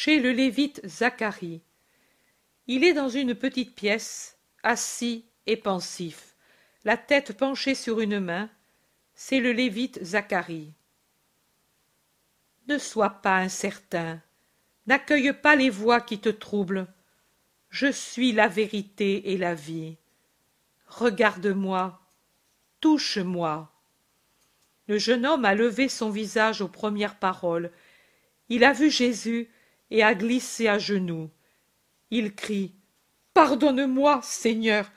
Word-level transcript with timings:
chez 0.00 0.20
le 0.20 0.30
lévite 0.30 0.80
Zacharie. 0.86 1.60
Il 2.68 2.84
est 2.84 2.92
dans 2.92 3.08
une 3.08 3.34
petite 3.34 3.74
pièce, 3.74 4.38
assis 4.62 5.24
et 5.46 5.56
pensif, 5.56 6.36
la 6.84 6.96
tête 6.96 7.36
penchée 7.36 7.74
sur 7.74 7.98
une 7.98 8.20
main. 8.20 8.48
C'est 9.16 9.40
le 9.40 9.50
lévite 9.50 9.98
Zacharie. 10.04 10.72
Ne 12.68 12.78
sois 12.78 13.10
pas 13.10 13.38
incertain, 13.38 14.22
n'accueille 14.86 15.32
pas 15.32 15.56
les 15.56 15.68
voix 15.68 16.00
qui 16.00 16.20
te 16.20 16.28
troublent. 16.28 16.86
Je 17.68 17.90
suis 17.90 18.30
la 18.30 18.46
vérité 18.46 19.32
et 19.32 19.36
la 19.36 19.56
vie. 19.56 19.96
Regarde-moi, 20.86 22.00
touche-moi. 22.80 23.68
Le 24.86 24.96
jeune 24.96 25.26
homme 25.26 25.44
a 25.44 25.56
levé 25.56 25.88
son 25.88 26.10
visage 26.10 26.60
aux 26.60 26.68
premières 26.68 27.16
paroles. 27.16 27.72
Il 28.48 28.62
a 28.62 28.72
vu 28.72 28.92
Jésus 28.92 29.50
et 29.90 30.02
a 30.02 30.14
glissé 30.14 30.68
à 30.68 30.78
genoux. 30.78 31.30
Il 32.10 32.34
crie 32.34 32.74
Pardonne-moi, 33.34 34.20
Seigneur, 34.22 34.90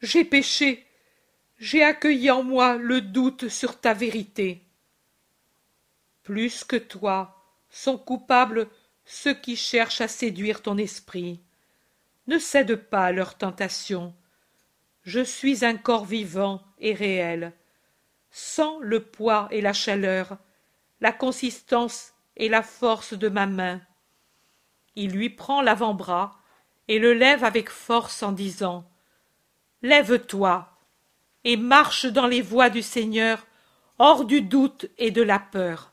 j'ai 0.00 0.24
péché, 0.24 0.86
j'ai 1.58 1.82
accueilli 1.82 2.30
en 2.30 2.42
moi 2.42 2.76
le 2.76 3.00
doute 3.00 3.48
sur 3.48 3.80
ta 3.80 3.94
vérité. 3.94 4.62
Plus 6.22 6.64
que 6.64 6.76
toi 6.76 7.44
sont 7.68 7.98
coupables 7.98 8.68
ceux 9.04 9.34
qui 9.34 9.56
cherchent 9.56 10.00
à 10.00 10.08
séduire 10.08 10.62
ton 10.62 10.78
esprit. 10.78 11.40
Ne 12.28 12.38
cède 12.38 12.76
pas 12.76 13.06
à 13.06 13.12
leur 13.12 13.36
tentation. 13.36 14.14
Je 15.02 15.20
suis 15.20 15.64
un 15.64 15.76
corps 15.76 16.04
vivant 16.04 16.62
et 16.78 16.94
réel. 16.94 17.52
Sans 18.30 18.78
le 18.78 19.02
poids 19.02 19.48
et 19.50 19.60
la 19.60 19.72
chaleur, 19.72 20.38
la 21.00 21.12
consistance 21.12 22.12
et 22.36 22.48
la 22.48 22.62
force 22.62 23.14
de 23.14 23.28
ma 23.28 23.46
main. 23.46 23.80
Il 24.96 25.12
lui 25.12 25.30
prend 25.30 25.62
l'avant-bras 25.62 26.36
et 26.88 26.98
le 26.98 27.12
lève 27.14 27.44
avec 27.44 27.70
force 27.70 28.22
en 28.22 28.32
disant 28.32 28.88
Lève-toi 29.82 30.68
et 31.44 31.56
marche 31.56 32.06
dans 32.06 32.26
les 32.26 32.42
voies 32.42 32.70
du 32.70 32.82
Seigneur, 32.82 33.46
hors 33.98 34.24
du 34.24 34.42
doute 34.42 34.86
et 34.98 35.10
de 35.10 35.22
la 35.22 35.38
peur, 35.38 35.92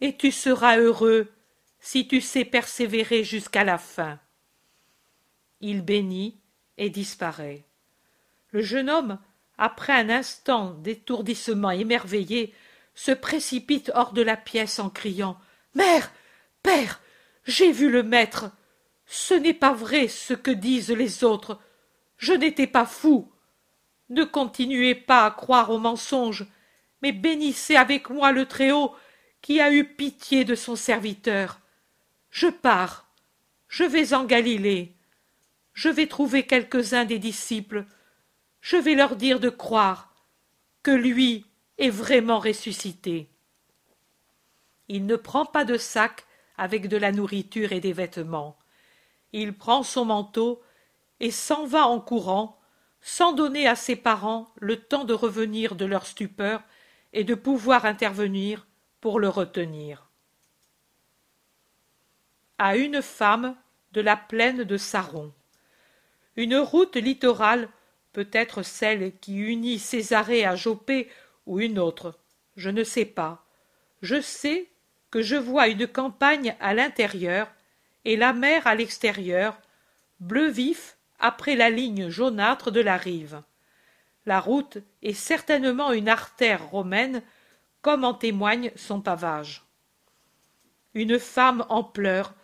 et 0.00 0.16
tu 0.16 0.32
seras 0.32 0.78
heureux 0.78 1.30
si 1.78 2.08
tu 2.08 2.20
sais 2.20 2.44
persévérer 2.44 3.24
jusqu'à 3.24 3.64
la 3.64 3.78
fin. 3.78 4.18
Il 5.60 5.82
bénit 5.82 6.38
et 6.78 6.90
disparaît. 6.90 7.64
Le 8.50 8.62
jeune 8.62 8.88
homme, 8.88 9.18
après 9.58 9.92
un 9.92 10.10
instant 10.10 10.70
d'étourdissement 10.70 11.70
émerveillé, 11.70 12.54
se 12.94 13.12
précipite 13.12 13.90
hors 13.94 14.12
de 14.12 14.22
la 14.22 14.36
pièce 14.36 14.78
en 14.78 14.90
criant 14.90 15.38
Mère, 15.74 16.10
père, 16.62 17.00
j'ai 17.44 17.72
vu 17.72 17.90
le 17.90 18.02
maître. 18.02 18.50
Ce 19.06 19.34
n'est 19.34 19.54
pas 19.54 19.72
vrai 19.72 20.08
ce 20.08 20.34
que 20.34 20.50
disent 20.50 20.90
les 20.90 21.24
autres. 21.24 21.58
Je 22.16 22.32
n'étais 22.32 22.66
pas 22.66 22.86
fou. 22.86 23.30
Ne 24.08 24.24
continuez 24.24 24.94
pas 24.94 25.24
à 25.24 25.30
croire 25.30 25.70
aux 25.70 25.78
mensonges, 25.78 26.46
mais 27.02 27.12
bénissez 27.12 27.76
avec 27.76 28.10
moi 28.10 28.32
le 28.32 28.46
Très-Haut 28.46 28.94
qui 29.42 29.60
a 29.60 29.72
eu 29.72 29.84
pitié 29.84 30.44
de 30.44 30.54
son 30.54 30.76
serviteur. 30.76 31.60
Je 32.30 32.46
pars. 32.46 33.08
Je 33.68 33.84
vais 33.84 34.14
en 34.14 34.24
Galilée. 34.24 34.94
Je 35.74 35.88
vais 35.88 36.06
trouver 36.06 36.46
quelques-uns 36.46 37.04
des 37.04 37.18
disciples. 37.18 37.84
Je 38.60 38.76
vais 38.76 38.94
leur 38.94 39.16
dire 39.16 39.40
de 39.40 39.50
croire 39.50 40.14
que 40.82 40.90
lui 40.90 41.44
est 41.78 41.90
vraiment 41.90 42.38
ressuscité. 42.38 43.28
Il 44.88 45.06
ne 45.06 45.16
prend 45.16 45.44
pas 45.44 45.64
de 45.64 45.76
sac 45.76 46.24
avec 46.56 46.88
de 46.88 46.96
la 46.96 47.12
nourriture 47.12 47.72
et 47.72 47.80
des 47.80 47.92
vêtements. 47.92 48.56
Il 49.32 49.56
prend 49.56 49.82
son 49.82 50.04
manteau 50.04 50.62
et 51.20 51.30
s'en 51.30 51.66
va 51.66 51.86
en 51.86 52.00
courant 52.00 52.60
sans 53.00 53.32
donner 53.32 53.66
à 53.66 53.76
ses 53.76 53.96
parents 53.96 54.48
le 54.56 54.76
temps 54.76 55.04
de 55.04 55.12
revenir 55.12 55.74
de 55.74 55.84
leur 55.84 56.06
stupeur 56.06 56.62
et 57.12 57.24
de 57.24 57.34
pouvoir 57.34 57.84
intervenir 57.84 58.66
pour 59.00 59.20
le 59.20 59.28
retenir. 59.28 60.08
À 62.58 62.76
une 62.76 63.02
femme 63.02 63.56
de 63.92 64.00
la 64.00 64.16
plaine 64.16 64.64
de 64.64 64.76
saron. 64.76 65.32
Une 66.36 66.56
route 66.56 66.96
littorale 66.96 67.68
peut-être 68.12 68.62
celle 68.62 69.16
qui 69.18 69.36
unit 69.36 69.78
césarée 69.78 70.44
à 70.44 70.56
Jopé 70.56 71.08
ou 71.46 71.60
une 71.60 71.78
autre 71.78 72.18
je 72.56 72.70
ne 72.70 72.84
sais 72.84 73.04
pas. 73.04 73.44
Je 74.02 74.20
sais 74.20 74.68
que 75.14 75.22
je 75.22 75.36
vois 75.36 75.68
une 75.68 75.86
campagne 75.86 76.56
à 76.58 76.74
l'intérieur 76.74 77.46
et 78.04 78.16
la 78.16 78.32
mer 78.32 78.66
à 78.66 78.74
l'extérieur, 78.74 79.56
bleu 80.18 80.48
vif 80.48 80.98
après 81.20 81.54
la 81.54 81.70
ligne 81.70 82.08
jaunâtre 82.08 82.72
de 82.72 82.80
la 82.80 82.96
rive. 82.96 83.40
La 84.26 84.40
route 84.40 84.78
est 85.02 85.14
certainement 85.14 85.92
une 85.92 86.08
artère 86.08 86.66
romaine, 86.68 87.22
comme 87.80 88.02
en 88.02 88.12
témoigne 88.12 88.72
son 88.74 89.00
pavage. 89.00 89.62
Une 90.94 91.20
femme 91.20 91.64
en 91.68 91.84
pleurs 91.84 92.34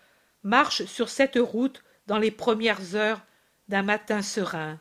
marche 0.45 0.85
sur 0.85 1.09
cette 1.09 1.41
route 1.41 1.83
dans 2.07 2.19
les 2.19 2.31
premières 2.31 2.95
heures 2.95 3.23
d'un 3.67 3.83
matin 3.83 4.23
serein. 4.23 4.79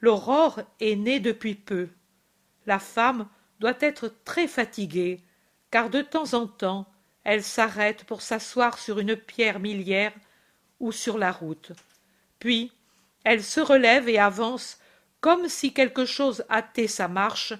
L'aurore 0.00 0.60
est 0.78 0.94
née 0.94 1.18
depuis 1.18 1.56
peu. 1.56 1.88
La 2.66 2.78
femme 2.78 3.26
doit 3.58 3.78
être 3.80 4.14
très 4.24 4.46
fatiguée, 4.46 5.24
car 5.74 5.90
de 5.90 6.02
temps 6.02 6.34
en 6.34 6.46
temps 6.46 6.86
elle 7.24 7.42
s'arrête 7.42 8.04
pour 8.04 8.22
s'asseoir 8.22 8.78
sur 8.78 9.00
une 9.00 9.16
pierre 9.16 9.58
miliaire 9.58 10.12
ou 10.78 10.92
sur 10.92 11.18
la 11.18 11.32
route. 11.32 11.72
Puis 12.38 12.70
elle 13.24 13.42
se 13.42 13.58
relève 13.58 14.08
et 14.08 14.20
avance 14.20 14.78
comme 15.20 15.48
si 15.48 15.74
quelque 15.74 16.04
chose 16.04 16.44
hâtait 16.48 16.86
sa 16.86 17.08
marche, 17.08 17.54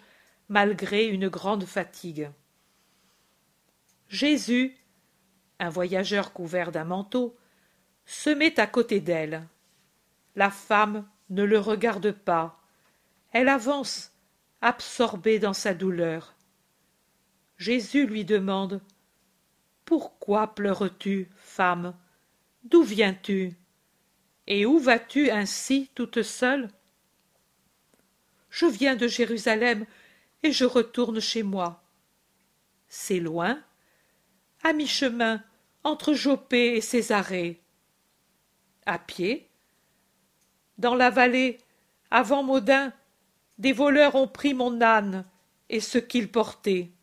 malgré 0.49 1.07
une 1.07 1.27
grande 1.27 1.65
fatigue. 1.65 2.31
Jésus, 4.09 4.77
un 5.59 5.71
voyageur 5.71 6.33
couvert 6.33 6.71
d'un 6.71 6.85
manteau, 6.85 7.37
se 8.07 8.31
met 8.31 8.61
à 8.61 8.69
côté 8.69 9.01
d'elle. 9.01 9.45
La 10.37 10.53
femme 10.53 11.05
ne 11.31 11.43
le 11.43 11.59
regarde 11.59 12.13
pas. 12.13 12.61
Elle 13.33 13.49
avance, 13.49 14.13
absorbée 14.61 15.41
dans 15.41 15.53
sa 15.53 15.75
douleur. 15.75 16.34
Jésus 17.57 18.07
lui 18.07 18.25
demande 18.25 18.81
pourquoi 19.85 20.55
pleures-tu, 20.55 21.29
femme? 21.37 21.95
D'où 22.63 22.83
viens-tu? 22.83 23.53
Et 24.47 24.65
où 24.65 24.79
vas-tu 24.79 25.31
ainsi 25.31 25.91
toute 25.95 26.23
seule? 26.23 26.71
Je 28.49 28.67
viens 28.67 28.97
de 28.97 29.07
Jérusalem 29.07 29.85
et 30.43 30.53
je 30.53 30.65
retourne 30.65 31.21
chez 31.21 31.43
moi. 31.43 31.83
C'est 32.89 33.21
loin 33.21 33.63
À 34.63 34.73
mi-chemin, 34.73 35.43
entre 35.83 36.15
Jopé 36.15 36.77
et 36.77 36.81
Césarée. 36.81 37.61
À 38.87 38.99
pied 38.99 39.51
Dans 40.79 40.95
la 40.95 41.11
vallée, 41.11 41.59
avant 42.11 42.43
Maudin, 42.43 42.93
des 43.59 43.73
voleurs 43.73 44.15
ont 44.15 44.29
pris 44.29 44.55
mon 44.55 44.81
âne 44.81 45.27
et 45.69 45.81
ce 45.81 45.99
qu'il 45.99 46.31
portait. 46.31 46.94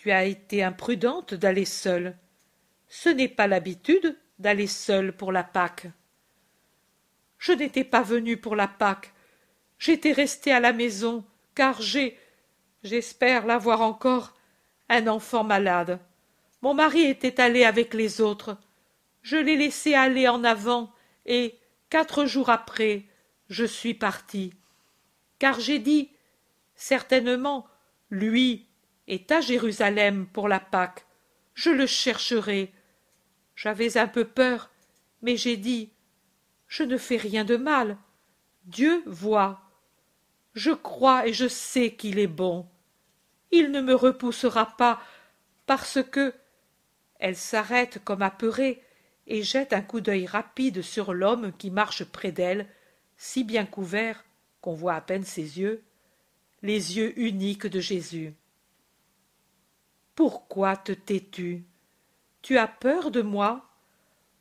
Tu 0.00 0.10
as 0.12 0.24
été 0.24 0.62
imprudente 0.62 1.34
d'aller 1.34 1.66
seule. 1.66 2.16
Ce 2.88 3.10
n'est 3.10 3.28
pas 3.28 3.46
l'habitude 3.46 4.18
d'aller 4.38 4.66
seule 4.66 5.14
pour 5.14 5.30
la 5.30 5.44
Pâque. 5.44 5.88
Je 7.36 7.52
n'étais 7.52 7.84
pas 7.84 8.00
venue 8.00 8.38
pour 8.38 8.56
la 8.56 8.66
Pâque. 8.66 9.12
J'étais 9.78 10.12
restée 10.12 10.52
à 10.52 10.60
la 10.60 10.72
maison, 10.72 11.22
car 11.54 11.82
j'ai, 11.82 12.18
j'espère 12.82 13.44
l'avoir 13.44 13.82
encore, 13.82 14.34
un 14.88 15.06
enfant 15.06 15.44
malade. 15.44 16.00
Mon 16.62 16.72
mari 16.72 17.02
était 17.02 17.38
allé 17.38 17.64
avec 17.64 17.92
les 17.92 18.22
autres. 18.22 18.56
Je 19.20 19.36
l'ai 19.36 19.56
laissé 19.56 19.92
aller 19.92 20.28
en 20.28 20.44
avant, 20.44 20.90
et, 21.26 21.58
quatre 21.90 22.24
jours 22.24 22.48
après, 22.48 23.04
je 23.50 23.66
suis 23.66 23.92
partie. 23.92 24.54
Car 25.38 25.60
j'ai 25.60 25.78
dit, 25.78 26.08
certainement, 26.74 27.66
lui 28.08 28.69
à 29.30 29.40
Jérusalem 29.40 30.26
pour 30.26 30.48
la 30.48 30.60
Pâque. 30.60 31.04
Je 31.54 31.70
le 31.70 31.86
chercherai. 31.86 32.72
J'avais 33.56 33.96
un 33.98 34.06
peu 34.06 34.24
peur, 34.24 34.70
mais 35.22 35.36
j'ai 35.36 35.56
dit 35.56 35.90
Je 36.68 36.84
ne 36.84 36.96
fais 36.96 37.16
rien 37.16 37.44
de 37.44 37.56
mal. 37.56 37.96
Dieu 38.64 39.02
voit. 39.06 39.60
Je 40.54 40.70
crois 40.70 41.26
et 41.26 41.32
je 41.32 41.48
sais 41.48 41.92
qu'il 41.94 42.18
est 42.18 42.26
bon. 42.26 42.66
Il 43.50 43.70
ne 43.70 43.80
me 43.80 43.94
repoussera 43.94 44.76
pas 44.76 45.00
parce 45.66 45.98
que. 46.02 46.32
Elle 47.18 47.36
s'arrête 47.36 48.02
comme 48.02 48.22
apeurée 48.22 48.82
et 49.26 49.42
jette 49.42 49.74
un 49.74 49.82
coup 49.82 50.00
d'œil 50.00 50.26
rapide 50.26 50.80
sur 50.80 51.12
l'homme 51.12 51.52
qui 51.58 51.70
marche 51.70 52.04
près 52.04 52.32
d'elle, 52.32 52.66
si 53.18 53.44
bien 53.44 53.66
couvert 53.66 54.24
qu'on 54.62 54.72
voit 54.72 54.94
à 54.94 55.00
peine 55.02 55.24
ses 55.24 55.60
yeux, 55.60 55.82
les 56.62 56.96
yeux 56.96 57.18
uniques 57.18 57.66
de 57.66 57.80
Jésus. 57.80 58.34
Pourquoi 60.20 60.76
te 60.76 60.92
tais-tu? 60.92 61.64
Tu 62.42 62.58
as 62.58 62.68
peur 62.68 63.10
de 63.10 63.22
moi? 63.22 63.70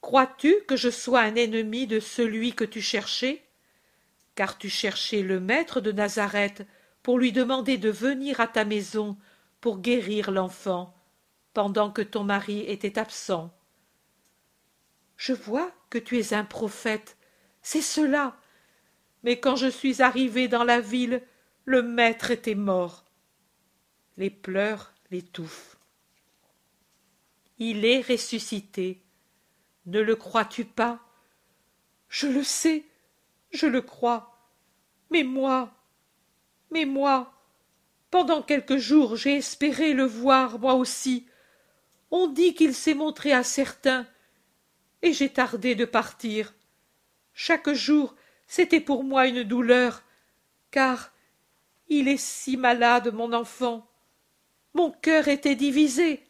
Crois-tu 0.02 0.54
que 0.68 0.76
je 0.76 0.90
sois 0.90 1.22
un 1.22 1.36
ennemi 1.36 1.88
de 1.88 2.02
celui 2.02 2.52
que 2.54 2.66
tu 2.66 2.82
cherchais? 2.82 3.46
Car 4.36 4.58
tu 4.58 4.68
cherchais 4.68 5.22
le 5.22 5.40
maître 5.40 5.80
de 5.80 5.94
Nazareth 5.94 6.68
pour 7.02 7.18
lui 7.18 7.32
demander 7.32 7.78
de 7.78 7.90
venir 7.90 8.42
à 8.42 8.48
ta 8.48 8.66
maison 8.66 9.18
pour 9.62 9.80
guérir 9.80 10.32
l'enfant, 10.32 10.94
pendant 11.54 11.92
que 11.92 12.02
ton 12.02 12.26
mari 12.26 12.60
était 12.68 13.00
absent. 13.00 13.50
Je 15.16 15.32
vois 15.32 15.72
que 15.90 15.98
tu 15.98 16.20
es 16.20 16.34
un 16.34 16.44
prophète, 16.44 17.16
c'est 17.62 17.82
cela. 17.82 18.36
Mais 19.24 19.40
quand 19.40 19.56
je 19.56 19.68
suis 19.68 20.02
arrivé 20.02 20.50
dans 20.50 20.66
la 20.66 20.82
ville, 20.82 21.22
le 21.64 21.82
maître 21.82 22.32
était 22.32 22.54
mort. 22.54 23.06
Les 24.18 24.30
pleurs 24.30 24.94
l'étouffent. 25.12 25.78
Il 27.58 27.86
est 27.86 28.02
ressuscité. 28.02 29.02
Ne 29.86 30.00
le 30.02 30.16
crois-tu 30.16 30.66
pas? 30.66 31.00
Je 32.08 32.28
le 32.28 32.44
sais, 32.44 32.86
je 33.52 33.66
le 33.66 33.82
crois. 33.82 34.38
Mais 35.12 35.24
moi, 35.24 35.74
mais 36.72 36.86
moi, 36.86 37.34
pendant 38.12 38.42
quelques 38.42 38.78
jours 38.78 39.16
j'ai 39.16 39.38
espéré 39.38 39.94
le 39.94 40.06
voir 40.06 40.60
moi 40.60 40.76
aussi. 40.76 41.28
On 42.12 42.28
dit 42.28 42.54
qu'il 42.56 42.74
s'est 42.74 42.94
montré 42.94 43.34
à 43.34 43.44
certains, 43.44 44.08
et 45.02 45.14
j'ai 45.14 45.30
tardé 45.30 45.76
de 45.76 45.86
partir. 45.86 46.54
Chaque 47.34 47.72
jour 47.72 48.16
c'était 48.48 48.82
pour 48.82 49.04
moi 49.04 49.28
une 49.28 49.44
douleur, 49.44 50.04
car 50.72 51.12
il 51.88 52.08
est 52.08 52.18
si 52.18 52.58
malade, 52.58 53.14
mon 53.14 53.34
enfant. 53.34 53.89
Mon 54.74 54.92
cœur 54.92 55.28
était 55.28 55.56
divisé. 55.56 56.24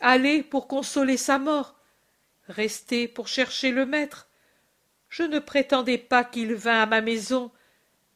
Aller 0.00 0.42
pour 0.42 0.68
consoler 0.68 1.16
sa 1.16 1.38
mort, 1.38 1.78
rester 2.48 3.08
pour 3.08 3.28
chercher 3.28 3.70
le 3.70 3.86
maître. 3.86 4.28
Je 5.08 5.22
ne 5.22 5.38
prétendais 5.38 5.98
pas 5.98 6.24
qu'il 6.24 6.54
vînt 6.54 6.82
à 6.82 6.86
ma 6.86 7.00
maison, 7.00 7.50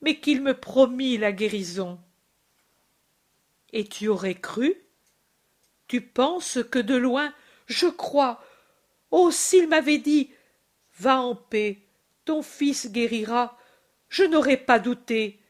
mais 0.03 0.21
qu'il 0.21 0.43
me 0.43 0.55
promit 0.55 1.17
la 1.19 1.33
guérison. 1.33 2.01
Et 3.73 3.87
tu 3.87 4.09
aurais 4.09 4.35
cru? 4.35 4.75
Tu 5.89 6.01
penses 6.01 6.59
que 6.71 6.79
de 6.79 6.97
loin 6.97 7.33
je 7.71 7.87
crois. 7.87 8.45
Oh, 9.13 9.31
s'il 9.31 9.69
m'avait 9.69 9.99
dit 9.99 10.31
Va 10.99 11.21
en 11.21 11.35
paix, 11.35 11.79
ton 12.25 12.43
fils 12.43 12.91
guérira, 12.91 13.57
je 14.09 14.25
n'aurais 14.25 14.59
pas 14.59 14.79
douté, 14.79 15.41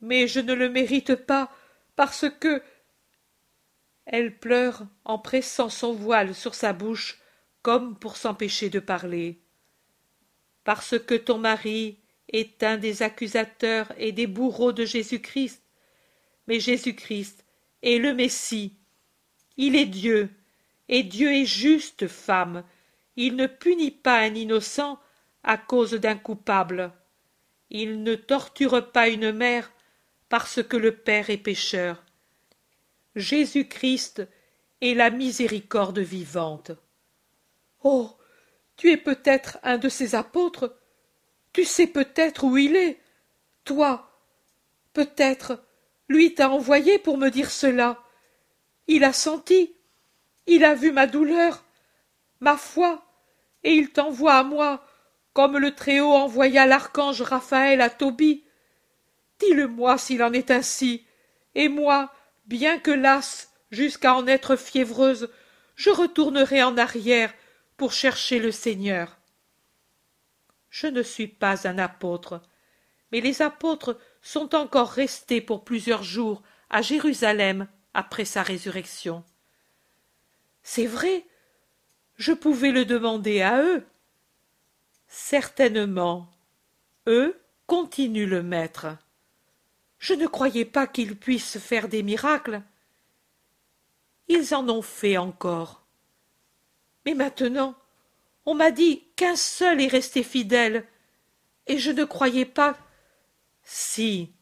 mais 0.00 0.28
je 0.28 0.40
ne 0.40 0.54
le 0.54 0.70
mérite 0.70 1.16
pas, 1.16 1.52
parce 1.96 2.26
que. 2.40 2.62
Elle 4.06 4.38
pleure 4.38 4.86
en 5.04 5.18
pressant 5.18 5.68
son 5.68 5.92
voile 5.92 6.34
sur 6.34 6.54
sa 6.54 6.72
bouche, 6.72 7.18
comme 7.62 7.98
pour 7.98 8.16
s'empêcher 8.16 8.70
de 8.70 8.78
parler. 8.78 9.40
Parce 10.64 10.98
que 10.98 11.14
ton 11.14 11.38
mari 11.38 11.98
est 12.28 12.62
un 12.62 12.76
des 12.76 13.02
accusateurs 13.02 13.92
et 13.98 14.12
des 14.12 14.28
bourreaux 14.28 14.72
de 14.72 14.84
Jésus-Christ. 14.84 15.62
Mais 16.46 16.60
Jésus-Christ 16.60 17.44
est 17.82 17.98
le 17.98 18.14
Messie. 18.14 18.76
Il 19.56 19.74
est 19.74 19.86
Dieu, 19.86 20.30
et 20.88 21.02
Dieu 21.02 21.32
est 21.32 21.46
juste, 21.46 22.06
femme. 22.06 22.62
Il 23.16 23.34
ne 23.34 23.46
punit 23.46 23.90
pas 23.90 24.20
un 24.20 24.34
innocent, 24.34 25.00
à 25.42 25.56
cause 25.56 25.94
d'un 25.94 26.16
coupable. 26.16 26.92
Il 27.70 28.02
ne 28.02 28.14
torture 28.14 28.92
pas 28.92 29.08
une 29.08 29.32
mère 29.32 29.72
parce 30.28 30.62
que 30.62 30.76
le 30.76 30.92
père 30.92 31.30
est 31.30 31.36
pécheur. 31.38 32.05
Jésus-Christ 33.16 34.28
est 34.80 34.94
la 34.94 35.10
miséricorde 35.10 35.98
vivante. 35.98 36.72
Oh. 37.82 38.10
Tu 38.76 38.90
es 38.90 38.98
peut-être 38.98 39.58
un 39.62 39.78
de 39.78 39.88
ses 39.88 40.14
apôtres. 40.14 40.76
Tu 41.52 41.64
sais 41.64 41.86
peut-être 41.86 42.44
où 42.44 42.56
il 42.58 42.76
est. 42.76 43.00
Toi. 43.64 44.10
Peut-être 44.92 45.64
lui 46.08 46.34
t'a 46.34 46.50
envoyé 46.50 46.98
pour 46.98 47.18
me 47.18 47.30
dire 47.30 47.50
cela. 47.50 48.02
Il 48.86 49.02
a 49.02 49.12
senti. 49.12 49.74
Il 50.46 50.64
a 50.64 50.74
vu 50.74 50.92
ma 50.92 51.08
douleur, 51.08 51.64
ma 52.38 52.56
foi, 52.56 53.04
et 53.64 53.74
il 53.74 53.90
t'envoie 53.90 54.34
à 54.34 54.44
moi 54.44 54.86
comme 55.32 55.58
le 55.58 55.74
Très-Haut 55.74 56.14
envoya 56.14 56.64
l'archange 56.64 57.20
Raphaël 57.20 57.82
à 57.82 57.90
Tobie. 57.90 58.44
Dis-le-moi 59.38 59.98
s'il 59.98 60.22
en 60.22 60.32
est 60.32 60.50
ainsi, 60.50 61.04
et 61.54 61.68
moi, 61.68 62.10
bien 62.46 62.78
que 62.78 62.90
lasse 62.90 63.52
jusqu'à 63.70 64.14
en 64.14 64.26
être 64.26 64.56
fiévreuse, 64.56 65.30
je 65.74 65.90
retournerai 65.90 66.62
en 66.62 66.76
arrière 66.78 67.32
pour 67.76 67.92
chercher 67.92 68.38
le 68.38 68.50
Seigneur. 68.50 69.18
Je 70.70 70.86
ne 70.86 71.02
suis 71.02 71.28
pas 71.28 71.68
un 71.68 71.78
apôtre, 71.78 72.42
mais 73.12 73.20
les 73.20 73.42
apôtres 73.42 73.98
sont 74.22 74.54
encore 74.54 74.90
restés 74.90 75.40
pour 75.40 75.64
plusieurs 75.64 76.02
jours 76.02 76.42
à 76.70 76.82
Jérusalem 76.82 77.68
après 77.94 78.24
sa 78.24 78.42
résurrection. 78.42 79.24
C'est 80.62 80.86
vrai, 80.86 81.24
je 82.16 82.32
pouvais 82.32 82.72
le 82.72 82.84
demander 82.84 83.40
à 83.40 83.62
eux. 83.62 83.86
Certainement. 85.06 86.28
Eux 87.06 87.40
continue 87.66 88.26
le 88.26 88.42
maître. 88.42 88.88
Je 89.98 90.14
ne 90.14 90.26
croyais 90.26 90.64
pas 90.64 90.86
qu'ils 90.86 91.16
puissent 91.16 91.58
faire 91.58 91.88
des 91.88 92.02
miracles. 92.02 92.62
Ils 94.28 94.54
en 94.54 94.68
ont 94.68 94.82
fait 94.82 95.16
encore. 95.16 95.84
Mais 97.04 97.14
maintenant, 97.14 97.74
on 98.44 98.54
m'a 98.54 98.70
dit 98.70 99.04
qu'un 99.16 99.36
seul 99.36 99.80
est 99.80 99.88
resté 99.88 100.22
fidèle, 100.22 100.86
et 101.66 101.78
je 101.78 101.90
ne 101.90 102.04
croyais 102.04 102.44
pas. 102.44 102.76
Si. 103.62 104.32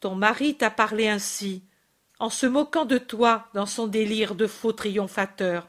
Ton 0.00 0.14
mari 0.14 0.56
t'a 0.56 0.70
parlé 0.70 1.08
ainsi, 1.08 1.62
en 2.18 2.30
se 2.30 2.46
moquant 2.46 2.84
de 2.84 2.98
toi 2.98 3.48
dans 3.54 3.66
son 3.66 3.86
délire 3.86 4.34
de 4.34 4.46
faux 4.46 4.72
triomphateur. 4.72 5.68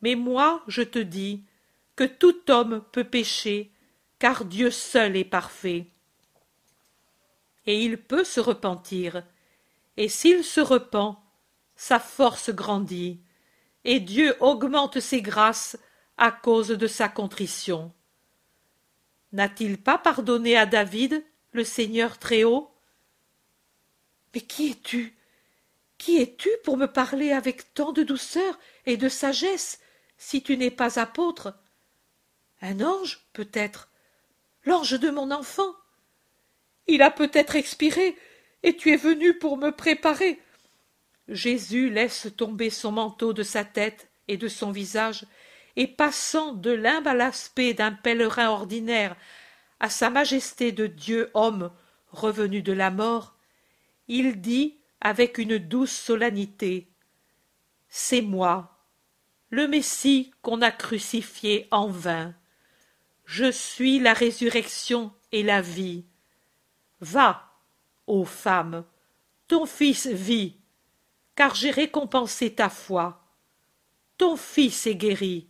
Mais 0.00 0.14
moi, 0.14 0.62
je 0.66 0.82
te 0.82 0.98
dis, 0.98 1.44
que 1.96 2.04
tout 2.04 2.50
homme 2.50 2.82
peut 2.92 3.04
pécher, 3.04 3.70
car 4.18 4.44
Dieu 4.44 4.70
seul 4.70 5.16
est 5.16 5.24
parfait. 5.24 5.91
Et 7.66 7.82
il 7.84 8.02
peut 8.02 8.24
se 8.24 8.40
repentir, 8.40 9.24
et 9.96 10.08
s'il 10.08 10.42
se 10.42 10.60
repent, 10.60 11.16
sa 11.76 12.00
force 12.00 12.50
grandit, 12.50 13.20
et 13.84 14.00
Dieu 14.00 14.36
augmente 14.40 15.00
ses 15.00 15.22
grâces 15.22 15.76
à 16.16 16.30
cause 16.30 16.68
de 16.68 16.86
sa 16.86 17.08
contrition. 17.08 17.92
N'a-t-il 19.32 19.78
pas 19.78 19.98
pardonné 19.98 20.56
à 20.56 20.66
David, 20.66 21.24
le 21.52 21.64
Seigneur 21.64 22.18
Très-Haut? 22.18 22.70
Mais 24.34 24.40
qui 24.40 24.70
es-tu? 24.70 25.16
Qui 25.98 26.20
es-tu 26.20 26.50
pour 26.64 26.76
me 26.76 26.86
parler 26.86 27.32
avec 27.32 27.74
tant 27.74 27.92
de 27.92 28.02
douceur 28.02 28.58
et 28.86 28.96
de 28.96 29.08
sagesse, 29.08 29.80
si 30.18 30.42
tu 30.42 30.56
n'es 30.56 30.70
pas 30.70 30.98
apôtre? 30.98 31.54
Un 32.60 32.80
ange, 32.80 33.26
peut-être. 33.32 33.88
L'ange 34.64 34.98
de 34.98 35.10
mon 35.10 35.30
enfant. 35.30 35.74
Il 36.86 37.02
a 37.02 37.10
peut-être 37.10 37.56
expiré, 37.56 38.16
et 38.62 38.76
tu 38.76 38.92
es 38.92 38.96
venu 38.96 39.38
pour 39.38 39.56
me 39.56 39.70
préparer. 39.70 40.40
Jésus 41.28 41.90
laisse 41.90 42.28
tomber 42.36 42.70
son 42.70 42.92
manteau 42.92 43.32
de 43.32 43.42
sa 43.42 43.64
tête 43.64 44.10
et 44.28 44.36
de 44.36 44.48
son 44.48 44.70
visage, 44.72 45.24
et 45.76 45.86
passant 45.86 46.52
de 46.52 46.70
l'humble 46.70 47.20
aspect 47.20 47.74
d'un 47.74 47.92
pèlerin 47.92 48.50
ordinaire 48.50 49.16
à 49.80 49.88
sa 49.88 50.10
majesté 50.10 50.70
de 50.70 50.86
Dieu 50.86 51.30
homme 51.34 51.72
revenu 52.12 52.62
de 52.62 52.72
la 52.72 52.90
mort, 52.90 53.36
il 54.06 54.40
dit 54.40 54.78
avec 55.00 55.38
une 55.38 55.58
douce 55.58 55.90
solennité 55.90 56.88
C'est 57.88 58.20
moi, 58.20 58.78
le 59.50 59.66
Messie 59.66 60.32
qu'on 60.42 60.62
a 60.62 60.70
crucifié 60.70 61.66
en 61.70 61.88
vain. 61.88 62.34
Je 63.24 63.50
suis 63.50 63.98
la 63.98 64.12
résurrection 64.12 65.12
et 65.32 65.42
la 65.42 65.60
vie. 65.60 66.04
Va, 67.02 67.50
ô 68.06 68.24
femme, 68.24 68.84
ton 69.48 69.66
fils 69.66 70.06
vit, 70.06 70.56
car 71.34 71.52
j'ai 71.56 71.72
récompensé 71.72 72.54
ta 72.54 72.68
foi. 72.70 73.26
Ton 74.18 74.36
fils 74.36 74.86
est 74.86 74.94
guéri, 74.94 75.48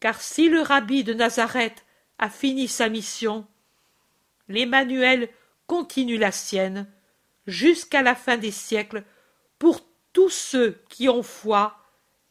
car 0.00 0.22
si 0.22 0.48
le 0.48 0.62
rabbi 0.62 1.04
de 1.04 1.12
Nazareth 1.12 1.84
a 2.18 2.30
fini 2.30 2.66
sa 2.66 2.88
mission, 2.88 3.46
l'Emmanuel 4.48 5.28
continue 5.66 6.16
la 6.16 6.32
sienne 6.32 6.90
jusqu'à 7.46 8.00
la 8.00 8.14
fin 8.14 8.38
des 8.38 8.50
siècles 8.50 9.04
pour 9.58 9.82
tous 10.14 10.30
ceux 10.30 10.82
qui 10.88 11.10
ont 11.10 11.22
foi, 11.22 11.76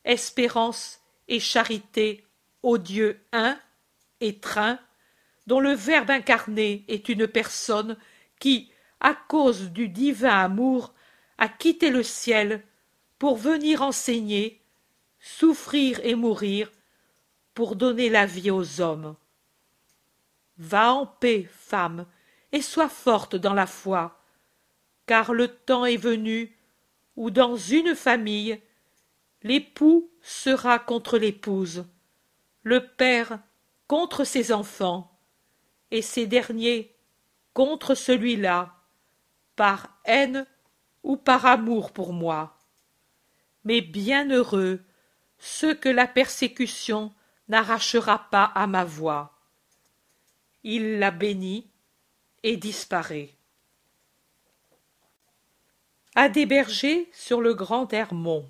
espérance 0.05 1.01
et 1.27 1.39
charité 1.39 2.25
au 2.63 2.79
Dieu 2.79 3.23
un 3.31 3.59
et 4.21 4.39
train, 4.39 4.79
dont 5.45 5.59
le 5.59 5.73
Verbe 5.73 6.09
incarné 6.09 6.83
est 6.87 7.09
une 7.09 7.27
personne 7.27 7.95
qui, 8.39 8.71
à 8.99 9.13
cause 9.13 9.71
du 9.71 9.89
divin 9.89 10.39
amour, 10.39 10.93
a 11.37 11.47
quitté 11.47 11.89
le 11.89 12.03
ciel 12.03 12.63
pour 13.17 13.37
venir 13.37 13.81
enseigner, 13.81 14.61
souffrir 15.19 15.99
et 16.03 16.15
mourir 16.15 16.71
pour 17.53 17.75
donner 17.75 18.09
la 18.09 18.25
vie 18.25 18.51
aux 18.51 18.81
hommes. 18.81 19.15
Va 20.57 20.93
en 20.93 21.05
paix, 21.05 21.49
femme, 21.51 22.05
et 22.51 22.61
sois 22.61 22.89
forte 22.89 23.35
dans 23.35 23.53
la 23.53 23.67
foi, 23.67 24.21
car 25.05 25.33
le 25.33 25.47
temps 25.47 25.85
est 25.85 25.97
venu 25.97 26.57
où 27.15 27.31
dans 27.31 27.55
une 27.55 27.95
famille 27.95 28.59
l'époux 29.43 30.09
sera 30.21 30.79
contre 30.79 31.17
l'épouse, 31.17 31.85
le 32.63 32.85
père 32.85 33.39
contre 33.87 34.23
ses 34.23 34.51
enfants, 34.51 35.17
et 35.91 36.01
ces 36.01 36.27
derniers 36.27 36.95
contre 37.53 37.95
celui-là, 37.95 38.75
par 39.55 39.99
haine 40.05 40.45
ou 41.03 41.17
par 41.17 41.45
amour 41.45 41.91
pour 41.91 42.13
moi. 42.13 42.57
Mais 43.65 43.81
bienheureux 43.81 44.81
ceux 45.39 45.73
que 45.73 45.89
la 45.89 46.07
persécution 46.07 47.13
n'arrachera 47.47 48.29
pas 48.29 48.43
à 48.43 48.67
ma 48.67 48.83
voix. 48.83 49.33
Il 50.63 50.99
la 50.99 51.11
bénit 51.11 51.67
et 52.43 52.57
disparaît. 52.57 53.33
À 56.15 56.27
des 56.29 56.45
bergers 56.45 57.09
sur 57.13 57.41
le 57.41 57.53
grand 57.53 57.91
Hermont. 57.93 58.49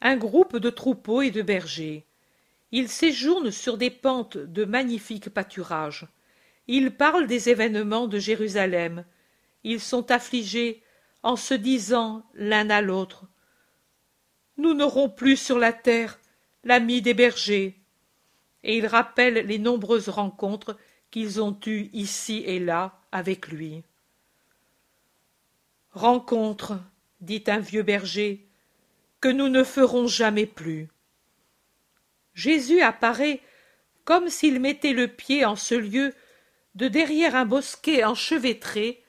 Un 0.00 0.16
groupe 0.16 0.56
de 0.56 0.70
troupeaux 0.70 1.22
et 1.22 1.30
de 1.30 1.42
bergers. 1.42 2.06
Ils 2.72 2.88
séjournent 2.88 3.50
sur 3.50 3.78
des 3.78 3.90
pentes 3.90 4.36
de 4.36 4.64
magnifiques 4.64 5.30
pâturages. 5.30 6.06
Ils 6.72 6.92
parlent 6.92 7.26
des 7.26 7.48
événements 7.48 8.06
de 8.06 8.20
Jérusalem. 8.20 9.04
Ils 9.64 9.80
sont 9.80 10.12
affligés 10.12 10.84
en 11.24 11.34
se 11.34 11.52
disant 11.52 12.24
l'un 12.32 12.70
à 12.70 12.80
l'autre 12.80 13.24
Nous 14.56 14.72
n'aurons 14.72 15.10
plus 15.10 15.36
sur 15.36 15.58
la 15.58 15.72
terre 15.72 16.20
l'ami 16.62 17.02
des 17.02 17.12
bergers. 17.12 17.76
Et 18.62 18.78
ils 18.78 18.86
rappellent 18.86 19.44
les 19.48 19.58
nombreuses 19.58 20.08
rencontres 20.08 20.78
qu'ils 21.10 21.42
ont 21.42 21.58
eues 21.66 21.90
ici 21.92 22.44
et 22.46 22.60
là 22.60 23.00
avec 23.10 23.48
lui. 23.48 23.82
Rencontre, 25.90 26.78
dit 27.20 27.42
un 27.48 27.58
vieux 27.58 27.82
berger, 27.82 28.46
que 29.20 29.28
nous 29.28 29.48
ne 29.48 29.64
ferons 29.64 30.06
jamais 30.06 30.46
plus. 30.46 30.86
Jésus 32.32 32.80
apparaît 32.80 33.40
comme 34.04 34.28
s'il 34.28 34.60
mettait 34.60 34.92
le 34.92 35.08
pied 35.08 35.44
en 35.44 35.56
ce 35.56 35.74
lieu 35.74 36.14
de 36.74 36.88
derrière 36.88 37.34
un 37.34 37.46
bosquet 37.46 38.04
enchevêtré 38.04 39.04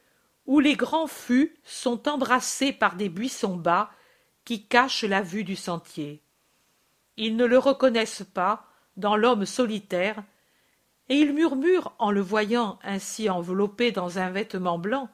où 0.45 0.59
les 0.59 0.75
grands 0.75 1.07
fûts 1.07 1.55
sont 1.63 2.07
embrassés 2.09 2.73
par 2.73 2.95
des 2.95 3.09
buissons 3.09 3.55
bas 3.55 3.91
qui 4.45 4.65
cachent 4.65 5.03
la 5.03 5.21
vue 5.21 5.43
du 5.43 5.55
sentier. 5.55 6.21
Ils 7.17 7.35
ne 7.35 7.45
le 7.45 7.57
reconnaissent 7.57 8.25
pas 8.33 8.65
dans 8.97 9.15
l'homme 9.15 9.45
solitaire, 9.45 10.23
et 11.09 11.19
ils 11.19 11.33
murmurent 11.33 11.93
en 11.99 12.11
le 12.11 12.21
voyant 12.21 12.79
ainsi 12.83 13.29
enveloppé 13.29 13.91
dans 13.91 14.17
un 14.17 14.29
vêtement 14.29 14.79
blanc. 14.79 15.09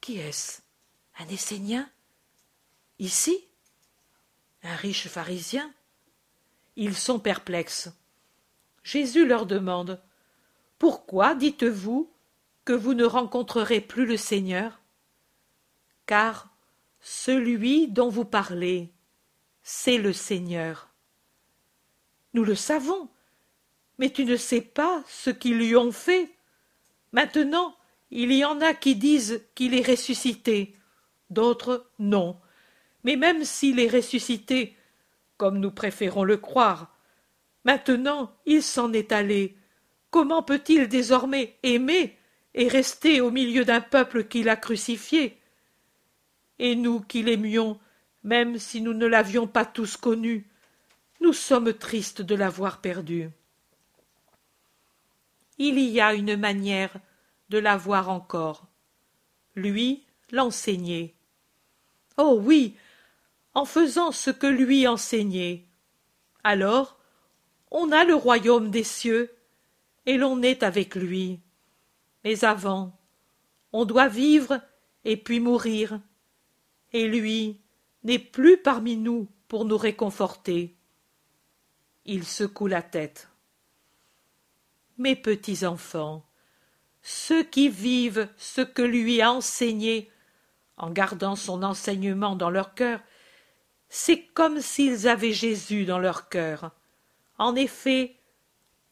Qui 0.00 0.18
est-ce? 0.18 0.60
Un 1.18 1.28
Essénien? 1.28 1.88
Ici? 2.98 3.46
Un 4.62 4.74
riche 4.76 5.08
pharisien? 5.08 5.72
Ils 6.76 6.96
sont 6.96 7.20
perplexes. 7.20 7.90
Jésus 8.82 9.26
leur 9.26 9.46
demande 9.46 10.02
Pourquoi 10.84 11.34
dites-vous 11.34 12.10
que 12.66 12.74
vous 12.74 12.92
ne 12.92 13.06
rencontrerez 13.06 13.80
plus 13.80 14.04
le 14.04 14.18
Seigneur? 14.18 14.82
Car 16.04 16.50
celui 17.00 17.88
dont 17.88 18.10
vous 18.10 18.26
parlez, 18.26 18.92
c'est 19.62 19.96
le 19.96 20.12
Seigneur. 20.12 20.90
Nous 22.34 22.44
le 22.44 22.54
savons, 22.54 23.08
mais 23.96 24.10
tu 24.10 24.26
ne 24.26 24.36
sais 24.36 24.60
pas 24.60 25.02
ce 25.08 25.30
qu'ils 25.30 25.56
lui 25.56 25.74
ont 25.74 25.90
fait. 25.90 26.30
Maintenant, 27.12 27.74
il 28.10 28.30
y 28.30 28.44
en 28.44 28.60
a 28.60 28.74
qui 28.74 28.94
disent 28.94 29.42
qu'il 29.54 29.72
est 29.72 29.88
ressuscité, 29.88 30.76
d'autres 31.30 31.88
non. 31.98 32.38
Mais 33.04 33.16
même 33.16 33.42
s'il 33.46 33.80
est 33.80 33.88
ressuscité, 33.88 34.76
comme 35.38 35.60
nous 35.60 35.70
préférons 35.70 36.24
le 36.24 36.36
croire, 36.36 36.94
maintenant 37.64 38.36
il 38.44 38.62
s'en 38.62 38.92
est 38.92 39.12
allé. 39.12 39.56
Comment 40.14 40.44
peut-il 40.44 40.86
désormais 40.86 41.58
aimer 41.64 42.16
et 42.54 42.68
rester 42.68 43.20
au 43.20 43.32
milieu 43.32 43.64
d'un 43.64 43.80
peuple 43.80 44.22
qui 44.22 44.44
l'a 44.44 44.54
crucifié? 44.54 45.36
Et 46.60 46.76
nous 46.76 47.00
qui 47.00 47.24
l'aimions, 47.24 47.80
même 48.22 48.56
si 48.58 48.80
nous 48.80 48.94
ne 48.94 49.06
l'avions 49.06 49.48
pas 49.48 49.64
tous 49.64 49.96
connu, 49.96 50.48
nous 51.20 51.32
sommes 51.32 51.74
tristes 51.74 52.22
de 52.22 52.36
l'avoir 52.36 52.80
perdu. 52.80 53.28
Il 55.58 55.80
y 55.80 56.00
a 56.00 56.14
une 56.14 56.36
manière 56.36 56.94
de 57.48 57.58
l'avoir 57.58 58.08
encore. 58.08 58.68
Lui 59.56 60.04
l'enseigner. 60.30 61.16
Oh 62.18 62.38
oui, 62.40 62.76
en 63.52 63.64
faisant 63.64 64.12
ce 64.12 64.30
que 64.30 64.46
lui 64.46 64.86
enseignait. 64.86 65.64
Alors, 66.44 67.00
on 67.72 67.90
a 67.90 68.04
le 68.04 68.14
royaume 68.14 68.70
des 68.70 68.84
cieux, 68.84 69.33
et 70.06 70.16
l'on 70.16 70.42
est 70.42 70.62
avec 70.62 70.94
lui. 70.94 71.40
Mais 72.24 72.44
avant, 72.44 72.98
on 73.72 73.84
doit 73.84 74.08
vivre 74.08 74.60
et 75.04 75.16
puis 75.16 75.40
mourir. 75.40 76.00
Et 76.92 77.08
lui 77.08 77.60
n'est 78.02 78.18
plus 78.18 78.56
parmi 78.56 78.96
nous 78.96 79.28
pour 79.48 79.64
nous 79.64 79.76
réconforter. 79.76 80.74
Il 82.04 82.24
secoue 82.24 82.66
la 82.66 82.82
tête. 82.82 83.28
Mes 84.98 85.16
petits 85.16 85.66
enfants, 85.66 86.24
ceux 87.02 87.42
qui 87.42 87.68
vivent 87.68 88.28
ce 88.36 88.60
que 88.60 88.82
lui 88.82 89.20
a 89.20 89.32
enseigné, 89.32 90.10
en 90.76 90.90
gardant 90.90 91.36
son 91.36 91.62
enseignement 91.62 92.36
dans 92.36 92.50
leur 92.50 92.74
cœur, 92.74 93.00
c'est 93.88 94.24
comme 94.26 94.60
s'ils 94.60 95.08
avaient 95.08 95.32
Jésus 95.32 95.84
dans 95.84 95.98
leur 95.98 96.28
cœur. 96.28 96.72
En 97.38 97.54
effet, 97.54 98.16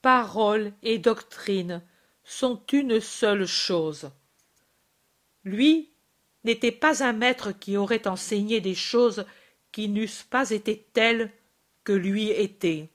parole 0.03 0.73
et 0.83 0.99
doctrine 0.99 1.83
sont 2.25 2.61
une 2.73 3.01
seule 3.01 3.47
chose. 3.47 4.11
Lui 5.45 5.91
n'était 6.45 6.73
pas 6.73 7.05
un 7.05 7.13
maître 7.13 7.53
qui 7.53 7.77
aurait 7.77 8.07
enseigné 8.09 8.61
des 8.61 8.75
choses 8.75 9.25
qui 9.71 9.89
n'eussent 9.89 10.25
pas 10.25 10.51
été 10.51 10.87
telles 10.93 11.33
que 11.85 11.93
lui 11.93 12.31
était. 12.31 12.91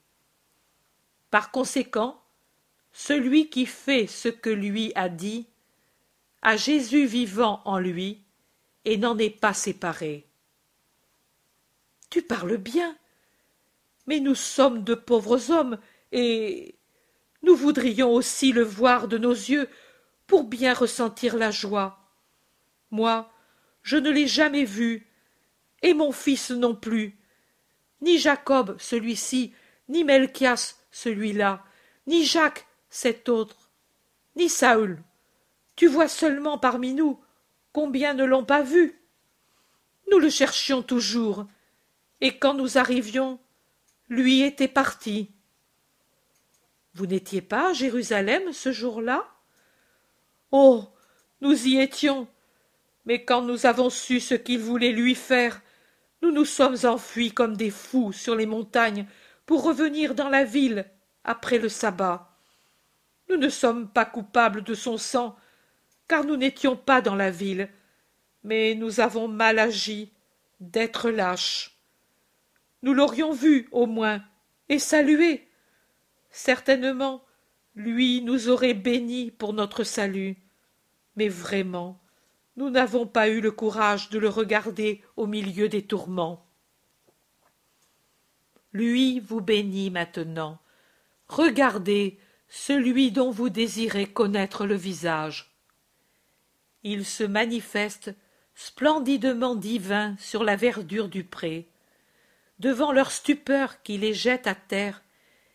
Par 1.31 1.51
conséquent, 1.51 2.21
celui 2.91 3.49
qui 3.49 3.65
fait 3.65 4.07
ce 4.07 4.27
que 4.27 4.49
lui 4.49 4.91
a 4.95 5.09
dit 5.09 5.47
a 6.41 6.55
Jésus 6.55 7.05
vivant 7.05 7.61
en 7.65 7.79
lui 7.79 8.21
et 8.85 8.97
n'en 8.97 9.17
est 9.17 9.29
pas 9.29 9.53
séparé. 9.53 10.25
Tu 12.09 12.21
parles 12.21 12.57
bien, 12.57 12.97
mais 14.07 14.19
nous 14.19 14.35
sommes 14.35 14.83
de 14.83 14.95
pauvres 14.95 15.51
hommes 15.51 15.77
et 16.11 16.76
nous 17.47 17.55
voudrions 17.55 18.13
aussi 18.13 18.51
le 18.51 18.61
voir 18.61 19.07
de 19.07 19.17
nos 19.17 19.31
yeux 19.31 19.69
pour 20.27 20.43
bien 20.43 20.73
ressentir 20.73 21.37
la 21.37 21.49
joie. 21.49 21.97
Moi, 22.91 23.31
je 23.83 23.95
ne 23.95 24.09
l'ai 24.09 24.27
jamais 24.27 24.65
vu, 24.65 25.07
et 25.81 25.93
mon 25.93 26.11
fils 26.11 26.51
non 26.51 26.75
plus, 26.75 27.17
ni 28.01 28.17
Jacob 28.17 28.75
celui-ci, 28.79 29.53
ni 29.87 30.03
Melchias 30.03 30.75
celui-là, 30.91 31.63
ni 32.05 32.25
Jacques, 32.25 32.67
cet 32.89 33.29
autre, 33.29 33.69
ni 34.35 34.49
Saül. 34.49 35.01
Tu 35.77 35.87
vois 35.87 36.09
seulement 36.09 36.57
parmi 36.57 36.93
nous 36.93 37.17
combien 37.71 38.13
ne 38.13 38.25
l'ont 38.25 38.43
pas 38.43 38.61
vu. 38.61 39.01
Nous 40.11 40.19
le 40.19 40.29
cherchions 40.29 40.83
toujours, 40.83 41.47
et 42.19 42.37
quand 42.39 42.55
nous 42.55 42.77
arrivions, 42.77 43.39
lui 44.09 44.41
était 44.41 44.67
parti. 44.67 45.31
Vous 46.97 47.05
n'étiez 47.05 47.43
pas 47.43 47.69
à 47.69 47.73
Jérusalem 47.73 48.53
ce 48.53 48.71
jour-là? 48.71 49.23
Oh. 50.51 50.83
Nous 51.41 51.67
y 51.67 51.77
étions. 51.79 52.27
Mais 53.05 53.23
quand 53.23 53.43
nous 53.43 53.67
avons 53.67 53.91
su 53.91 54.19
ce 54.19 54.33
qu'il 54.33 54.57
voulait 54.57 54.93
lui 54.93 55.13
faire, 55.13 55.61
nous 56.23 56.31
nous 56.31 56.43
sommes 56.43 56.77
enfuis 56.85 57.31
comme 57.31 57.55
des 57.55 57.69
fous 57.69 58.11
sur 58.13 58.33
les 58.33 58.47
montagnes 58.47 59.05
pour 59.45 59.63
revenir 59.63 60.15
dans 60.15 60.29
la 60.29 60.43
ville 60.43 60.85
après 61.23 61.59
le 61.59 61.69
sabbat. 61.69 62.35
Nous 63.29 63.37
ne 63.37 63.49
sommes 63.49 63.87
pas 63.87 64.05
coupables 64.05 64.63
de 64.63 64.73
son 64.73 64.97
sang, 64.97 65.35
car 66.07 66.23
nous 66.23 66.35
n'étions 66.35 66.75
pas 66.75 67.01
dans 67.01 67.15
la 67.15 67.29
ville, 67.29 67.69
mais 68.43 68.73
nous 68.73 69.01
avons 69.01 69.27
mal 69.27 69.59
agi 69.59 70.11
d'être 70.59 71.11
lâches. 71.11 71.77
Nous 72.81 72.95
l'aurions 72.95 73.33
vu, 73.33 73.67
au 73.71 73.85
moins, 73.85 74.23
et 74.67 74.79
salué. 74.79 75.46
Certainement, 76.37 77.25
lui 77.73 78.21
nous 78.21 78.49
aurait 78.49 78.75
bénis 78.75 79.31
pour 79.31 79.53
notre 79.53 79.83
salut. 79.83 80.37
Mais 81.15 81.29
vraiment, 81.29 81.99
nous 82.57 82.69
n'avons 82.69 83.07
pas 83.07 83.27
eu 83.27 83.41
le 83.41 83.49
courage 83.49 84.11
de 84.11 84.19
le 84.19 84.29
regarder 84.29 85.01
au 85.15 85.25
milieu 85.25 85.67
des 85.67 85.81
tourments. 85.81 86.45
lui 88.71 89.19
vous 89.19 89.41
bénit 89.41 89.89
maintenant. 89.89 90.59
Regardez 91.27 92.19
celui 92.47 93.11
dont 93.11 93.31
vous 93.31 93.49
désirez 93.49 94.05
connaître 94.05 94.67
le 94.67 94.75
visage. 94.75 95.57
Il 96.83 97.03
se 97.03 97.23
manifeste 97.23 98.13
splendidement 98.53 99.55
divin 99.55 100.15
sur 100.19 100.43
la 100.43 100.55
verdure 100.55 101.09
du 101.09 101.23
pré. 101.23 101.67
Devant 102.59 102.91
leur 102.91 103.09
stupeur 103.09 103.81
qui 103.81 103.97
les 103.97 104.13
jette 104.13 104.45
à 104.45 104.53
terre, 104.53 105.01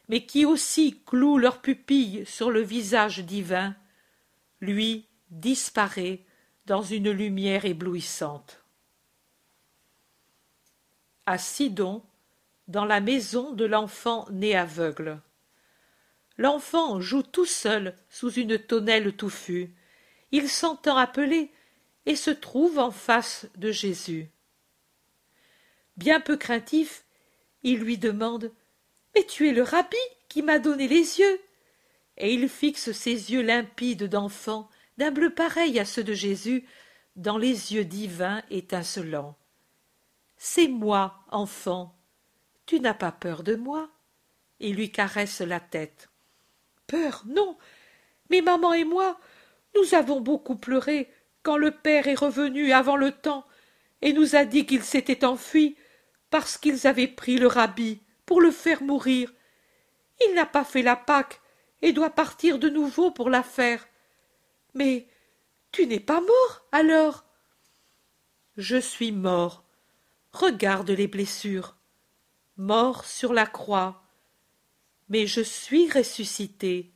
mais 0.08 0.26
qui 0.26 0.44
aussi 0.44 1.00
cloue 1.06 1.38
leurs 1.38 1.60
pupilles 1.60 2.24
sur 2.26 2.50
le 2.50 2.60
visage 2.60 3.20
divin, 3.20 3.74
lui 4.60 5.06
disparaît 5.30 6.24
dans 6.66 6.82
une 6.82 7.10
lumière 7.10 7.64
éblouissante. 7.64 8.64
À 11.26 11.38
Sidon, 11.38 12.02
dans 12.68 12.84
la 12.84 13.00
maison 13.00 13.52
de 13.52 13.64
l'enfant 13.64 14.26
né 14.30 14.56
aveugle. 14.56 15.20
L'enfant 16.38 17.00
joue 17.00 17.22
tout 17.22 17.46
seul 17.46 17.94
sous 18.08 18.32
une 18.32 18.58
tonnelle 18.58 19.14
touffue. 19.14 19.74
Il 20.30 20.48
s'entend 20.48 20.96
appeler 20.96 21.50
et 22.06 22.16
se 22.16 22.30
trouve 22.30 22.78
en 22.78 22.90
face 22.90 23.46
de 23.56 23.70
Jésus. 23.70 24.30
Bien 25.96 26.20
peu 26.20 26.36
craintif, 26.36 27.04
il 27.62 27.80
lui 27.80 27.98
demande 27.98 28.50
Mais 29.14 29.24
tu 29.24 29.48
es 29.48 29.52
le 29.52 29.62
rabbi 29.62 29.96
qui 30.28 30.42
m'a 30.42 30.58
donné 30.58 30.88
les 30.88 31.20
yeux 31.20 31.40
Et 32.16 32.32
il 32.34 32.48
fixe 32.48 32.92
ses 32.92 33.32
yeux 33.32 33.42
limpides 33.42 34.04
d'enfant, 34.04 34.68
d'un 34.98 35.10
bleu 35.10 35.30
pareil 35.30 35.78
à 35.78 35.84
ceux 35.84 36.04
de 36.04 36.14
Jésus, 36.14 36.64
dans 37.16 37.38
les 37.38 37.74
yeux 37.74 37.84
divins 37.84 38.42
étincelants. 38.50 39.36
C'est 40.36 40.68
moi, 40.68 41.24
enfant. 41.30 41.94
Tu 42.66 42.80
n'as 42.80 42.94
pas 42.94 43.12
peur 43.12 43.42
de 43.42 43.54
moi 43.54 43.90
Il 44.60 44.76
lui 44.76 44.90
caresse 44.90 45.40
la 45.40 45.60
tête. 45.60 46.08
Peur, 46.86 47.24
non. 47.26 47.56
Mais 48.30 48.40
maman 48.40 48.72
et 48.72 48.84
moi, 48.84 49.18
nous 49.74 49.94
avons 49.94 50.20
beaucoup 50.20 50.56
pleuré 50.56 51.10
quand 51.42 51.56
le 51.56 51.70
père 51.70 52.06
est 52.08 52.14
revenu 52.14 52.72
avant 52.72 52.96
le 52.96 53.12
temps 53.12 53.44
et 54.00 54.12
nous 54.12 54.36
a 54.36 54.44
dit 54.44 54.66
qu'il 54.66 54.82
s'était 54.82 55.24
enfui 55.24 55.76
parce 56.30 56.56
qu'ils 56.56 56.86
avaient 56.86 57.08
pris 57.08 57.36
le 57.36 57.46
rabbi 57.46 58.00
pour 58.32 58.40
le 58.40 58.50
faire 58.50 58.82
mourir. 58.82 59.30
Il 60.26 60.34
n'a 60.34 60.46
pas 60.46 60.64
fait 60.64 60.80
la 60.80 60.96
Pâque 60.96 61.42
et 61.82 61.92
doit 61.92 62.08
partir 62.08 62.58
de 62.58 62.70
nouveau 62.70 63.10
pour 63.10 63.28
la 63.28 63.42
faire. 63.42 63.86
Mais 64.72 65.06
tu 65.70 65.86
n'es 65.86 66.00
pas 66.00 66.22
mort 66.22 66.66
alors? 66.72 67.26
Je 68.56 68.78
suis 68.78 69.12
mort. 69.12 69.64
Regarde 70.32 70.88
les 70.88 71.08
blessures. 71.08 71.76
Mort 72.56 73.04
sur 73.04 73.34
la 73.34 73.44
croix. 73.44 74.02
Mais 75.10 75.26
je 75.26 75.42
suis 75.42 75.90
ressuscité. 75.90 76.90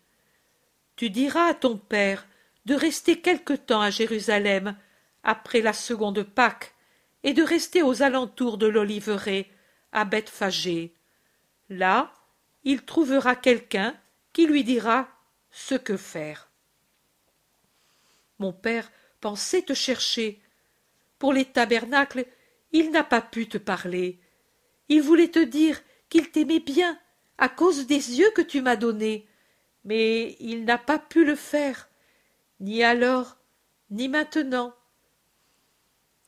Tu 0.97 1.11
diras 1.11 1.49
à 1.49 1.55
ton 1.55 1.77
père 1.77 2.27
de 2.65 2.75
rester 2.75 3.21
quelque 3.21 3.53
temps 3.53 3.83
à 3.83 3.91
Jérusalem 3.91 4.75
après 5.23 5.61
la 5.61 5.75
seconde 5.75 6.23
Pâque 6.23 6.75
et 7.25 7.35
de 7.35 7.43
rester 7.43 7.83
aux 7.83 8.01
alentours 8.01 8.57
de 8.57 8.67
l'oliveraie 8.67 9.51
à 9.93 10.07
Bethphagée. 10.07 10.96
Là, 11.69 12.13
il 12.65 12.85
trouvera 12.85 13.35
quelqu'un 13.37 13.97
qui 14.33 14.47
lui 14.47 14.65
dira 14.65 15.09
ce 15.51 15.75
que 15.75 15.97
faire. 15.97 16.51
Mon 18.39 18.53
père 18.53 18.91
pensait 19.21 19.63
te 19.63 19.75
chercher. 19.75 20.41
Pour 21.19 21.33
les 21.33 21.45
tabernacles, 21.45 22.27
il 22.73 22.91
n'a 22.91 23.05
pas 23.05 23.23
pu 23.23 23.49
te 23.49 23.59
parler. 23.59 24.21
Il 24.89 25.03
voulait 25.03 25.31
te 25.31 25.43
dire 25.43 25.81
qu'il 26.09 26.31
t'aimait 26.31 26.61
bien 26.61 26.99
à 27.39 27.49
cause 27.49 27.87
des 27.87 28.19
yeux 28.19 28.31
que 28.35 28.43
tu 28.43 28.61
m'as 28.61 28.77
donnés, 28.77 29.29
mais 29.85 30.37
il 30.41 30.65
n'a 30.65 30.79
pas 30.79 30.99
pu 30.99 31.25
le 31.25 31.35
faire 31.35 31.89
ni 32.61 32.83
alors, 32.83 33.37
ni 33.91 34.09
maintenant. 34.09 34.75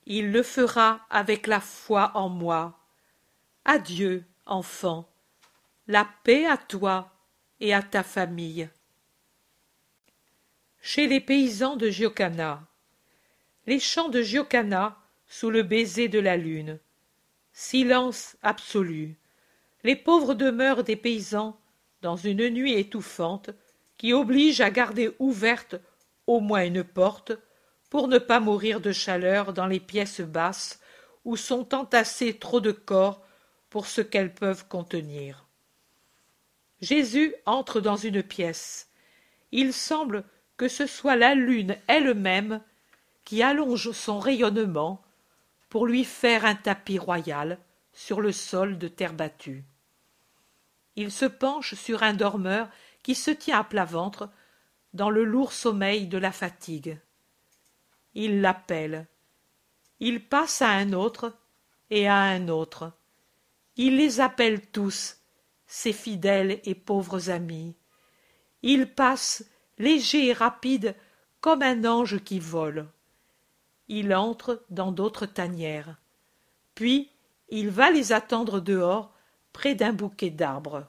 Il 0.05 0.31
le 0.31 0.43
fera 0.43 1.05
avec 1.09 1.47
la 1.47 1.59
foi 1.59 2.11
en 2.15 2.29
moi. 2.29 2.79
Adieu, 3.65 4.25
enfant. 4.45 5.08
La 5.91 6.07
paix 6.23 6.45
à 6.45 6.55
toi 6.55 7.11
et 7.59 7.73
à 7.73 7.81
ta 7.81 8.03
famille. 8.03 8.69
Chez 10.81 11.07
les 11.07 11.19
paysans 11.19 11.77
de 11.77 11.89
Giocana. 11.89 12.61
Les 13.65 13.79
champs 13.79 14.09
de 14.09 14.21
Giocana 14.21 14.99
sous 15.25 15.49
le 15.49 15.63
baiser 15.63 16.07
de 16.07 16.19
la 16.19 16.37
lune. 16.37 16.77
Silence 17.53 18.37
absolu. 18.43 19.17
Les 19.83 19.95
pauvres 19.95 20.35
demeures 20.35 20.83
des 20.83 20.95
paysans 20.95 21.59
dans 22.03 22.17
une 22.17 22.49
nuit 22.49 22.75
étouffante 22.75 23.49
qui 23.97 24.13
oblige 24.13 24.61
à 24.61 24.69
garder 24.69 25.15
ouverte 25.17 25.75
au 26.27 26.39
moins 26.39 26.65
une 26.65 26.83
porte, 26.83 27.31
pour 27.89 28.07
ne 28.07 28.19
pas 28.19 28.39
mourir 28.39 28.79
de 28.79 28.91
chaleur 28.91 29.53
dans 29.53 29.65
les 29.65 29.79
pièces 29.79 30.21
basses 30.21 30.81
où 31.25 31.35
sont 31.35 31.73
entassés 31.73 32.37
trop 32.37 32.59
de 32.59 32.73
corps 32.73 33.25
pour 33.71 33.87
ce 33.87 34.01
qu'elles 34.01 34.35
peuvent 34.35 34.67
contenir. 34.67 35.48
Jésus 36.81 37.33
entre 37.45 37.81
dans 37.81 37.97
une 37.97 38.23
pièce. 38.23 38.89
Il 39.51 39.73
semble 39.73 40.23
que 40.57 40.67
ce 40.67 40.85
soit 40.85 41.15
la 41.15 41.35
lune 41.35 41.77
elle-même 41.87 42.61
qui 43.25 43.43
allonge 43.43 43.91
son 43.91 44.19
rayonnement 44.19 45.01
pour 45.69 45.85
lui 45.85 46.03
faire 46.03 46.45
un 46.45 46.55
tapis 46.55 46.97
royal 46.97 47.59
sur 47.93 48.21
le 48.21 48.31
sol 48.31 48.77
de 48.77 48.87
terre 48.87 49.13
battue. 49.13 49.63
Il 50.95 51.11
se 51.11 51.25
penche 51.25 51.75
sur 51.75 52.03
un 52.03 52.13
dormeur 52.13 52.69
qui 53.03 53.15
se 53.15 53.31
tient 53.31 53.59
à 53.59 53.63
plat 53.63 53.85
ventre 53.85 54.29
dans 54.93 55.09
le 55.09 55.23
lourd 55.23 55.53
sommeil 55.53 56.07
de 56.07 56.17
la 56.17 56.31
fatigue. 56.31 56.99
Il 58.15 58.41
l'appelle. 58.41 59.07
Il 59.99 60.25
passe 60.25 60.61
à 60.61 60.69
un 60.69 60.93
autre 60.93 61.37
et 61.89 62.07
à 62.07 62.17
un 62.17 62.47
autre. 62.47 62.91
Il 63.75 63.97
les 63.97 64.19
appelle 64.19 64.65
tous, 64.71 65.18
ses 65.69 65.93
fidèles 65.93 66.59
et 66.65 66.73
pauvres 66.73 67.29
amis. 67.29 67.75
Il 68.63 68.91
passe, 68.91 69.45
léger 69.77 70.27
et 70.27 70.33
rapide, 70.33 70.95
comme 71.41 71.61
un 71.61 71.85
ange 71.85 72.21
qui 72.23 72.39
vole. 72.39 72.89
Il 73.87 74.13
entre 74.13 74.65
dans 74.71 74.91
d'autres 74.91 75.27
tanières. 75.27 75.95
Puis 76.73 77.11
il 77.49 77.69
va 77.69 77.91
les 77.91 78.11
attendre 78.11 78.59
dehors, 78.59 79.13
près 79.53 79.75
d'un 79.75 79.93
bouquet 79.93 80.31
d'arbres. 80.31 80.87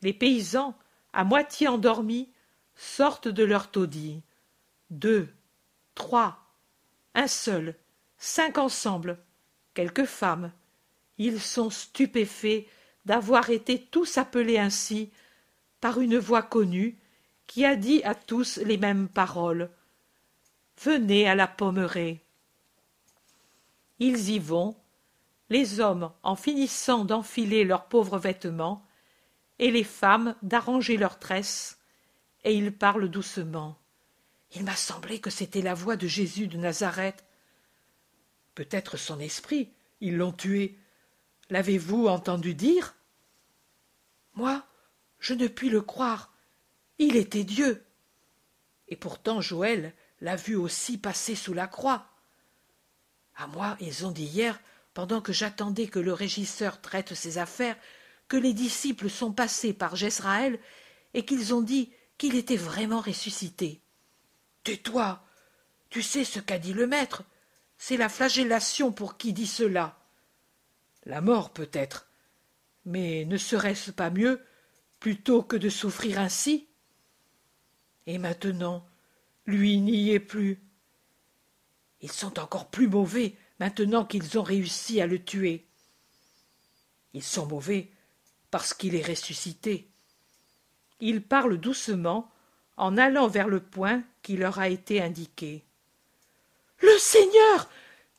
Les 0.00 0.12
paysans, 0.12 0.74
à 1.12 1.24
moitié 1.24 1.66
endormis, 1.66 2.30
sortent 2.76 3.28
de 3.28 3.44
leur 3.44 3.70
taudis. 3.70 4.22
Deux, 4.90 5.28
trois, 5.94 6.38
un 7.14 7.26
seul, 7.26 7.76
cinq 8.16 8.58
ensemble, 8.58 9.18
quelques 9.74 10.04
femmes. 10.06 10.52
Ils 11.18 11.40
sont 11.40 11.70
stupéfaits 11.70 12.66
d'avoir 13.04 13.50
été 13.50 13.80
tous 13.80 14.18
appelés 14.18 14.58
ainsi 14.58 15.10
par 15.80 16.00
une 16.00 16.18
voix 16.18 16.42
connue 16.42 16.96
qui 17.46 17.64
a 17.64 17.76
dit 17.76 18.02
à 18.04 18.14
tous 18.14 18.58
les 18.58 18.78
mêmes 18.78 19.08
paroles. 19.08 19.70
Venez 20.80 21.28
à 21.28 21.34
la 21.34 21.46
pommeraie. 21.46 22.20
Ils 23.98 24.30
y 24.30 24.38
vont, 24.38 24.76
les 25.50 25.80
hommes 25.80 26.12
en 26.22 26.34
finissant 26.34 27.04
d'enfiler 27.04 27.64
leurs 27.64 27.86
pauvres 27.86 28.18
vêtements, 28.18 28.86
et 29.58 29.70
les 29.70 29.84
femmes 29.84 30.34
d'arranger 30.42 30.96
leurs 30.96 31.18
tresses, 31.18 31.78
et 32.42 32.54
il 32.54 32.72
parle 32.72 33.08
doucement. 33.08 33.78
Il 34.54 34.64
m'a 34.64 34.76
semblé 34.76 35.20
que 35.20 35.30
c'était 35.30 35.62
la 35.62 35.74
voix 35.74 35.96
de 35.96 36.06
Jésus 36.06 36.46
de 36.46 36.58
Nazareth. 36.58 37.24
Peut-être 38.54 38.96
son 38.96 39.18
esprit. 39.20 39.70
Ils 40.00 40.16
l'ont 40.16 40.32
tué. 40.32 40.78
L'avez-vous 41.52 42.06
entendu 42.06 42.54
dire? 42.54 42.94
Moi, 44.32 44.66
je 45.18 45.34
ne 45.34 45.48
puis 45.48 45.68
le 45.68 45.82
croire. 45.82 46.32
Il 46.98 47.14
était 47.14 47.44
Dieu. 47.44 47.84
Et 48.88 48.96
pourtant 48.96 49.42
Joël 49.42 49.92
l'a 50.22 50.34
vu 50.34 50.56
aussi 50.56 50.96
passer 50.96 51.34
sous 51.34 51.52
la 51.52 51.66
croix. 51.66 52.06
À 53.36 53.46
moi, 53.48 53.76
ils 53.80 54.06
ont 54.06 54.12
dit 54.12 54.24
hier, 54.24 54.58
pendant 54.94 55.20
que 55.20 55.34
j'attendais 55.34 55.88
que 55.88 55.98
le 55.98 56.14
régisseur 56.14 56.80
traite 56.80 57.12
ses 57.12 57.36
affaires, 57.36 57.76
que 58.28 58.38
les 58.38 58.54
disciples 58.54 59.10
sont 59.10 59.32
passés 59.32 59.74
par 59.74 59.94
Jesraël 59.94 60.58
et 61.12 61.26
qu'ils 61.26 61.52
ont 61.52 61.60
dit 61.60 61.92
qu'il 62.16 62.34
était 62.34 62.56
vraiment 62.56 63.02
ressuscité. 63.02 63.82
Tais-toi. 64.64 65.22
Tu 65.90 66.00
sais 66.00 66.24
ce 66.24 66.40
qu'a 66.40 66.58
dit 66.58 66.72
le 66.72 66.86
maître. 66.86 67.24
C'est 67.76 67.98
la 67.98 68.08
flagellation 68.08 68.90
pour 68.90 69.18
qui 69.18 69.34
dit 69.34 69.46
cela. 69.46 70.01
La 71.04 71.20
mort 71.20 71.50
peut-être. 71.50 72.08
Mais 72.84 73.24
ne 73.24 73.36
serait-ce 73.36 73.90
pas 73.90 74.10
mieux, 74.10 74.44
plutôt 75.00 75.42
que 75.42 75.56
de 75.56 75.68
souffrir 75.68 76.18
ainsi? 76.18 76.68
Et 78.06 78.18
maintenant, 78.18 78.86
lui 79.46 79.78
n'y 79.80 80.10
est 80.10 80.20
plus. 80.20 80.60
Ils 82.00 82.10
sont 82.10 82.38
encore 82.38 82.68
plus 82.68 82.88
mauvais 82.88 83.36
maintenant 83.60 84.04
qu'ils 84.04 84.38
ont 84.38 84.42
réussi 84.42 85.00
à 85.00 85.06
le 85.06 85.22
tuer. 85.22 85.66
Ils 87.14 87.22
sont 87.22 87.46
mauvais 87.46 87.90
parce 88.50 88.74
qu'il 88.74 88.94
est 88.94 89.06
ressuscité. 89.06 89.88
Il 91.00 91.22
parle 91.22 91.58
doucement, 91.58 92.30
en 92.76 92.96
allant 92.96 93.28
vers 93.28 93.48
le 93.48 93.60
point 93.60 94.02
qui 94.22 94.36
leur 94.36 94.58
a 94.58 94.68
été 94.68 95.00
indiqué. 95.00 95.64
Le 96.80 96.98
Seigneur 96.98 97.68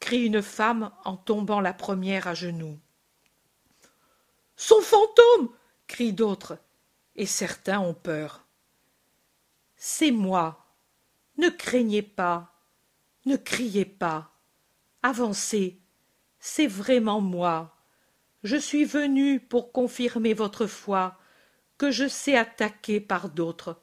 crie 0.04 0.26
une 0.26 0.42
femme 0.42 0.92
en 1.06 1.16
tombant 1.16 1.62
la 1.62 1.72
première 1.72 2.28
à 2.28 2.34
genoux. 2.34 2.78
Son 4.58 4.82
fantôme 4.82 5.50
crient 5.88 6.12
d'autres, 6.12 6.58
et 7.16 7.26
certains 7.26 7.80
ont 7.80 7.94
peur. 7.94 8.46
C'est 9.78 10.12
moi. 10.12 10.66
Ne 11.38 11.48
craignez 11.48 12.02
pas, 12.02 12.54
ne 13.26 13.38
criez 13.38 13.86
pas. 13.86 14.34
Avancez, 15.04 15.80
c'est 16.38 16.68
vraiment 16.68 17.22
moi. 17.22 17.74
Je 18.44 18.58
suis 18.58 18.84
venu 18.84 19.40
pour 19.40 19.72
confirmer 19.72 20.34
votre 20.34 20.68
foi, 20.68 21.18
que 21.78 21.92
je 21.92 22.10
sais 22.10 22.36
attaquer 22.36 23.00
par 23.00 23.30
d'autres. 23.30 23.82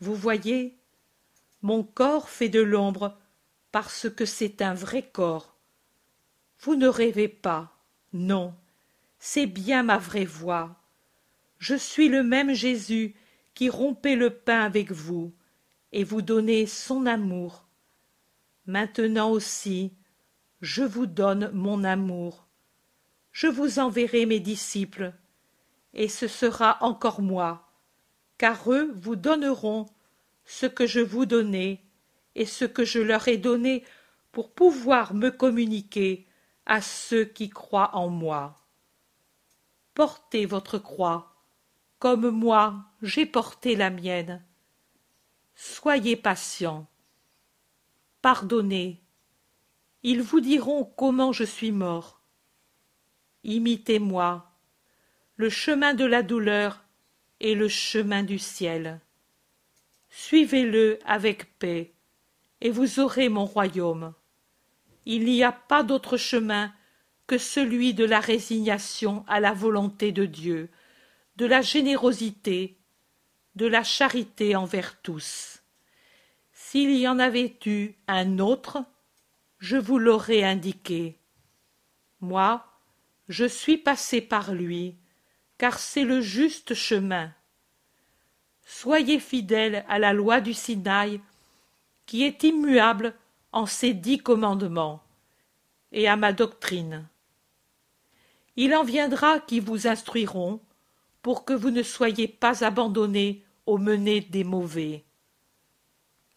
Vous 0.00 0.14
voyez, 0.14 0.80
mon 1.60 1.84
corps 1.84 2.30
fait 2.30 2.48
de 2.48 2.62
l'ombre 2.62 3.18
parce 3.72 4.08
que 4.08 4.24
c'est 4.24 4.62
un 4.62 4.74
vrai 4.74 5.02
corps. 5.02 5.54
Vous 6.60 6.74
ne 6.74 6.88
rêvez 6.88 7.28
pas, 7.28 7.72
non, 8.12 8.54
c'est 9.18 9.46
bien 9.46 9.82
ma 9.82 9.98
vraie 9.98 10.24
voix. 10.24 10.76
Je 11.58 11.74
suis 11.74 12.08
le 12.08 12.22
même 12.22 12.52
Jésus 12.52 13.14
qui 13.54 13.68
rompait 13.68 14.16
le 14.16 14.30
pain 14.30 14.60
avec 14.60 14.92
vous 14.92 15.32
et 15.92 16.04
vous 16.04 16.22
donnait 16.22 16.66
son 16.66 17.06
amour. 17.06 17.66
Maintenant 18.66 19.30
aussi, 19.30 19.92
je 20.60 20.82
vous 20.82 21.06
donne 21.06 21.50
mon 21.52 21.84
amour. 21.84 22.46
Je 23.32 23.46
vous 23.46 23.78
enverrai 23.78 24.26
mes 24.26 24.40
disciples, 24.40 25.12
et 25.94 26.08
ce 26.08 26.26
sera 26.28 26.78
encore 26.82 27.22
moi, 27.22 27.68
car 28.36 28.70
eux 28.72 28.92
vous 28.96 29.16
donneront 29.16 29.86
ce 30.44 30.66
que 30.66 30.86
je 30.86 31.00
vous 31.00 31.26
donnais 31.26 31.80
et 32.34 32.46
ce 32.46 32.64
que 32.64 32.84
je 32.84 33.00
leur 33.00 33.28
ai 33.28 33.36
donné 33.36 33.84
pour 34.32 34.52
pouvoir 34.52 35.14
me 35.14 35.30
communiquer 35.30 36.26
à 36.66 36.80
ceux 36.80 37.24
qui 37.24 37.48
croient 37.48 37.94
en 37.94 38.08
moi. 38.08 38.60
Portez 39.94 40.46
votre 40.46 40.78
croix, 40.78 41.34
comme 41.98 42.30
moi 42.30 42.84
j'ai 43.02 43.26
porté 43.26 43.74
la 43.74 43.90
mienne. 43.90 44.44
Soyez 45.54 46.14
patients. 46.14 46.86
Pardonnez. 48.22 49.02
Ils 50.04 50.22
vous 50.22 50.40
diront 50.40 50.84
comment 50.84 51.32
je 51.32 51.44
suis 51.44 51.72
mort. 51.72 52.20
Imitez-moi. 53.42 54.52
Le 55.36 55.50
chemin 55.50 55.94
de 55.94 56.04
la 56.04 56.22
douleur 56.22 56.84
est 57.40 57.54
le 57.54 57.68
chemin 57.68 58.22
du 58.22 58.38
ciel. 58.38 59.00
Suivez-le 60.10 60.98
avec 61.04 61.58
paix 61.58 61.92
et 62.60 62.70
vous 62.70 63.00
aurez 63.00 63.28
mon 63.28 63.44
royaume. 63.44 64.14
Il 65.06 65.24
n'y 65.24 65.42
a 65.42 65.52
pas 65.52 65.82
d'autre 65.82 66.16
chemin 66.16 66.72
que 67.26 67.38
celui 67.38 67.94
de 67.94 68.04
la 68.04 68.20
résignation 68.20 69.24
à 69.28 69.40
la 69.40 69.52
volonté 69.52 70.12
de 70.12 70.24
Dieu, 70.24 70.70
de 71.36 71.46
la 71.46 71.62
générosité, 71.62 72.78
de 73.54 73.66
la 73.66 73.84
charité 73.84 74.56
envers 74.56 75.00
tous. 75.02 75.62
S'il 76.52 76.96
y 76.96 77.06
en 77.08 77.18
avait 77.18 77.56
eu 77.66 77.92
un 78.06 78.38
autre, 78.38 78.84
je 79.58 79.76
vous 79.76 79.98
l'aurais 79.98 80.42
indiqué. 80.42 81.18
Moi, 82.20 82.64
je 83.28 83.44
suis 83.44 83.76
passé 83.76 84.20
par 84.20 84.52
lui, 84.52 84.96
car 85.58 85.78
c'est 85.78 86.04
le 86.04 86.20
juste 86.20 86.74
chemin. 86.74 87.32
Soyez 88.64 89.18
fidèles 89.18 89.84
à 89.88 89.98
la 89.98 90.12
loi 90.12 90.40
du 90.40 90.54
Sinaï 90.54 91.20
qui 92.08 92.24
est 92.24 92.42
immuable 92.42 93.14
en 93.52 93.66
ses 93.66 93.92
dix 93.92 94.18
commandements, 94.18 95.02
et 95.92 96.08
à 96.08 96.16
ma 96.16 96.32
doctrine. 96.32 97.06
Il 98.56 98.74
en 98.74 98.82
viendra 98.82 99.40
qui 99.40 99.60
vous 99.60 99.86
instruiront, 99.86 100.60
pour 101.20 101.44
que 101.44 101.52
vous 101.52 101.70
ne 101.70 101.82
soyez 101.82 102.26
pas 102.26 102.64
abandonnés 102.64 103.44
au 103.66 103.76
menées 103.76 104.22
des 104.22 104.42
mauvais. 104.42 105.04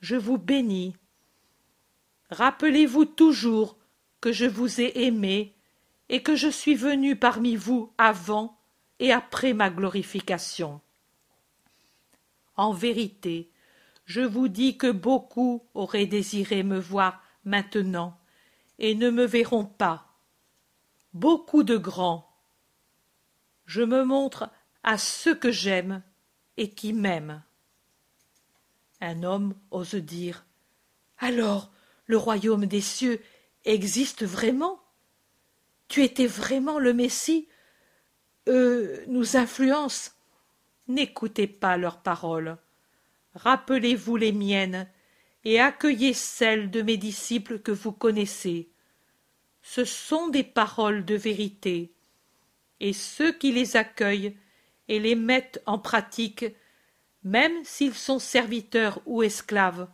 Je 0.01 0.17
vous 0.17 0.37
bénis. 0.37 0.93
Rappelez-vous 2.31 3.05
toujours 3.05 3.77
que 4.19 4.33
je 4.33 4.45
vous 4.45 4.81
ai 4.81 5.05
aimé 5.05 5.55
et 6.09 6.21
que 6.21 6.35
je 6.35 6.49
suis 6.49 6.75
venu 6.75 7.15
parmi 7.15 7.55
vous 7.55 7.93
avant 7.97 8.57
et 8.99 9.13
après 9.13 9.53
ma 9.53 9.69
glorification. 9.69 10.81
En 12.57 12.73
vérité, 12.73 13.50
je 14.05 14.21
vous 14.21 14.47
dis 14.47 14.77
que 14.77 14.91
beaucoup 14.91 15.67
auraient 15.73 16.05
désiré 16.05 16.63
me 16.63 16.79
voir 16.79 17.23
maintenant 17.45 18.17
et 18.79 18.95
ne 18.95 19.09
me 19.09 19.25
verront 19.25 19.65
pas. 19.65 20.07
Beaucoup 21.13 21.63
de 21.63 21.77
grands. 21.77 22.27
Je 23.65 23.81
me 23.81 24.03
montre 24.03 24.49
à 24.83 24.97
ceux 24.97 25.35
que 25.35 25.51
j'aime 25.51 26.01
et 26.57 26.69
qui 26.69 26.93
m'aiment. 26.93 27.43
Un 28.99 29.23
homme 29.23 29.55
ose 29.71 29.95
dire 29.95 30.45
Alors, 31.19 31.71
le 32.05 32.17
royaume 32.17 32.65
des 32.65 32.81
cieux 32.81 33.21
existe 33.65 34.25
vraiment? 34.25 34.81
Tu 35.87 36.03
étais 36.03 36.27
vraiment 36.27 36.79
le 36.79 36.93
Messie? 36.93 37.47
Eux 38.47 39.03
nous 39.07 39.37
influencent. 39.37 40.11
N'écoutez 40.87 41.47
pas 41.47 41.77
leurs 41.77 42.01
paroles 42.01 42.57
rappelez-vous 43.35 44.17
les 44.17 44.31
miennes, 44.31 44.87
et 45.43 45.59
accueillez 45.59 46.13
celles 46.13 46.69
de 46.69 46.81
mes 46.81 46.97
disciples 46.97 47.59
que 47.59 47.71
vous 47.71 47.91
connaissez. 47.91 48.69
Ce 49.63 49.85
sont 49.85 50.29
des 50.29 50.43
paroles 50.43 51.05
de 51.05 51.15
vérité, 51.15 51.91
et 52.79 52.93
ceux 52.93 53.31
qui 53.31 53.51
les 53.51 53.75
accueillent 53.75 54.35
et 54.87 54.99
les 54.99 55.15
mettent 55.15 55.61
en 55.65 55.79
pratique, 55.79 56.45
même 57.23 57.63
s'ils 57.63 57.93
sont 57.93 58.19
serviteurs 58.19 59.01
ou 59.05 59.23
esclaves, 59.23 59.87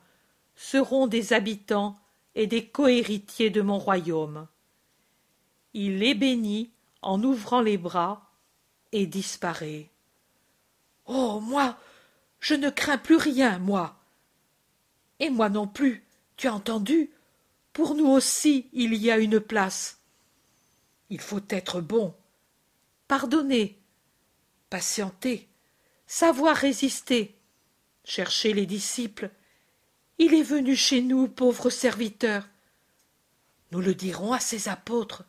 seront 0.55 1.07
des 1.07 1.33
habitants 1.33 1.99
et 2.35 2.47
des 2.47 2.65
cohéritiers 2.65 3.49
de 3.49 3.61
mon 3.61 3.77
royaume. 3.77 4.47
Il 5.73 5.99
les 5.99 6.15
bénit 6.15 6.71
en 7.01 7.21
ouvrant 7.23 7.61
les 7.61 7.77
bras 7.77 8.31
et 8.91 9.05
disparaît. 9.05 9.89
Oh, 11.05 11.39
moi, 11.39 11.77
je 12.39 12.53
ne 12.53 12.69
crains 12.69 12.97
plus 12.97 13.15
rien, 13.15 13.59
moi. 13.59 13.99
Et 15.19 15.29
moi 15.29 15.49
non 15.49 15.67
plus, 15.67 16.03
tu 16.35 16.47
as 16.47 16.53
entendu? 16.53 17.11
Pour 17.73 17.95
nous 17.95 18.07
aussi 18.07 18.69
il 18.73 18.93
y 18.95 19.11
a 19.11 19.17
une 19.17 19.39
place. 19.39 19.99
Il 21.09 21.21
faut 21.21 21.41
être 21.49 21.81
bon, 21.81 22.15
pardonner, 23.07 23.79
patienter, 24.69 25.47
savoir 26.05 26.55
résister, 26.55 27.35
chercher 28.03 28.53
les 28.53 28.65
disciples. 28.65 29.29
Il 30.17 30.33
est 30.33 30.43
venu 30.43 30.75
chez 30.75 31.01
nous, 31.01 31.27
pauvres 31.27 31.69
serviteurs. 31.69 32.47
Nous 33.71 33.81
le 33.81 33.93
dirons 33.93 34.33
à 34.33 34.39
ses 34.39 34.69
apôtres. 34.69 35.23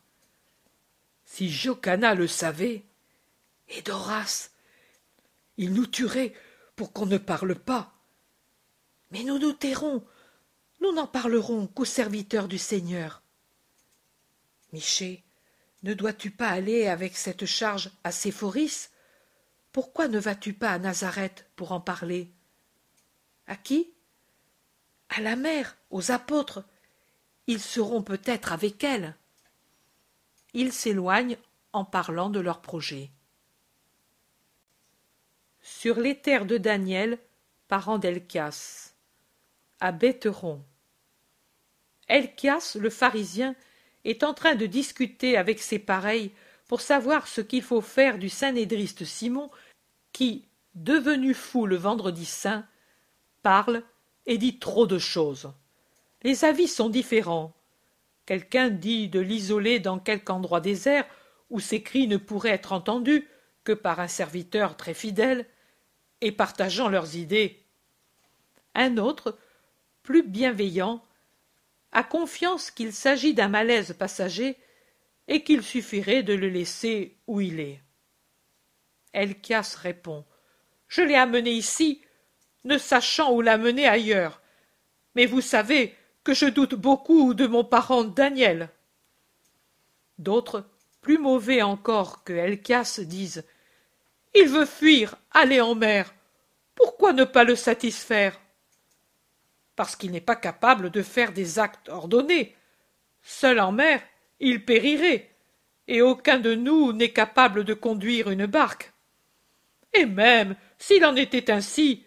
Si 1.25 1.51
Jocana 1.51 2.15
le 2.15 2.27
savait, 2.27 2.85
et 3.69 3.83
Doras, 3.83 4.49
il 5.59 5.75
nous 5.75 5.87
tuerait 5.87 6.33
pour 6.79 6.93
qu'on 6.93 7.07
ne 7.07 7.19
parle 7.19 7.57
pas. 7.57 7.93
Mais 9.11 9.25
nous 9.25 9.39
nous 9.41 9.53
tairons, 9.53 10.07
nous 10.81 10.93
n'en 10.93 11.09
parlerons 11.09 11.67
qu'aux 11.67 11.85
serviteurs 11.85 12.47
du 12.47 12.57
Seigneur. 12.57 13.21
Miché, 14.73 15.25
ne 15.83 15.93
dois-tu 15.93 16.31
pas 16.31 16.51
aller 16.51 16.87
avec 16.87 17.17
cette 17.17 17.47
charge 17.47 17.91
à 18.05 18.13
Séphoris? 18.13 18.91
Pourquoi 19.73 20.07
ne 20.07 20.21
vas-tu 20.21 20.53
pas 20.53 20.71
à 20.71 20.79
Nazareth 20.79 21.47
pour 21.57 21.73
en 21.73 21.81
parler? 21.81 22.31
À 23.49 23.57
qui? 23.57 23.93
À 25.09 25.21
la 25.21 25.35
mère, 25.35 25.77
aux 25.91 26.13
apôtres. 26.13 26.63
Ils 27.49 27.61
seront 27.61 28.03
peut-être 28.05 28.53
avec 28.53 28.85
elle. 28.85 29.17
Ils 30.55 30.73
s'éloignent 30.73 31.39
en 31.73 31.85
parlant 31.85 32.31
de 32.31 32.39
leur 32.39 32.63
projet 32.63 33.11
sur 35.81 36.01
les 36.01 36.17
terres 36.17 36.45
de 36.45 36.59
Daniel, 36.59 37.21
parent 37.69 37.99
d'Elchias, 37.99 38.95
à 39.79 39.93
Bétheron. 39.93 40.61
Elchias, 42.09 42.77
le 42.81 42.91
pharisien, 42.91 43.55
est 44.05 44.25
en 44.25 44.35
train 44.35 44.57
de 44.57 44.67
discuter 44.67 45.37
avec 45.37 45.61
ses 45.61 45.79
pareils 45.79 46.33
pour 46.67 46.81
savoir 46.81 47.29
ce 47.29 47.41
qu'il 47.41 47.63
faut 47.63 47.81
faire 47.81 48.19
du 48.19 48.29
saint-nédriste 48.29 49.05
Simon 49.05 49.53
qui, 50.13 50.49
devenu 50.75 51.33
fou 51.33 51.65
le 51.65 51.77
vendredi 51.77 52.25
saint, 52.25 52.67
parle 53.45 53.85
et 54.27 54.37
dit 54.37 54.59
trop 54.59 54.89
de 54.89 54.99
choses. 54.99 55.53
Les 56.25 56.45
avis 56.45 56.67
sont 56.67 56.89
différents. 56.89 57.55
Quelqu'un 58.27 58.69
dit 58.69 59.07
de 59.07 59.21
l'isoler 59.21 59.79
dans 59.79 60.01
quelque 60.01 60.31
endroit 60.31 60.61
désert 60.61 61.07
où 61.51 61.61
ses 61.61 61.85
cris 61.85 62.09
ne 62.09 62.17
pourraient 62.17 62.51
être 62.51 62.73
entendus, 62.73 63.29
que 63.63 63.73
par 63.73 64.01
un 64.01 64.09
serviteur 64.09 64.77
très 64.77 64.95
fidèle 64.95 65.47
et 66.21 66.33
partageant 66.33 66.89
leurs 66.89 67.17
idées. 67.17 67.63
Un 68.75 68.97
autre, 68.97 69.39
plus 70.03 70.23
bienveillant, 70.23 71.05
a 71.93 72.03
confiance 72.03 72.71
qu'il 72.71 72.93
s'agit 72.93 73.35
d'un 73.35 73.49
malaise 73.49 73.95
passager 73.99 74.57
et 75.27 75.43
qu'il 75.43 75.63
suffirait 75.63 76.23
de 76.23 76.35
le 76.35 76.49
laisser 76.49 77.17
où 77.27 77.41
il 77.41 77.61
est. 77.61 77.81
Elchias 79.13 79.77
répond 79.81 80.25
Je 80.87 81.03
l'ai 81.03 81.15
amené 81.15 81.51
ici, 81.53 82.03
ne 82.65 82.79
sachant 82.79 83.33
où 83.33 83.41
l'amener 83.41 83.87
ailleurs. 83.87 84.41
Mais 85.15 85.27
vous 85.27 85.41
savez 85.41 85.95
que 86.25 86.35
je 86.35 86.47
doute 86.47 86.75
beaucoup 86.75 87.35
de 87.35 87.47
mon 87.47 87.65
parent 87.65 88.05
Daniel. 88.05 88.71
D'autres, 90.19 90.69
plus 91.01 91.19
mauvais 91.19 91.63
encore 91.63 92.25
que 92.25 92.33
Elchias, 92.33 93.01
disent 93.03 93.45
Il 94.35 94.49
veut 94.49 94.67
fuir, 94.67 95.17
aller 95.33 95.61
en 95.61 95.75
mer. 95.75 96.15
Pourquoi 96.75 97.13
ne 97.13 97.25
pas 97.25 97.45
le 97.45 97.57
satisfaire? 97.57 98.41
Parce 99.77 99.97
qu'il 99.97 100.11
n'est 100.11 100.21
pas 100.21 100.37
capable 100.37 100.91
de 100.91 101.03
faire 101.03 101.33
des 101.33 101.59
actes 101.59 101.89
ordonnés. 101.89 102.55
Seul 103.23 103.61
en 103.61 103.73
mer, 103.73 104.03
il 104.41 104.65
périrait, 104.65 105.31
et 105.87 106.03
aucun 106.03 106.39
de 106.39 106.55
nous 106.55 106.93
n'est 106.93 107.13
capable 107.13 107.65
de 107.65 107.75
conduire 107.75 108.31
une 108.31 108.47
barque. 108.47 108.93
Et 109.93 110.07
même 110.07 110.55
s'il 110.79 111.05
en 111.05 111.17
était 111.17 111.51
ainsi, 111.51 112.05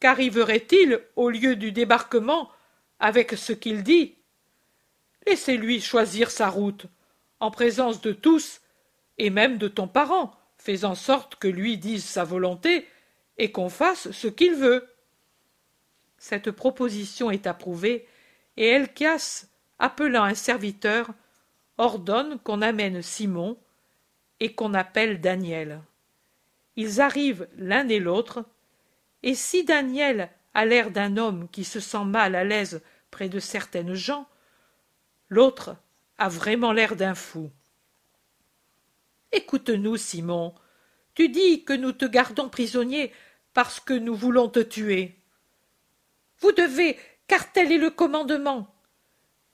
qu'arriverait-il 0.00 1.00
au 1.16 1.30
lieu 1.30 1.56
du 1.56 1.72
débarquement 1.72 2.50
avec 2.98 3.32
ce 3.32 3.52
qu'il 3.52 3.82
dit? 3.82 4.16
Laissez-lui 5.26 5.80
choisir 5.80 6.30
sa 6.30 6.48
route, 6.48 6.86
en 7.40 7.50
présence 7.50 8.00
de 8.00 8.12
tous, 8.12 8.60
et 9.18 9.30
même 9.30 9.58
de 9.58 9.68
ton 9.68 9.88
parent, 9.88 10.38
fais 10.66 10.84
en 10.84 10.96
sorte 10.96 11.36
que 11.36 11.46
lui 11.46 11.78
dise 11.78 12.04
sa 12.04 12.24
volonté 12.24 12.88
et 13.38 13.52
qu'on 13.52 13.68
fasse 13.68 14.10
ce 14.10 14.26
qu'il 14.26 14.54
veut. 14.54 14.84
Cette 16.18 16.50
proposition 16.50 17.30
est 17.30 17.46
approuvée, 17.46 18.08
et 18.56 18.66
Elchias, 18.66 19.46
appelant 19.78 20.24
un 20.24 20.34
serviteur, 20.34 21.10
ordonne 21.78 22.40
qu'on 22.40 22.62
amène 22.62 23.00
Simon 23.00 23.56
et 24.40 24.54
qu'on 24.54 24.74
appelle 24.74 25.20
Daniel. 25.20 25.82
Ils 26.74 27.00
arrivent 27.00 27.46
l'un 27.56 27.86
et 27.88 28.00
l'autre, 28.00 28.44
et 29.22 29.36
si 29.36 29.62
Daniel 29.62 30.30
a 30.52 30.64
l'air 30.64 30.90
d'un 30.90 31.16
homme 31.16 31.48
qui 31.52 31.62
se 31.62 31.78
sent 31.78 32.04
mal 32.04 32.34
à 32.34 32.42
l'aise 32.42 32.82
près 33.12 33.28
de 33.28 33.38
certaines 33.38 33.94
gens, 33.94 34.26
l'autre 35.28 35.76
a 36.18 36.28
vraiment 36.28 36.72
l'air 36.72 36.96
d'un 36.96 37.14
fou. 37.14 37.52
Écoute-nous, 39.46 39.96
Simon. 39.96 40.56
Tu 41.14 41.28
dis 41.28 41.62
que 41.62 41.72
nous 41.72 41.92
te 41.92 42.04
gardons 42.04 42.48
prisonnier 42.48 43.12
parce 43.54 43.78
que 43.78 43.94
nous 43.94 44.16
voulons 44.16 44.48
te 44.48 44.58
tuer. 44.58 45.20
Vous 46.40 46.50
devez, 46.50 46.98
car 47.28 47.52
tel 47.52 47.70
est 47.70 47.78
le 47.78 47.90
commandement. 47.90 48.74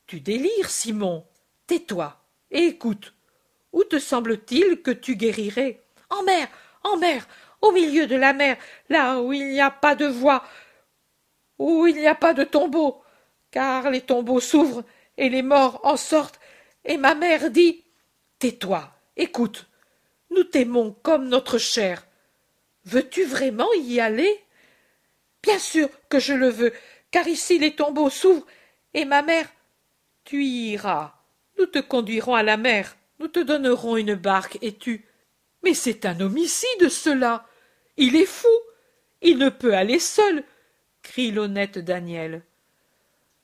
Tu 0.07 0.20
délires, 0.20 0.70
Simon. 0.70 1.26
Tais-toi 1.66 2.24
et 2.50 2.64
écoute. 2.68 3.12
Où 3.74 3.85
te 3.85 3.98
semble-t-il 3.98 4.81
que 4.81 4.92
tu 4.92 5.14
guérirais? 5.14 5.83
En 6.09 6.22
mer, 6.22 6.48
en 6.85 6.96
mer, 6.96 7.28
au 7.61 7.70
milieu 7.70 8.07
de 8.07 8.16
la 8.16 8.33
mer, 8.33 8.57
là 8.88 9.20
où 9.20 9.35
il 9.35 9.46
n'y 9.50 9.61
a 9.61 9.70
pas 9.70 9.94
de 9.94 10.07
voie, 10.07 10.42
où 11.59 11.87
il 11.87 11.96
n'y 11.96 12.07
a 12.07 12.14
pas 12.14 12.33
de 12.33 12.44
tombeau, 12.44 13.02
car 13.50 13.90
les 13.90 14.00
tombeaux 14.00 14.40
s'ouvrent 14.40 14.85
et 15.18 15.28
les 15.28 15.42
morts 15.42 15.81
en 15.85 15.98
sortent, 15.98 16.40
et 16.83 16.96
ma 16.96 17.14
mère 17.14 17.50
dit 17.50 17.85
Tais-toi, 18.38 18.90
écoute, 19.18 19.68
nous 20.33 20.45
t'aimons 20.45 20.97
comme 21.03 21.29
notre 21.29 21.59
chair. 21.59 22.07
Veux-tu 22.85 23.25
vraiment 23.25 23.73
y 23.75 24.01
aller? 24.01 24.40
Bien 25.42 25.59
sûr 25.59 25.88
que 26.09 26.18
je 26.18 26.35
le 26.35 26.49
veux, 26.49 26.73
car 27.11 27.27
ici 27.29 27.59
les 27.59 27.75
tombeaux 27.75 28.11
s'ouvrent, 28.11 28.47
et 28.95 29.05
ma 29.05 29.23
mère. 29.23 29.49
Tu 30.25 30.45
y 30.45 30.73
iras, 30.73 31.14
nous 31.59 31.66
te 31.66 31.79
conduirons 31.79 32.35
à 32.35 32.42
la 32.42 32.57
mer, 32.57 32.97
nous 33.18 33.29
te 33.29 33.40
donnerons 33.40 33.97
une 33.97 34.14
barque, 34.14 34.59
et 34.62 34.75
tu. 34.75 35.05
Mais 35.62 35.75
c'est 35.75 36.07
un 36.07 36.21
homicide, 36.21 36.88
cela. 36.88 37.47
Il 37.97 38.16
est 38.16 38.27
fou. 38.27 38.49
Il 39.21 39.38
ne 39.38 39.49
peut 39.49 39.75
aller 39.75 40.01
seul, 40.01 40.42
crie 41.03 41.31
l'honnête 41.31 41.79
Daniel. 41.79 42.42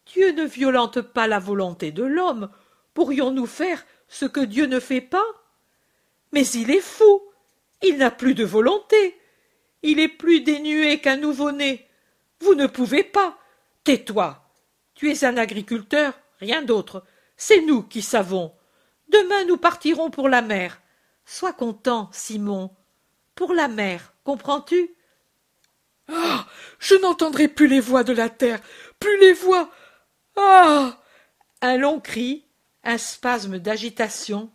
Dieu 0.06 0.32
ne 0.32 0.44
violente 0.44 1.00
pas 1.00 1.28
la 1.28 1.38
volonté 1.38 1.92
de 1.92 2.02
l'homme. 2.02 2.50
Pourrions-nous 2.94 3.46
faire 3.46 3.84
ce 4.08 4.24
que 4.24 4.40
Dieu 4.40 4.66
ne 4.66 4.80
fait 4.80 5.00
pas? 5.00 5.26
Mais 6.32 6.46
il 6.48 6.70
est 6.70 6.80
fou. 6.80 7.22
Il 7.82 7.98
n'a 7.98 8.10
plus 8.10 8.34
de 8.34 8.44
volonté. 8.44 9.18
Il 9.82 10.00
est 10.00 10.08
plus 10.08 10.40
dénué 10.40 11.00
qu'un 11.00 11.16
nouveau-né. 11.16 11.86
Vous 12.40 12.54
ne 12.54 12.66
pouvez 12.66 13.04
pas. 13.04 13.38
Tais-toi. 13.84 14.42
Tu 14.94 15.10
es 15.10 15.24
un 15.24 15.36
agriculteur, 15.36 16.18
rien 16.40 16.62
d'autre. 16.62 17.04
C'est 17.36 17.60
nous 17.60 17.82
qui 17.82 18.02
savons. 18.02 18.52
Demain 19.08 19.44
nous 19.44 19.56
partirons 19.56 20.10
pour 20.10 20.28
la 20.28 20.42
mer. 20.42 20.80
Sois 21.24 21.52
content, 21.52 22.10
Simon. 22.12 22.70
Pour 23.34 23.54
la 23.54 23.68
mer, 23.68 24.12
comprends-tu? 24.24 24.90
Ah 26.08 26.46
Je 26.78 26.96
n'entendrai 26.96 27.48
plus 27.48 27.68
les 27.68 27.80
voix 27.80 28.02
de 28.02 28.12
la 28.12 28.28
terre, 28.28 28.60
plus 28.98 29.18
les 29.20 29.32
voix. 29.32 29.70
Ah 30.36 30.98
Un 31.62 31.76
long 31.76 32.00
cri, 32.00 32.44
un 32.82 32.98
spasme 32.98 33.58
d'agitation, 33.58 34.50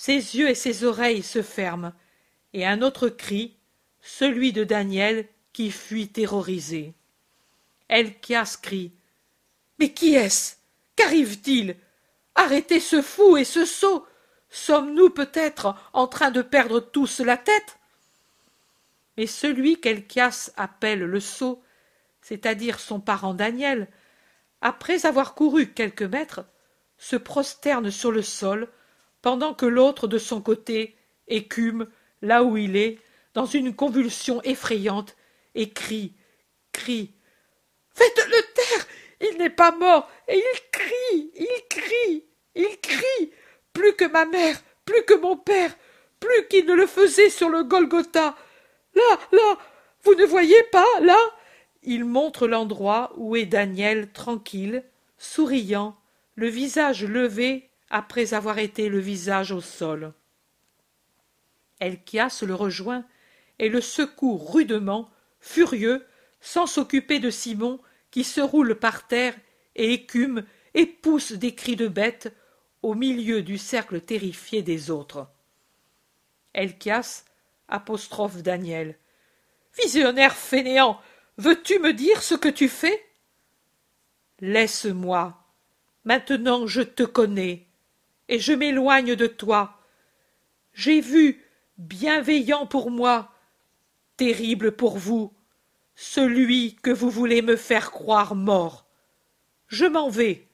ses 0.00 0.34
yeux 0.38 0.48
et 0.48 0.54
ses 0.54 0.84
oreilles 0.84 1.22
se 1.22 1.42
ferment, 1.42 1.92
et 2.54 2.64
un 2.66 2.80
autre 2.80 3.10
cri, 3.10 3.58
celui 4.00 4.50
de 4.50 4.64
Daniel 4.64 5.28
qui 5.52 5.70
fuit 5.70 6.08
terrorisé. 6.08 6.94
Elchias 7.90 8.56
crie. 8.62 8.92
Mais 9.78 9.92
qui 9.92 10.14
est-ce? 10.14 10.54
Qu'arrive-t-il? 10.96 11.76
Arrêtez 12.34 12.80
ce 12.80 13.02
fou 13.02 13.36
et 13.36 13.44
ce 13.44 13.66
sot 13.66 14.06
Sommes-nous 14.48 15.10
peut-être 15.10 15.74
en 15.92 16.06
train 16.06 16.30
de 16.30 16.40
perdre 16.40 16.80
tous 16.80 17.20
la 17.20 17.36
tête? 17.36 17.76
Mais 19.18 19.26
celui 19.26 19.82
qu'Elchias 19.82 20.50
appelle 20.56 21.00
le 21.00 21.20
sot, 21.20 21.62
c'est-à-dire 22.22 22.80
son 22.80 23.00
parent 23.00 23.34
Daniel, 23.34 23.86
après 24.62 25.04
avoir 25.04 25.34
couru 25.34 25.74
quelques 25.74 26.04
mètres, 26.04 26.46
se 26.96 27.16
prosterne 27.16 27.90
sur 27.90 28.10
le 28.10 28.22
sol, 28.22 28.70
pendant 29.22 29.54
que 29.54 29.66
l'autre 29.66 30.06
de 30.06 30.18
son 30.18 30.40
côté 30.40 30.96
écume 31.28 31.88
là 32.22 32.42
où 32.44 32.56
il 32.56 32.76
est, 32.76 32.98
dans 33.34 33.46
une 33.46 33.74
convulsion 33.74 34.42
effrayante, 34.42 35.16
et 35.54 35.70
crie, 35.70 36.14
crie. 36.72 37.14
Faites-le 37.94 38.54
taire 38.54 38.86
Il 39.20 39.38
n'est 39.38 39.50
pas 39.50 39.72
mort, 39.72 40.08
et 40.28 40.36
il 40.36 40.60
crie, 40.70 41.30
il 41.34 41.62
crie 41.68 42.24
il 42.54 42.78
crie 42.80 43.32
plus 43.72 43.94
que 43.94 44.04
ma 44.04 44.24
mère, 44.24 44.60
plus 44.84 45.02
que 45.04 45.14
mon 45.14 45.36
père, 45.36 45.76
plus 46.18 46.46
qu'il 46.48 46.66
ne 46.66 46.74
le 46.74 46.86
faisait 46.86 47.30
sur 47.30 47.48
le 47.48 47.62
Golgotha. 47.62 48.36
Là, 48.94 49.18
là, 49.32 49.58
vous 50.04 50.14
ne 50.14 50.24
voyez 50.24 50.62
pas, 50.64 51.00
là? 51.00 51.18
Il 51.82 52.04
montre 52.04 52.46
l'endroit 52.46 53.12
où 53.16 53.36
est 53.36 53.46
Daniel 53.46 54.12
tranquille, 54.12 54.84
souriant, 55.16 55.96
le 56.34 56.48
visage 56.48 57.04
levé 57.04 57.69
après 57.90 58.34
avoir 58.34 58.58
été 58.58 58.88
le 58.88 58.98
visage 58.98 59.52
au 59.52 59.60
sol. 59.60 60.14
Elchias 61.80 62.42
le 62.46 62.54
rejoint 62.54 63.04
et 63.58 63.68
le 63.68 63.80
secoue 63.80 64.36
rudement, 64.36 65.10
furieux, 65.40 66.06
sans 66.40 66.66
s'occuper 66.66 67.18
de 67.18 67.30
Simon 67.30 67.80
qui 68.10 68.24
se 68.24 68.40
roule 68.40 68.76
par 68.76 69.06
terre 69.06 69.34
et 69.76 69.92
écume 69.92 70.44
et 70.74 70.86
pousse 70.86 71.32
des 71.32 71.54
cris 71.54 71.76
de 71.76 71.88
bête 71.88 72.34
au 72.82 72.94
milieu 72.94 73.42
du 73.42 73.58
cercle 73.58 74.00
terrifié 74.00 74.62
des 74.62 74.90
autres. 74.90 75.28
Elchias 76.54 77.24
apostrophe 77.68 78.42
Daniel. 78.42 78.98
Visionnaire 79.78 80.34
fainéant, 80.34 81.00
veux-tu 81.36 81.78
me 81.78 81.92
dire 81.92 82.22
ce 82.22 82.34
que 82.34 82.48
tu 82.48 82.68
fais? 82.68 83.04
Laisse-moi. 84.40 85.36
Maintenant 86.04 86.66
je 86.66 86.82
te 86.82 87.02
connais, 87.02 87.69
et 88.30 88.38
je 88.38 88.52
m'éloigne 88.52 89.16
de 89.16 89.26
toi. 89.26 89.76
J'ai 90.72 91.00
vu, 91.00 91.44
bienveillant 91.76 92.64
pour 92.64 92.90
moi, 92.90 93.34
terrible 94.16 94.72
pour 94.72 94.96
vous, 94.96 95.34
celui 95.96 96.76
que 96.76 96.92
vous 96.92 97.10
voulez 97.10 97.42
me 97.42 97.56
faire 97.56 97.90
croire 97.90 98.36
mort. 98.36 98.86
Je 99.66 99.84
m'en 99.84 100.08
vais 100.08 100.46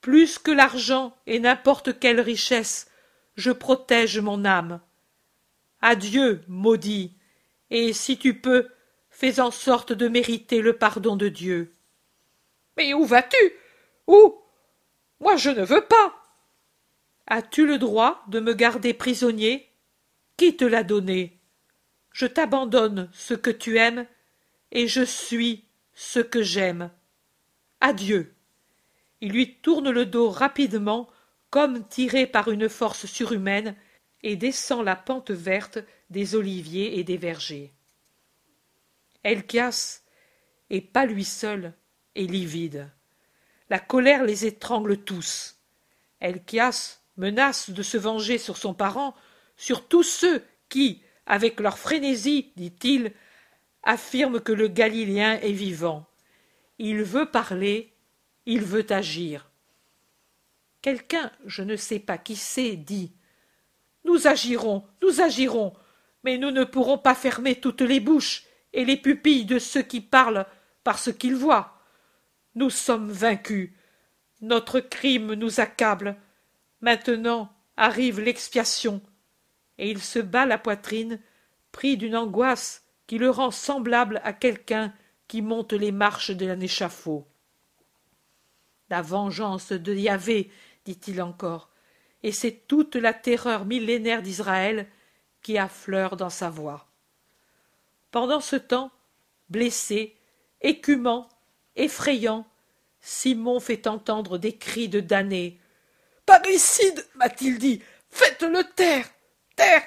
plus 0.00 0.38
que 0.38 0.50
l'argent 0.50 1.14
et 1.26 1.38
n'importe 1.38 1.98
quelle 1.98 2.20
richesse, 2.20 2.90
je 3.36 3.50
protège 3.50 4.18
mon 4.18 4.44
âme. 4.44 4.80
Adieu, 5.82 6.42
maudit, 6.48 7.12
et 7.70 7.92
si 7.92 8.18
tu 8.18 8.40
peux, 8.40 8.68
fais 9.10 9.40
en 9.40 9.50
sorte 9.50 9.92
de 9.92 10.08
mériter 10.08 10.62
le 10.62 10.74
pardon 10.74 11.16
de 11.16 11.28
Dieu. 11.28 11.74
Mais 12.78 12.94
où 12.94 13.04
vas-tu? 13.04 13.52
Où? 14.06 14.38
Moi 15.20 15.36
je 15.36 15.50
ne 15.50 15.64
veux 15.64 15.84
pas. 15.84 16.23
As-tu 17.26 17.66
le 17.66 17.78
droit 17.78 18.22
de 18.28 18.38
me 18.38 18.52
garder 18.52 18.92
prisonnier? 18.92 19.70
Qui 20.36 20.56
te 20.56 20.64
l'a 20.64 20.82
donné? 20.82 21.40
Je 22.12 22.26
t'abandonne 22.26 23.08
ce 23.12 23.34
que 23.34 23.50
tu 23.50 23.78
aimes, 23.78 24.06
et 24.72 24.88
je 24.88 25.02
suis 25.02 25.64
ce 25.94 26.20
que 26.20 26.42
j'aime. 26.42 26.90
Adieu. 27.80 28.34
Il 29.20 29.32
lui 29.32 29.54
tourne 29.54 29.90
le 29.90 30.04
dos 30.04 30.28
rapidement, 30.28 31.08
comme 31.50 31.86
tiré 31.88 32.26
par 32.26 32.50
une 32.50 32.68
force 32.68 33.06
surhumaine, 33.06 33.74
et 34.22 34.36
descend 34.36 34.84
la 34.84 34.96
pente 34.96 35.30
verte 35.30 35.78
des 36.10 36.34
oliviers 36.34 36.98
et 36.98 37.04
des 37.04 37.16
vergers. 37.16 37.72
Elchias, 39.22 40.02
et 40.70 40.80
pas 40.80 41.06
lui 41.06 41.24
seul, 41.24 41.74
est 42.14 42.26
livide. 42.26 42.90
La 43.70 43.78
colère 43.78 44.24
les 44.24 44.44
étrangle 44.46 44.98
tous. 44.98 45.56
Menace 47.16 47.70
de 47.70 47.82
se 47.82 47.96
venger 47.96 48.38
sur 48.38 48.56
son 48.56 48.74
parent, 48.74 49.14
sur 49.56 49.86
tous 49.86 50.02
ceux 50.02 50.42
qui, 50.68 51.02
avec 51.26 51.60
leur 51.60 51.78
frénésie, 51.78 52.52
dit-il, 52.56 53.12
affirment 53.82 54.40
que 54.40 54.52
le 54.52 54.68
Galiléen 54.68 55.38
est 55.40 55.52
vivant. 55.52 56.06
Il 56.78 57.02
veut 57.02 57.26
parler, 57.26 57.92
il 58.46 58.62
veut 58.62 58.86
agir. 58.90 59.50
Quelqu'un, 60.82 61.30
je 61.46 61.62
ne 61.62 61.76
sais 61.76 61.98
pas 61.98 62.18
qui 62.18 62.36
c'est, 62.36 62.76
dit 62.76 63.12
Nous 64.04 64.26
agirons, 64.26 64.84
nous 65.02 65.20
agirons, 65.20 65.72
mais 66.24 66.36
nous 66.38 66.50
ne 66.50 66.64
pourrons 66.64 66.98
pas 66.98 67.14
fermer 67.14 67.54
toutes 67.54 67.82
les 67.82 68.00
bouches 68.00 68.44
et 68.72 68.84
les 68.84 68.96
pupilles 68.96 69.44
de 69.44 69.58
ceux 69.58 69.82
qui 69.82 70.00
parlent 70.00 70.46
par 70.82 70.98
ce 70.98 71.10
qu'ils 71.10 71.36
voient. 71.36 71.78
Nous 72.54 72.70
sommes 72.70 73.10
vaincus. 73.10 73.70
Notre 74.40 74.80
crime 74.80 75.34
nous 75.34 75.60
accable. 75.60 76.16
Maintenant 76.84 77.50
arrive 77.78 78.20
l'expiation. 78.20 79.00
Et 79.78 79.90
il 79.90 80.02
se 80.02 80.18
bat 80.18 80.44
la 80.44 80.58
poitrine, 80.58 81.18
pris 81.72 81.96
d'une 81.96 82.14
angoisse 82.14 82.84
qui 83.06 83.16
le 83.16 83.30
rend 83.30 83.50
semblable 83.50 84.20
à 84.22 84.34
quelqu'un 84.34 84.92
qui 85.26 85.40
monte 85.40 85.72
les 85.72 85.92
marches 85.92 86.30
d'un 86.32 86.60
échafaud. 86.60 87.26
La 88.90 89.00
vengeance 89.00 89.72
de 89.72 89.94
Yahvé, 89.94 90.50
dit-il 90.84 91.22
encore, 91.22 91.70
et 92.22 92.32
c'est 92.32 92.66
toute 92.68 92.96
la 92.96 93.14
terreur 93.14 93.64
millénaire 93.64 94.20
d'Israël 94.20 94.86
qui 95.40 95.56
affleure 95.56 96.18
dans 96.18 96.28
sa 96.28 96.50
voix. 96.50 96.86
Pendant 98.10 98.40
ce 98.40 98.56
temps, 98.56 98.90
blessé, 99.48 100.18
écumant, 100.60 101.30
effrayant, 101.76 102.46
Simon 103.00 103.58
fait 103.58 103.86
entendre 103.86 104.36
des 104.36 104.58
cris 104.58 104.90
de 104.90 105.00
damnés. 105.00 105.58
Parricide, 106.26 107.06
m'a-t-il 107.16 107.58
dit, 107.58 107.82
faites-le 108.08 108.64
taire, 108.74 109.08
taire, 109.56 109.82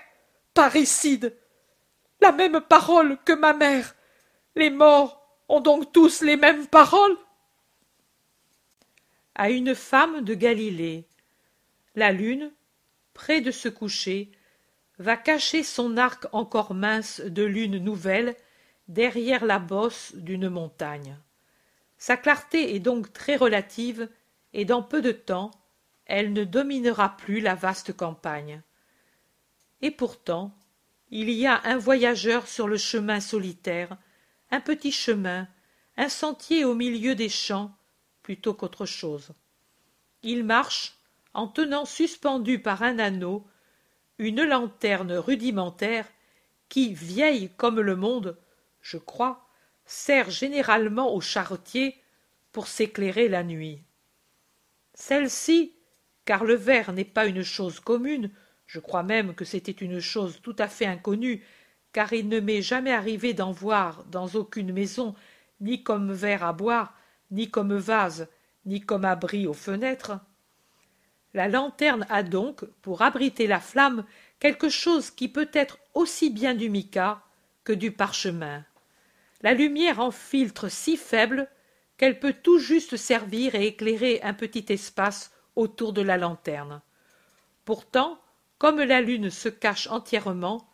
parricide. 0.54 1.36
La 2.22 2.32
même 2.32 2.62
parole 2.62 3.18
que 3.26 3.34
ma 3.34 3.54
mère. 3.54 3.96
Les 4.56 4.70
morts 4.70 5.22
ont 5.50 5.62
donc 5.62 5.92
tous 5.92 6.22
les 6.22 6.36
mêmes 6.36 6.68
paroles 6.68 7.16
À 9.36 9.50
une 9.50 9.76
femme 9.76 10.22
de 10.22 10.34
Galilée. 10.34 11.08
La 11.96 12.12
lune, 12.12 12.52
près 13.14 13.42
de 13.42 13.52
se 13.52 13.70
coucher, 13.70 14.32
va 15.00 15.16
cacher 15.16 15.64
son 15.64 15.98
arc 15.98 16.28
encore 16.32 16.74
mince 16.74 17.22
de 17.22 17.44
lune 17.44 17.78
nouvelle 17.78 18.36
derrière 18.88 19.46
la 19.46 19.60
bosse 19.60 20.14
d'une 20.16 20.50
montagne. 20.50 21.18
Sa 21.98 22.18
clarté 22.18 22.76
est 22.76 22.80
donc 22.80 23.14
très 23.14 23.36
relative, 23.36 24.10
et 24.54 24.66
dans 24.66 24.82
peu 24.82 25.02
de 25.02 25.12
temps, 25.12 25.52
elle 26.08 26.34
ne 26.34 26.44
dominera 26.44 27.16
plus 27.18 27.40
la 27.40 27.54
vaste 27.54 27.96
campagne. 27.96 28.62
Et 29.82 29.92
pourtant, 29.92 30.58
il 31.10 31.30
y 31.30 31.46
a 31.46 31.62
un 31.64 31.78
voyageur 31.78 32.48
sur 32.48 32.68
le 32.68 32.78
chemin 32.78 33.20
solitaire, 33.20 33.98
un 34.50 34.62
petit 34.62 34.92
chemin, 34.92 35.48
un 35.98 36.10
sentier 36.10 36.66
au 36.66 36.74
milieu 36.74 37.14
des 37.16 37.30
champs, 37.30 37.76
plutôt 38.24 38.54
qu'autre 38.54 38.86
chose. 38.86 39.32
Il 40.24 40.44
marche, 40.44 40.98
en 41.34 41.48
tenant 41.48 41.86
suspendu 41.86 42.60
par 42.60 42.82
un 42.82 43.00
anneau 43.00 43.46
une 44.18 44.44
lanterne 44.44 45.14
rudimentaire 45.14 46.08
qui, 46.70 46.94
vieille 46.94 47.52
comme 47.56 47.80
le 47.80 47.96
monde, 47.96 48.38
je 48.82 48.98
crois, 48.98 49.48
sert 49.86 50.32
généralement 50.32 51.14
aux 51.14 51.22
charretiers 51.22 52.02
pour 52.52 52.68
s'éclairer 52.68 53.28
la 53.28 53.44
nuit. 53.44 53.84
Celle-ci, 54.96 55.77
car 56.28 56.44
le 56.44 56.54
verre 56.54 56.94
n'est 56.94 57.04
pas 57.04 57.26
une 57.26 57.42
chose 57.42 57.80
commune, 57.80 58.30
je 58.68 58.80
crois 58.80 59.02
même 59.02 59.34
que 59.34 59.46
c'était 59.46 59.72
une 59.72 60.00
chose 60.00 60.40
tout 60.44 60.56
à 60.60 60.68
fait 60.68 60.86
inconnue, 60.86 61.44
car 61.92 62.14
il 62.14 62.30
ne 62.30 62.40
m'est 62.40 62.62
jamais 62.62 62.92
arrivé 62.92 63.34
d'en 63.34 63.52
voir 63.52 64.04
dans 64.12 64.28
aucune 64.36 64.72
maison, 64.72 65.16
ni 65.60 65.82
comme 65.82 66.14
verre 66.14 66.44
à 66.44 66.54
boire, 66.54 66.94
ni 67.32 67.50
comme 67.50 67.76
vase, 67.76 68.28
ni 68.66 68.82
comme 68.82 69.06
abri 69.06 69.48
aux 69.48 69.54
fenêtres. 69.54 70.20
La 71.34 71.48
lanterne 71.48 72.06
a 72.10 72.22
donc, 72.22 72.64
pour 72.84 73.02
abriter 73.02 73.48
la 73.48 73.60
flamme, 73.60 74.06
quelque 74.40 74.70
chose 74.70 75.10
qui 75.10 75.30
peut 75.30 75.50
être 75.54 75.80
aussi 75.96 76.30
bien 76.30 76.54
du 76.54 76.70
mica 76.70 77.24
que 77.64 77.74
du 77.74 77.92
parchemin 77.92 78.64
la 79.42 79.54
lumière 79.54 80.00
en 80.00 80.12
filtre 80.12 80.70
si 80.70 80.98
faible 80.98 81.48
qu'elle 81.98 82.20
peut 82.20 82.34
tout 82.34 82.60
juste 82.60 82.98
servir 82.98 83.56
et 83.56 83.68
éclairer 83.68 84.20
un 84.24 84.34
petit 84.34 84.66
espace 84.70 85.32
autour 85.58 85.92
de 85.92 86.02
la 86.02 86.18
lanterne. 86.18 86.82
Pourtant, 87.66 88.20
comme 88.58 88.82
la 88.82 89.02
lune 89.02 89.30
se 89.30 89.50
cache 89.50 89.88
entièrement, 89.88 90.70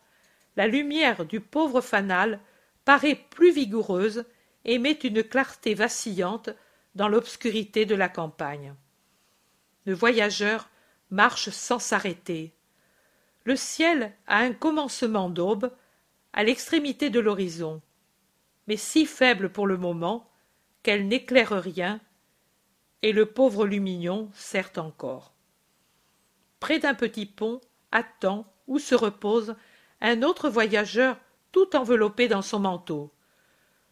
la 0.56 0.68
lumière 0.68 1.24
du 1.24 1.40
pauvre 1.40 1.80
fanal 1.80 2.40
paraît 2.84 3.20
plus 3.30 3.52
vigoureuse 3.52 4.24
et 4.64 4.78
met 4.78 4.92
une 4.92 5.24
clarté 5.24 5.74
vacillante 5.74 6.50
dans 6.94 7.08
l'obscurité 7.08 7.86
de 7.86 7.96
la 7.96 8.08
campagne. 8.08 8.74
Le 9.84 9.94
voyageur 9.94 10.70
marche 11.10 11.50
sans 11.50 11.80
s'arrêter. 11.80 12.54
Le 13.42 13.56
ciel 13.56 14.12
a 14.26 14.38
un 14.38 14.52
commencement 14.52 15.28
d'aube 15.28 15.72
à 16.32 16.44
l'extrémité 16.44 17.10
de 17.10 17.20
l'horizon 17.20 17.82
mais 18.66 18.76
si 18.76 19.06
faible 19.06 19.50
pour 19.50 19.66
le 19.66 19.76
moment 19.76 20.30
qu'elle 20.82 21.08
n'éclaire 21.08 21.50
rien, 21.50 22.00
et 23.04 23.12
le 23.12 23.26
pauvre 23.26 23.66
Lumignon 23.66 24.30
sert 24.32 24.70
encore. 24.78 25.34
Près 26.58 26.78
d'un 26.78 26.94
petit 26.94 27.26
pont 27.26 27.60
attend 27.92 28.50
ou 28.66 28.78
se 28.78 28.94
repose 28.94 29.56
un 30.00 30.22
autre 30.22 30.48
voyageur 30.48 31.18
tout 31.52 31.76
enveloppé 31.76 32.28
dans 32.28 32.40
son 32.40 32.60
manteau. 32.60 33.12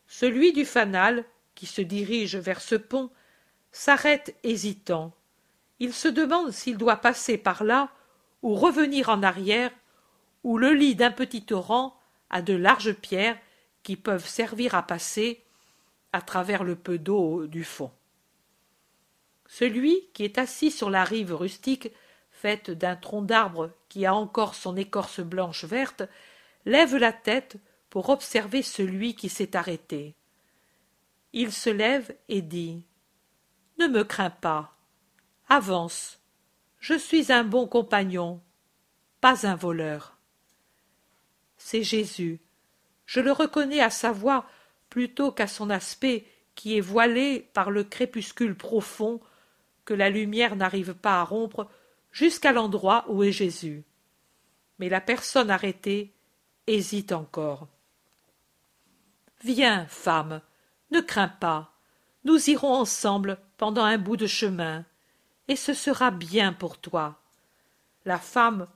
Celui 0.06 0.54
du 0.54 0.64
fanal, 0.64 1.26
qui 1.54 1.66
se 1.66 1.82
dirige 1.82 2.36
vers 2.36 2.62
ce 2.62 2.74
pont, 2.74 3.10
s'arrête 3.70 4.34
hésitant. 4.44 5.12
Il 5.78 5.92
se 5.92 6.08
demande 6.08 6.50
s'il 6.50 6.78
doit 6.78 6.96
passer 6.96 7.36
par 7.36 7.64
là 7.64 7.90
ou 8.40 8.54
revenir 8.54 9.10
en 9.10 9.22
arrière, 9.22 9.72
où 10.42 10.56
le 10.56 10.72
lit 10.72 10.94
d'un 10.94 11.12
petit 11.12 11.44
torrent 11.44 12.00
a 12.30 12.40
de 12.40 12.54
larges 12.54 12.94
pierres 12.94 13.38
qui 13.82 13.96
peuvent 13.96 14.26
servir 14.26 14.74
à 14.74 14.82
passer 14.82 15.44
à 16.14 16.22
travers 16.22 16.64
le 16.64 16.76
peu 16.76 16.96
d'eau 16.96 17.46
du 17.46 17.62
fond. 17.62 17.92
Celui 19.52 20.08
qui 20.14 20.24
est 20.24 20.38
assis 20.38 20.70
sur 20.70 20.88
la 20.88 21.04
rive 21.04 21.34
rustique, 21.34 21.90
faite 22.30 22.70
d'un 22.70 22.96
tronc 22.96 23.20
d'arbre 23.20 23.70
qui 23.90 24.06
a 24.06 24.14
encore 24.14 24.54
son 24.54 24.78
écorce 24.78 25.20
blanche 25.20 25.66
verte, 25.66 26.04
lève 26.64 26.96
la 26.96 27.12
tête 27.12 27.58
pour 27.90 28.08
observer 28.08 28.62
celui 28.62 29.14
qui 29.14 29.28
s'est 29.28 29.54
arrêté. 29.54 30.14
Il 31.34 31.52
se 31.52 31.68
lève 31.68 32.16
et 32.30 32.40
dit 32.40 32.82
Ne 33.78 33.88
me 33.88 34.04
crains 34.04 34.30
pas. 34.30 34.74
Avance. 35.50 36.18
Je 36.78 36.94
suis 36.94 37.30
un 37.30 37.44
bon 37.44 37.66
compagnon, 37.66 38.40
pas 39.20 39.46
un 39.46 39.54
voleur. 39.54 40.16
C'est 41.58 41.82
Jésus, 41.82 42.40
je 43.04 43.20
le 43.20 43.32
reconnais 43.32 43.82
à 43.82 43.90
sa 43.90 44.12
voix 44.12 44.46
plutôt 44.88 45.30
qu'à 45.30 45.46
son 45.46 45.68
aspect 45.68 46.24
qui 46.54 46.78
est 46.78 46.80
voilé 46.80 47.50
par 47.52 47.70
le 47.70 47.84
crépuscule 47.84 48.56
profond 48.56 49.20
que 49.84 49.94
la 49.94 50.10
lumière 50.10 50.56
n'arrive 50.56 50.94
pas 50.94 51.20
à 51.20 51.24
rompre 51.24 51.68
jusqu'à 52.10 52.52
l'endroit 52.52 53.04
où 53.08 53.22
est 53.22 53.32
Jésus. 53.32 53.84
Mais 54.78 54.88
la 54.88 55.00
personne 55.00 55.50
arrêtée 55.50 56.14
hésite 56.66 57.12
encore. 57.12 57.68
Viens, 59.42 59.86
femme, 59.86 60.40
ne 60.90 61.00
crains 61.00 61.28
pas. 61.28 61.72
Nous 62.24 62.50
irons 62.50 62.72
ensemble 62.72 63.38
pendant 63.56 63.84
un 63.84 63.98
bout 63.98 64.16
de 64.16 64.28
chemin, 64.28 64.84
et 65.48 65.56
ce 65.56 65.74
sera 65.74 66.10
bien 66.10 66.52
pour 66.52 66.78
toi. 66.78 67.20
La 68.04 68.18
femme, 68.18 68.68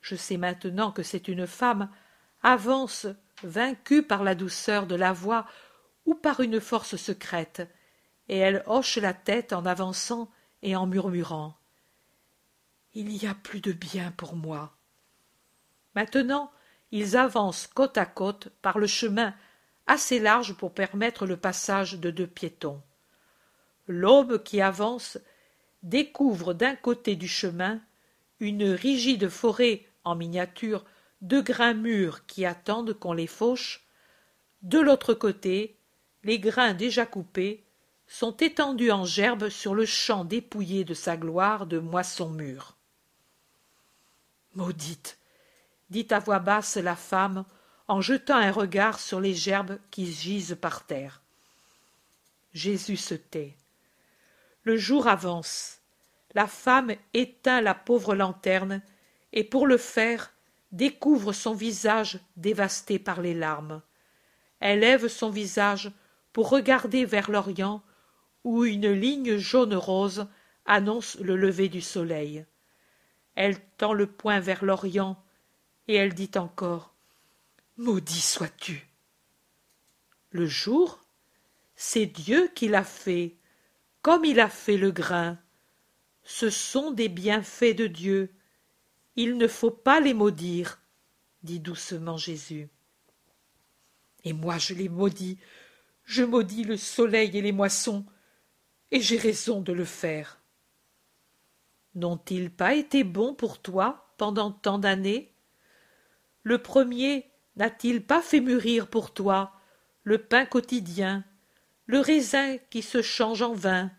je 0.00 0.14
sais 0.14 0.36
maintenant 0.36 0.92
que 0.92 1.02
c'est 1.02 1.26
une 1.26 1.46
femme, 1.46 1.90
avance 2.42 3.06
vaincue 3.42 4.04
par 4.04 4.22
la 4.22 4.36
douceur 4.36 4.86
de 4.86 4.94
la 4.94 5.12
voix 5.12 5.46
ou 6.04 6.14
par 6.14 6.40
une 6.40 6.60
force 6.60 6.96
secrète, 6.96 7.68
et 8.28 8.38
elle 8.38 8.62
hoche 8.66 8.98
la 8.98 9.14
tête 9.14 9.52
en 9.52 9.66
avançant 9.66 10.30
et 10.62 10.76
en 10.76 10.86
murmurant. 10.86 11.56
Il 12.94 13.14
y 13.14 13.26
a 13.26 13.34
plus 13.34 13.60
de 13.60 13.72
bien 13.72 14.12
pour 14.12 14.36
moi. 14.36 14.74
Maintenant, 15.94 16.50
ils 16.92 17.16
avancent 17.16 17.66
côte 17.66 17.98
à 17.98 18.06
côte 18.06 18.48
par 18.62 18.78
le 18.78 18.86
chemin 18.86 19.34
assez 19.86 20.18
large 20.18 20.54
pour 20.54 20.72
permettre 20.72 21.26
le 21.26 21.36
passage 21.36 21.94
de 21.94 22.10
deux 22.10 22.26
piétons. 22.26 22.82
L'aube 23.86 24.42
qui 24.42 24.60
avance 24.60 25.18
découvre 25.82 26.54
d'un 26.54 26.74
côté 26.74 27.16
du 27.16 27.28
chemin 27.28 27.80
une 28.40 28.64
rigide 28.64 29.28
forêt 29.28 29.86
en 30.04 30.14
miniature 30.14 30.84
de 31.22 31.40
grains 31.40 31.74
mûrs 31.74 32.26
qui 32.26 32.44
attendent 32.44 32.94
qu'on 32.94 33.12
les 33.12 33.26
fauche, 33.26 33.86
de 34.62 34.78
l'autre 34.78 35.14
côté, 35.14 35.78
les 36.24 36.38
grains 36.38 36.74
déjà 36.74 37.06
coupés 37.06 37.65
sont 38.06 38.36
étendus 38.36 38.90
en 38.90 39.04
gerbes 39.04 39.48
sur 39.48 39.74
le 39.74 39.84
champ 39.84 40.24
dépouillé 40.24 40.84
de 40.84 40.94
sa 40.94 41.16
gloire 41.16 41.66
de 41.66 41.78
moissons 41.78 42.30
mûres. 42.30 42.76
Maudite, 44.54 45.18
dit 45.90 46.06
à 46.10 46.18
voix 46.18 46.38
basse 46.38 46.76
la 46.76 46.96
femme 46.96 47.44
en 47.88 48.00
jetant 48.00 48.36
un 48.36 48.50
regard 48.50 48.98
sur 48.98 49.20
les 49.20 49.34
gerbes 49.34 49.78
qui 49.90 50.12
gisent 50.12 50.56
par 50.60 50.86
terre. 50.86 51.22
Jésus 52.52 52.96
se 52.96 53.14
tait. 53.14 53.54
Le 54.62 54.76
jour 54.76 55.08
avance. 55.08 55.80
La 56.34 56.46
femme 56.46 56.92
éteint 57.14 57.60
la 57.60 57.74
pauvre 57.74 58.14
lanterne 58.14 58.82
et 59.32 59.44
pour 59.44 59.66
le 59.66 59.76
faire 59.76 60.32
découvre 60.72 61.32
son 61.32 61.54
visage 61.54 62.18
dévasté 62.36 62.98
par 62.98 63.20
les 63.20 63.34
larmes. 63.34 63.82
Elle 64.60 64.80
lève 64.80 65.08
son 65.08 65.30
visage 65.30 65.92
pour 66.32 66.48
regarder 66.48 67.04
vers 67.04 67.30
l'Orient 67.30 67.82
où 68.46 68.64
une 68.64 68.92
ligne 68.92 69.38
jaune-rose 69.38 70.28
annonce 70.66 71.16
le 71.16 71.34
lever 71.34 71.68
du 71.68 71.80
soleil. 71.80 72.46
Elle 73.34 73.58
tend 73.76 73.92
le 73.92 74.06
poing 74.06 74.38
vers 74.38 74.64
l'Orient 74.64 75.20
et 75.88 75.96
elle 75.96 76.14
dit 76.14 76.30
encore 76.36 76.94
Maudit 77.76 78.20
sois-tu. 78.20 78.86
Le 80.30 80.46
jour, 80.46 81.00
c'est 81.74 82.06
Dieu 82.06 82.48
qui 82.54 82.68
l'a 82.68 82.84
fait, 82.84 83.34
comme 84.00 84.24
il 84.24 84.38
a 84.38 84.48
fait 84.48 84.76
le 84.76 84.92
grain. 84.92 85.40
Ce 86.22 86.48
sont 86.48 86.92
des 86.92 87.08
bienfaits 87.08 87.74
de 87.74 87.88
Dieu. 87.88 88.32
Il 89.16 89.38
ne 89.38 89.48
faut 89.48 89.72
pas 89.72 89.98
les 89.98 90.14
maudire, 90.14 90.80
dit 91.42 91.58
doucement 91.58 92.16
Jésus. 92.16 92.68
Et 94.22 94.32
moi 94.32 94.58
je 94.58 94.72
les 94.72 94.88
maudis, 94.88 95.36
je 96.04 96.22
maudis 96.22 96.62
le 96.62 96.76
soleil 96.76 97.36
et 97.36 97.42
les 97.42 97.52
moissons, 97.52 98.06
et 98.90 99.00
j'ai 99.00 99.18
raison 99.18 99.60
de 99.60 99.72
le 99.72 99.84
faire. 99.84 100.40
N'ont-ils 101.94 102.50
pas 102.50 102.74
été 102.74 103.04
bons 103.04 103.34
pour 103.34 103.60
toi 103.60 104.12
pendant 104.18 104.52
tant 104.52 104.78
d'années? 104.78 105.32
Le 106.42 106.58
premier 106.58 107.30
n'a-t-il 107.56 108.04
pas 108.04 108.22
fait 108.22 108.40
mûrir 108.40 108.88
pour 108.88 109.12
toi 109.12 109.52
le 110.04 110.18
pain 110.18 110.44
quotidien, 110.44 111.24
le 111.86 112.00
raisin 112.00 112.58
qui 112.70 112.82
se 112.82 113.02
change 113.02 113.42
en 113.42 113.54
vin, 113.54 113.90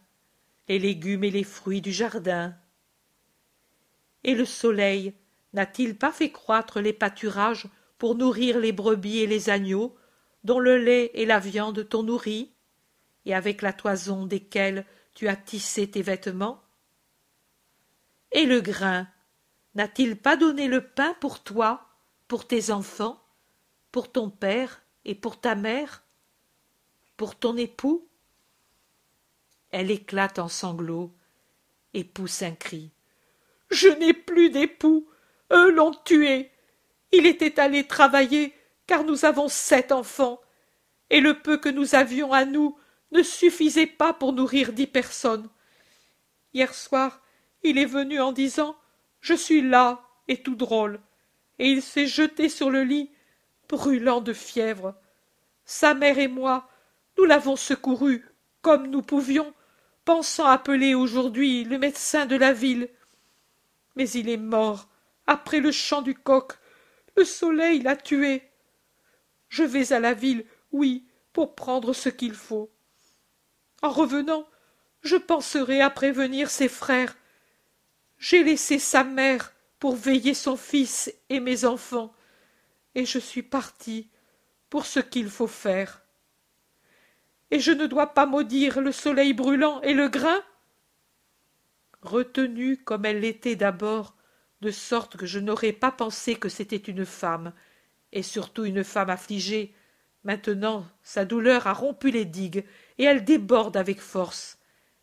les 0.70 0.80
légumes 0.80 1.24
et 1.24 1.32
les 1.32 1.44
fruits 1.44 1.82
du 1.82 1.92
jardin? 1.92 2.56
Et 4.24 4.36
le 4.36 4.46
soleil 4.46 5.14
n'a-t-il 5.54 5.98
pas 5.98 6.12
fait 6.12 6.32
croître 6.32 6.80
les 6.80 6.94
pâturages 6.94 7.68
pour 7.98 8.16
nourrir 8.16 8.60
les 8.60 8.72
brebis 8.72 9.20
et 9.20 9.28
les 9.28 9.50
agneaux, 9.50 9.96
dont 10.44 10.60
le 10.60 10.78
lait 10.78 11.12
et 11.14 11.26
la 11.26 11.40
viande 11.40 11.88
t'ont 11.90 12.04
nourri, 12.04 12.54
et 13.28 13.36
avec 13.36 13.62
la 13.62 13.74
toison 13.74 14.26
desquels 14.26 14.86
tu 15.14 15.28
as 15.28 15.36
tissé 15.36 15.92
tes 15.92 16.02
vêtements 16.02 16.64
Et 18.32 18.46
le 18.46 18.62
grain 18.62 19.08
n'a-t-il 19.76 20.16
pas 20.16 20.38
donné 20.38 20.70
le 20.70 20.82
pain 20.82 21.14
pour 21.20 21.44
toi, 21.44 21.90
pour 22.30 22.48
tes 22.48 22.72
enfants, 22.72 23.22
pour 23.92 24.12
ton 24.12 24.30
père 24.30 24.82
et 25.04 25.14
pour 25.14 25.42
ta 25.42 25.56
mère, 25.56 26.06
pour 27.18 27.36
ton 27.36 27.58
époux? 27.58 28.08
Elle 29.72 29.92
éclate 29.92 30.40
en 30.40 30.48
sanglots 30.48 31.14
et 31.94 32.06
pousse 32.06 32.42
un 32.44 32.56
cri. 32.56 32.92
Je 33.70 33.90
n'ai 33.90 34.14
plus 34.14 34.50
d'époux. 34.52 35.10
Eux 35.52 35.72
l'ont 35.72 35.94
tué. 36.06 36.50
Il 37.12 37.26
était 37.26 37.60
allé 37.60 37.86
travailler, 37.86 38.54
car 38.86 39.04
nous 39.04 39.26
avons 39.26 39.50
sept 39.50 39.92
enfants, 39.92 40.40
et 41.10 41.20
le 41.20 41.42
peu 41.42 41.58
que 41.58 41.70
nous 41.70 41.94
avions 41.94 42.32
à 42.32 42.46
nous 42.46 42.78
ne 43.12 43.24
suffisait 43.24 43.88
pas 43.88 44.14
pour 44.14 44.34
nourrir 44.34 44.74
dix 44.74 44.88
personnes. 44.88 45.50
Hier 46.54 46.74
soir, 46.74 47.22
il 47.64 47.78
est 47.78 47.86
venu 47.86 48.20
en 48.20 48.32
disant 48.32 48.76
Je 49.22 49.34
suis 49.34 49.62
là 49.62 50.02
et 50.28 50.42
tout 50.42 50.56
drôle, 50.56 51.00
et 51.60 51.70
il 51.70 51.82
s'est 51.82 52.08
jeté 52.08 52.50
sur 52.50 52.70
le 52.70 52.84
lit, 52.84 53.12
brûlant 53.70 54.22
de 54.22 54.34
fièvre. 54.34 54.96
Sa 55.66 55.94
mère 55.94 56.18
et 56.20 56.28
moi, 56.28 56.70
nous 57.18 57.26
l'avons 57.26 57.56
secouru 57.56 58.26
comme 58.62 58.88
nous 58.88 59.02
pouvions, 59.02 59.54
pensant 60.04 60.46
appeler 60.46 60.94
aujourd'hui 60.94 61.64
le 61.64 61.78
médecin 61.78 62.26
de 62.26 62.36
la 62.36 62.54
ville. 62.54 62.90
Mais 63.96 64.10
il 64.10 64.30
est 64.30 64.38
mort 64.38 64.90
après 65.26 65.60
le 65.60 65.72
chant 65.72 66.02
du 66.02 66.16
coq. 66.16 66.54
Le 67.16 67.24
soleil 67.24 67.82
l'a 67.82 67.96
tué. 67.96 68.44
Je 69.50 69.64
vais 69.64 69.94
à 69.94 70.00
la 70.00 70.14
ville, 70.14 70.46
oui, 70.72 71.08
pour 71.34 71.56
prendre 71.56 71.94
ce 71.94 72.10
qu'il 72.10 72.34
faut. 72.34 72.70
En 73.82 73.90
revenant, 73.90 74.48
je 75.02 75.16
penserai 75.16 75.82
à 75.82 75.90
prévenir 75.90 76.50
ses 76.50 76.70
frères. 76.70 77.16
J'ai 78.18 78.44
laissé 78.44 78.80
sa 78.80 79.04
mère 79.04 79.54
pour 79.80 79.96
veiller 79.96 80.34
son 80.34 80.58
fils 80.58 81.14
et 81.30 81.40
mes 81.40 81.66
enfants, 81.66 82.14
et 82.96 83.06
je 83.06 83.20
suis 83.20 83.44
parti 83.44 84.10
pour 84.70 84.86
ce 84.86 85.00
qu'il 85.00 85.30
faut 85.30 85.48
faire. 85.48 86.02
Et 87.52 87.60
je 87.60 87.72
ne 87.72 87.86
dois 87.86 88.08
pas 88.08 88.26
maudire 88.26 88.82
le 88.82 88.92
soleil 88.92 89.34
brûlant 89.34 89.82
et 89.82 89.94
le 89.94 90.10
grain 90.10 90.42
Retenue 92.02 92.78
comme 92.78 93.06
elle 93.06 93.22
l'était 93.22 93.56
d'abord, 93.56 94.16
de 94.62 94.72
sorte 94.72 95.18
que 95.18 95.26
je 95.26 95.40
n'aurais 95.40 95.74
pas 95.74 95.92
pensé 95.92 96.36
que 96.36 96.50
c'était 96.50 96.76
une 96.76 97.06
femme, 97.06 97.54
et 98.12 98.24
surtout 98.24 98.66
une 98.66 98.84
femme 98.84 99.10
affligée, 99.10 99.74
Maintenant, 100.28 100.86
sa 101.04 101.24
douleur 101.24 101.68
a 101.68 101.74
rompu 101.74 102.12
les 102.12 102.26
digues, 102.26 102.66
et 102.98 103.06
elle 103.06 103.24
déborde 103.24 103.78
avec 103.78 104.02
force. 104.02 104.58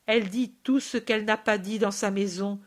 Elle 0.05 0.29
dit 0.29 0.53
tout 0.61 0.79
ce 0.79 0.99
qu'elle 0.99 1.25
n'a 1.25 1.35
pas 1.35 1.57
dit 1.57 1.79
dans 1.79 1.89
sa 1.89 2.11
maison, 2.11 2.61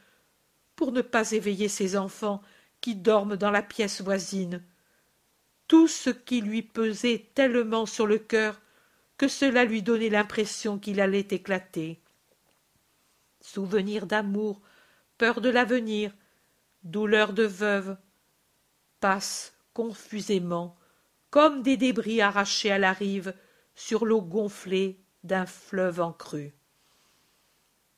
pour 0.74 0.90
ne 0.90 1.00
pas 1.00 1.30
éveiller 1.30 1.68
ses 1.68 1.96
enfants 1.96 2.42
qui 2.80 2.96
dorment 2.96 3.36
dans 3.36 3.52
la 3.52 3.62
pièce 3.62 4.00
voisine. 4.00 4.60
Tout 5.68 5.86
ce 5.86 6.10
qui 6.10 6.40
lui 6.40 6.62
pesait 6.62 7.30
tellement 7.32 7.86
sur 7.86 8.08
le 8.08 8.18
cœur 8.18 8.60
que 9.18 9.28
cela 9.28 9.64
lui 9.64 9.82
donnait 9.82 10.08
l'impression 10.08 10.80
qu'il 10.80 11.00
allait 11.00 11.28
éclater. 11.30 12.00
Souvenir 13.40 14.04
d'amour, 14.04 14.60
peur 15.16 15.40
de 15.40 15.48
l'avenir, 15.48 16.12
douleur 16.82 17.34
de 17.34 17.44
veuve, 17.44 17.96
passent 18.98 19.54
confusément 19.74 20.77
comme 21.30 21.62
des 21.62 21.76
débris 21.76 22.20
arrachés 22.20 22.70
à 22.70 22.78
la 22.78 22.92
rive 22.92 23.34
sur 23.74 24.04
l'eau 24.04 24.22
gonflée 24.22 25.00
d'un 25.24 25.46
fleuve 25.46 26.00
en 26.00 26.12
crue. 26.12 26.54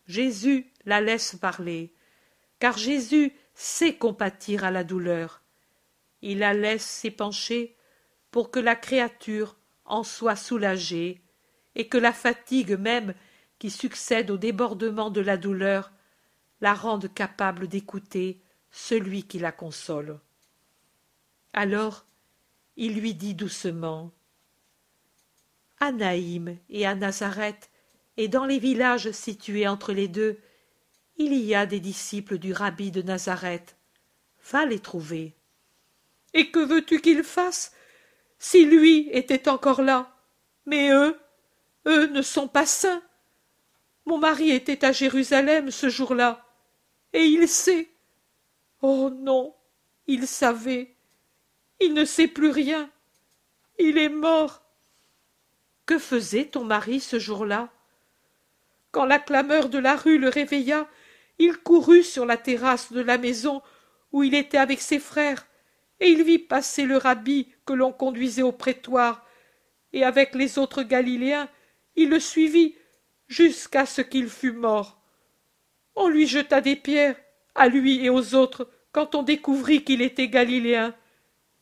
Jésus 0.07 0.72
la 0.85 1.01
laisse 1.01 1.37
parler, 1.37 1.95
car 2.59 2.76
Jésus 2.76 3.33
sait 3.55 3.95
compatir 3.95 4.64
à 4.64 4.70
la 4.70 4.85
douleur. 4.85 5.43
Il 6.22 6.39
la 6.41 6.55
laisse 6.55 6.85
s'épancher 6.85 7.76
pour 8.31 8.51
que 8.51 8.59
la 8.59 8.76
créature 8.76 9.57
en 9.85 10.03
soit 10.03 10.37
soulagée, 10.37 11.22
et 11.74 11.89
que 11.89 11.99
la 11.99 12.12
fatigue 12.12 12.78
même 12.78 13.14
qui 13.59 13.70
succède 13.70 14.31
au 14.31 14.37
débordement 14.37 15.11
de 15.11 15.20
la 15.20 15.37
douleur 15.37 15.93
la 16.61 16.74
rende 16.74 17.12
capable 17.12 17.68
d'écouter 17.68 18.43
celui 18.70 19.22
qui 19.22 19.39
la 19.39 19.53
console. 19.53 20.20
Alors 21.53 22.05
il 22.81 22.99
lui 22.99 23.12
dit 23.12 23.35
doucement 23.35 24.11
à 25.81 25.93
naïm 25.93 26.57
et 26.70 26.87
à 26.87 26.95
nazareth 26.95 27.70
et 28.16 28.26
dans 28.26 28.47
les 28.47 28.59
villages 28.59 29.11
situés 29.11 29.68
entre 29.68 29.93
les 29.93 30.09
deux 30.09 30.41
il 31.18 31.35
y 31.35 31.55
a 31.55 31.66
des 31.66 31.78
disciples 31.78 32.39
du 32.39 32.55
rabbi 32.55 32.91
de 32.91 33.03
nazareth. 33.03 33.76
Va 34.51 34.64
les 34.64 34.78
trouver 34.78 35.35
et 36.33 36.51
que 36.51 36.59
veux-tu 36.59 37.03
qu'ils 37.03 37.22
fassent 37.22 37.74
si 38.39 38.64
lui 38.64 39.11
était 39.12 39.51
encore 39.51 39.83
là? 39.83 40.16
Mais 40.64 40.91
eux 40.91 41.20
eux 41.87 42.07
ne 42.07 42.22
sont 42.22 42.49
pas 42.49 42.64
saints. 42.64 43.03
Mon 44.07 44.16
mari 44.16 44.53
était 44.53 44.87
à 44.87 44.93
jérusalem 44.93 45.70
ce 45.70 45.91
jour-là 45.91 46.47
et 47.12 47.24
il 47.24 47.47
sait. 47.47 47.91
Oh 48.81 49.11
non 49.11 49.55
il 50.07 50.26
savait 50.26 50.97
il 51.81 51.95
ne 51.95 52.05
sait 52.05 52.28
plus 52.28 52.51
rien. 52.51 52.91
Il 53.78 53.99
est 53.99 54.11
mort. 54.11 54.62
Que 55.87 55.99
faisait 55.99 56.45
ton 56.45 56.64
mari 56.64 57.01
ce 57.01 57.18
jour-là? 57.18 57.70
Quand 58.93 59.07
la 59.07 59.18
clameur 59.18 59.68
de 59.68 59.78
la 59.78 59.97
rue 59.97 60.18
le 60.18 60.28
réveilla, 60.28 60.87
il 61.39 61.57
courut 61.57 62.03
sur 62.03 62.26
la 62.26 62.37
terrasse 62.37 62.93
de 62.93 63.01
la 63.01 63.18
maison 63.18 63.62
où 64.12 64.22
il 64.22 64.35
était 64.35 64.59
avec 64.59 64.81
ses 64.81 64.99
frères, 64.99 65.47
et 66.01 66.11
il 66.11 66.22
vit 66.22 66.39
passer 66.39 66.85
le 66.85 66.97
rabbi 66.97 67.49
que 67.64 67.72
l'on 67.72 67.93
conduisait 67.93 68.43
au 68.43 68.53
prétoire, 68.53 69.24
et 69.93 70.05
avec 70.05 70.35
les 70.35 70.59
autres 70.59 70.83
Galiléens, 70.83 71.49
il 71.97 72.11
le 72.11 72.20
suivit 72.20 72.74
jusqu'à 73.28 73.87
ce 73.87 74.03
qu'il 74.03 74.28
fût 74.28 74.53
mort. 74.53 75.01
On 75.95 76.09
lui 76.09 76.26
jeta 76.26 76.61
des 76.61 76.76
pierres, 76.76 77.16
à 77.55 77.68
lui 77.68 78.05
et 78.05 78.11
aux 78.11 78.35
autres, 78.35 78.68
quand 78.93 79.14
on 79.14 79.22
découvrit 79.22 79.85
qu'il 79.85 80.03
était 80.03 80.28
Galiléen, 80.28 80.95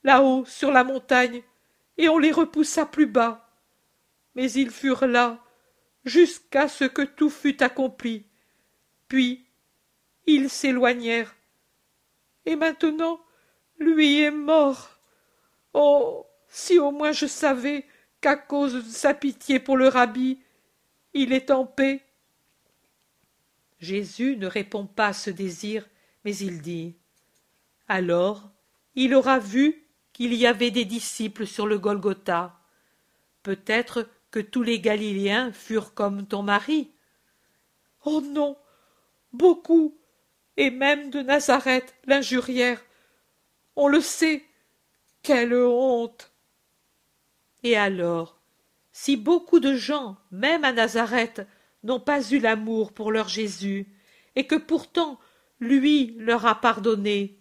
là-haut 0.04 0.44
sur 0.44 0.70
la 0.70 0.84
montagne, 0.84 1.42
et 1.96 2.08
on 2.08 2.18
les 2.18 2.32
repoussa 2.32 2.86
plus 2.86 3.06
bas. 3.06 3.50
Mais 4.34 4.50
ils 4.52 4.70
furent 4.70 5.06
là, 5.06 5.42
jusqu'à 6.04 6.68
ce 6.68 6.84
que 6.84 7.02
tout 7.02 7.30
fût 7.30 7.62
accompli. 7.62 8.24
Puis 9.08 9.46
ils 10.26 10.50
s'éloignèrent. 10.50 11.34
Et 12.46 12.56
maintenant, 12.56 13.20
lui 13.78 14.20
est 14.20 14.30
mort. 14.30 14.98
Oh. 15.74 16.24
Si 16.48 16.78
au 16.78 16.90
moins 16.90 17.12
je 17.12 17.26
savais 17.26 17.84
qu'à 18.20 18.36
cause 18.36 18.74
de 18.74 18.80
sa 18.90 19.14
pitié 19.14 19.60
pour 19.60 19.76
le 19.76 19.88
rabbi, 19.88 20.40
il 21.12 21.32
est 21.32 21.50
en 21.50 21.66
paix. 21.66 22.02
Jésus 23.80 24.36
ne 24.36 24.46
répond 24.46 24.86
pas 24.86 25.08
à 25.08 25.12
ce 25.12 25.30
désir, 25.30 25.86
mais 26.24 26.34
il 26.36 26.62
dit 26.62 26.96
Alors 27.86 28.50
il 28.94 29.14
aura 29.14 29.38
vu 29.38 29.84
qu'il 30.18 30.34
y 30.34 30.48
avait 30.48 30.72
des 30.72 30.84
disciples 30.84 31.46
sur 31.46 31.68
le 31.68 31.78
Golgotha. 31.78 32.58
Peut-être 33.44 34.08
que 34.32 34.40
tous 34.40 34.64
les 34.64 34.80
Galiléens 34.80 35.52
furent 35.52 35.94
comme 35.94 36.26
ton 36.26 36.42
mari. 36.42 36.90
Oh 38.04 38.20
non. 38.20 38.56
Beaucoup, 39.32 39.96
et 40.56 40.72
même 40.72 41.10
de 41.10 41.20
Nazareth 41.20 41.94
l'injurièrent. 42.04 42.84
On 43.76 43.86
le 43.86 44.00
sait. 44.00 44.44
Quelle 45.22 45.54
honte. 45.54 46.32
Et 47.62 47.76
alors, 47.76 48.40
si 48.90 49.16
beaucoup 49.16 49.60
de 49.60 49.76
gens, 49.76 50.16
même 50.32 50.64
à 50.64 50.72
Nazareth, 50.72 51.46
n'ont 51.84 52.00
pas 52.00 52.28
eu 52.28 52.40
l'amour 52.40 52.92
pour 52.92 53.12
leur 53.12 53.28
Jésus, 53.28 53.86
et 54.34 54.48
que 54.48 54.56
pourtant 54.56 55.20
lui 55.60 56.16
leur 56.18 56.44
a 56.44 56.60
pardonné, 56.60 57.38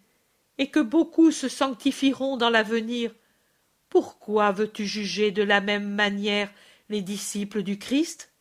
et 0.58 0.70
que 0.70 0.80
beaucoup 0.80 1.32
se 1.32 1.48
sanctifieront 1.48 2.38
dans 2.38 2.50
l'avenir, 2.50 3.14
pourquoi 3.90 4.52
veux-tu 4.52 4.86
juger 4.86 5.32
de 5.32 5.44
la 5.44 5.62
même 5.62 5.90
manière 5.90 6.52
les 6.90 7.02
disciples 7.02 7.64
du 7.64 7.78
Christ? 7.78 8.32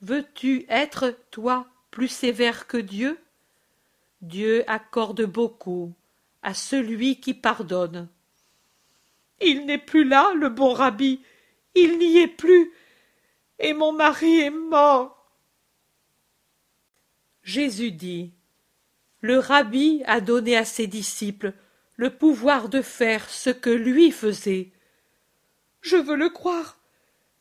Veux-tu 0.00 0.66
être, 0.68 1.16
toi, 1.30 1.66
plus 1.90 2.08
sévère 2.08 2.66
que 2.66 2.76
Dieu? 2.76 3.18
Dieu 4.20 4.64
accorde 4.68 5.22
beaucoup 5.22 5.94
à 6.42 6.54
celui 6.54 7.20
qui 7.20 7.34
pardonne. 7.34 8.08
Il 9.40 9.66
n'est 9.66 9.78
plus 9.78 10.04
là, 10.04 10.32
le 10.34 10.48
bon 10.48 10.72
rabbi, 10.72 11.20
il 11.74 11.98
n'y 11.98 12.18
est 12.18 12.28
plus, 12.28 12.72
et 13.58 13.72
mon 13.72 13.92
mari 13.92 14.40
est 14.40 14.50
mort. 14.50 15.14
Jésus 17.42 17.92
dit 17.92 18.32
Le 19.20 19.38
rabbi 19.38 20.02
a 20.06 20.20
donné 20.20 20.56
à 20.56 20.64
ses 20.64 20.86
disciples 20.86 21.52
le 21.96 22.10
pouvoir 22.10 22.68
de 22.68 22.80
faire 22.80 23.28
ce 23.28 23.50
que 23.50 23.70
lui 23.70 24.12
faisait. 24.12 24.70
Je 25.80 25.96
veux 25.96 26.14
le 26.14 26.28
croire, 26.28 26.78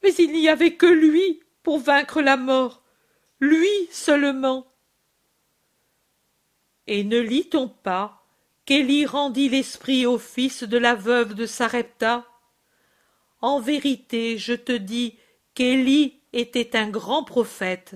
mais 0.03 0.13
il 0.15 0.31
n'y 0.31 0.49
avait 0.49 0.75
que 0.75 0.87
lui 0.87 1.43
pour 1.61 1.79
vaincre 1.79 2.21
la 2.21 2.37
mort, 2.37 2.83
lui 3.39 3.69
seulement. 3.91 4.65
Et 6.87 7.03
ne 7.03 7.19
lit-on 7.19 7.67
pas 7.67 8.25
qu'Élie 8.65 9.05
rendit 9.05 9.49
l'esprit 9.49 10.05
au 10.05 10.17
fils 10.17 10.63
de 10.63 10.77
la 10.77 10.95
veuve 10.95 11.35
de 11.35 11.45
Sarepta? 11.45 12.25
En 13.41 13.59
vérité, 13.59 14.39
je 14.39 14.53
te 14.53 14.71
dis 14.71 15.15
qu'Élie 15.53 16.19
était 16.33 16.75
un 16.75 16.89
grand 16.89 17.23
prophète, 17.23 17.95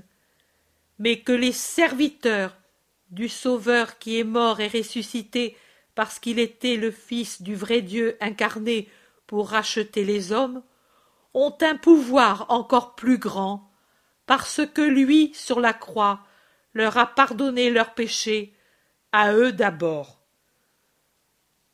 mais 1.00 1.22
que 1.22 1.32
les 1.32 1.52
serviteurs 1.52 2.61
du 3.12 3.30
Sauveur 3.30 4.00
qui 4.00 4.20
est 4.20 4.24
mort 4.24 4.60
et 4.60 4.68
ressuscité 4.68 5.58
parce 5.96 6.20
qu'il 6.20 6.40
était 6.40 6.78
le 6.78 6.92
Fils 6.92 7.42
du 7.42 7.56
vrai 7.56 7.82
Dieu 7.82 8.18
incarné 8.22 8.90
pour 9.28 9.50
racheter 9.50 10.04
les 10.04 10.32
hommes, 10.32 10.64
ont 11.34 11.56
un 11.62 11.78
pouvoir 11.78 12.46
encore 12.50 12.96
plus 12.96 13.18
grand, 13.18 13.72
parce 14.26 14.62
que 14.74 14.82
lui, 14.82 15.32
sur 15.34 15.60
la 15.60 15.74
croix, 15.74 16.22
leur 16.74 16.98
a 16.98 17.06
pardonné 17.06 17.70
leurs 17.70 17.94
péchés, 17.94 18.54
à 19.12 19.34
eux 19.34 19.52
d'abord. 19.52 20.22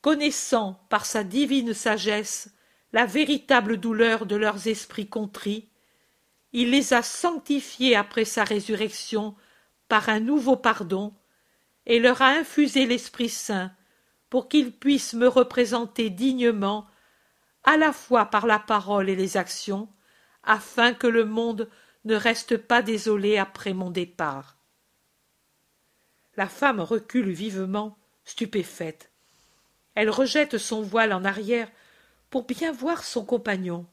Connaissant 0.02 0.80
par 0.90 1.06
sa 1.06 1.24
divine 1.24 1.74
sagesse 1.74 2.52
la 2.94 3.06
véritable 3.06 3.78
douleur 3.78 4.26
de 4.26 4.36
leurs 4.36 4.68
esprits 4.68 5.08
contrits, 5.08 5.68
il 6.54 6.72
les 6.72 6.94
a 6.94 7.02
sanctifiés 7.02 7.96
après 7.96 8.26
sa 8.26 8.44
résurrection 8.44 9.36
par 9.88 10.10
un 10.10 10.20
nouveau 10.20 10.56
pardon, 10.56 11.14
et 11.88 12.00
leur 12.00 12.22
a 12.22 12.28
infusé 12.28 12.86
l'Esprit 12.86 13.30
Saint 13.30 13.72
pour 14.30 14.50
qu'ils 14.50 14.74
puissent 14.74 15.14
me 15.14 15.28
représenter 15.28 16.10
dignement, 16.10 16.86
à 17.64 17.78
la 17.78 17.94
fois 17.94 18.26
par 18.26 18.46
la 18.46 18.60
parole 18.60 19.10
et 19.10 19.16
les 19.16 19.38
actions, 19.38 19.88
afin 20.44 20.94
que 20.94 21.08
le 21.08 21.24
monde 21.24 21.70
ne 22.04 22.16
reste 22.16 22.58
pas 22.58 22.82
désolé 22.82 23.38
après 23.38 23.74
mon 23.74 23.90
départ. 23.90 24.58
La 26.36 26.48
femme 26.48 26.82
recule 26.82 27.32
vivement, 27.32 27.98
stupéfaite. 28.26 29.10
Elle 29.96 30.10
rejette 30.10 30.58
son 30.58 30.82
voile 30.82 31.14
en 31.14 31.24
arrière 31.24 31.72
pour 32.30 32.44
bien 32.44 32.74
voir 32.74 33.04
son 33.04 33.24
compagnon. 33.24 33.86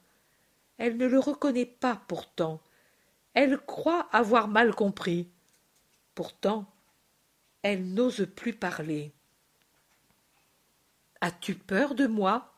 Elle 0.79 0.97
ne 0.97 1.07
le 1.07 1.21
reconnaît 1.21 1.65
pas 1.65 2.03
pourtant. 2.09 2.61
Elle 3.35 3.57
croit 3.59 4.09
avoir 4.13 4.49
mal 4.49 4.75
compris. 4.75 5.29
Pourtant, 6.15 6.74
elle 7.65 7.95
n'ose 7.95 8.29
plus 8.37 8.53
parler. 8.53 9.11
As-tu 11.23 11.55
peur 11.55 11.95
de 11.95 12.07
moi? 12.07 12.53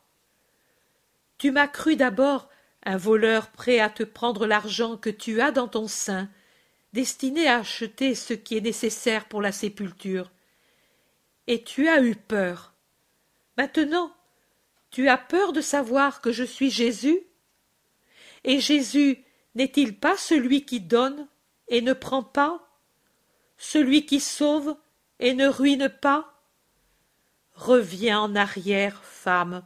Tu 1.38 1.52
m'as 1.52 1.68
cru 1.68 1.94
d'abord 1.94 2.48
un 2.84 2.96
voleur 2.96 3.52
prêt 3.52 3.78
à 3.78 3.88
te 3.88 4.02
prendre 4.02 4.46
l'argent 4.46 4.96
que 4.96 5.09
tu 5.09 5.40
as 5.40 5.52
dans 5.52 5.68
ton 5.68 5.86
sein 5.86 6.28
destiné 6.92 7.46
à 7.46 7.59
acheter 7.59 8.16
ce 8.16 8.34
qui 8.34 8.57
est 8.57 8.61
nécessaire 8.61 9.28
pour 9.28 9.40
la 9.40 9.52
sépulture. 9.52 10.32
Et 11.46 11.62
tu 11.62 11.86
as 11.88 12.02
eu 12.02 12.16
peur. 12.16 12.74
Maintenant, 13.57 14.12
tu 14.90 15.09
as 15.09 15.18
peur 15.18 15.52
de 15.52 15.61
savoir 15.61 16.20
que 16.20 16.32
je 16.32 16.42
suis 16.42 16.70
Jésus? 16.70 17.20
Et 18.42 18.59
Jésus 18.59 19.22
n'est-il 19.54 19.96
pas 19.96 20.16
celui 20.16 20.64
qui 20.64 20.80
donne 20.80 21.28
et 21.68 21.80
ne 21.80 21.92
prend 21.92 22.24
pas? 22.24 22.68
Celui 23.57 24.04
qui 24.04 24.18
sauve 24.18 24.76
et 25.18 25.34
ne 25.34 25.48
ruine 25.48 25.88
pas 25.88 26.32
Reviens 27.54 28.20
en 28.20 28.36
arrière, 28.36 29.02
femme, 29.02 29.64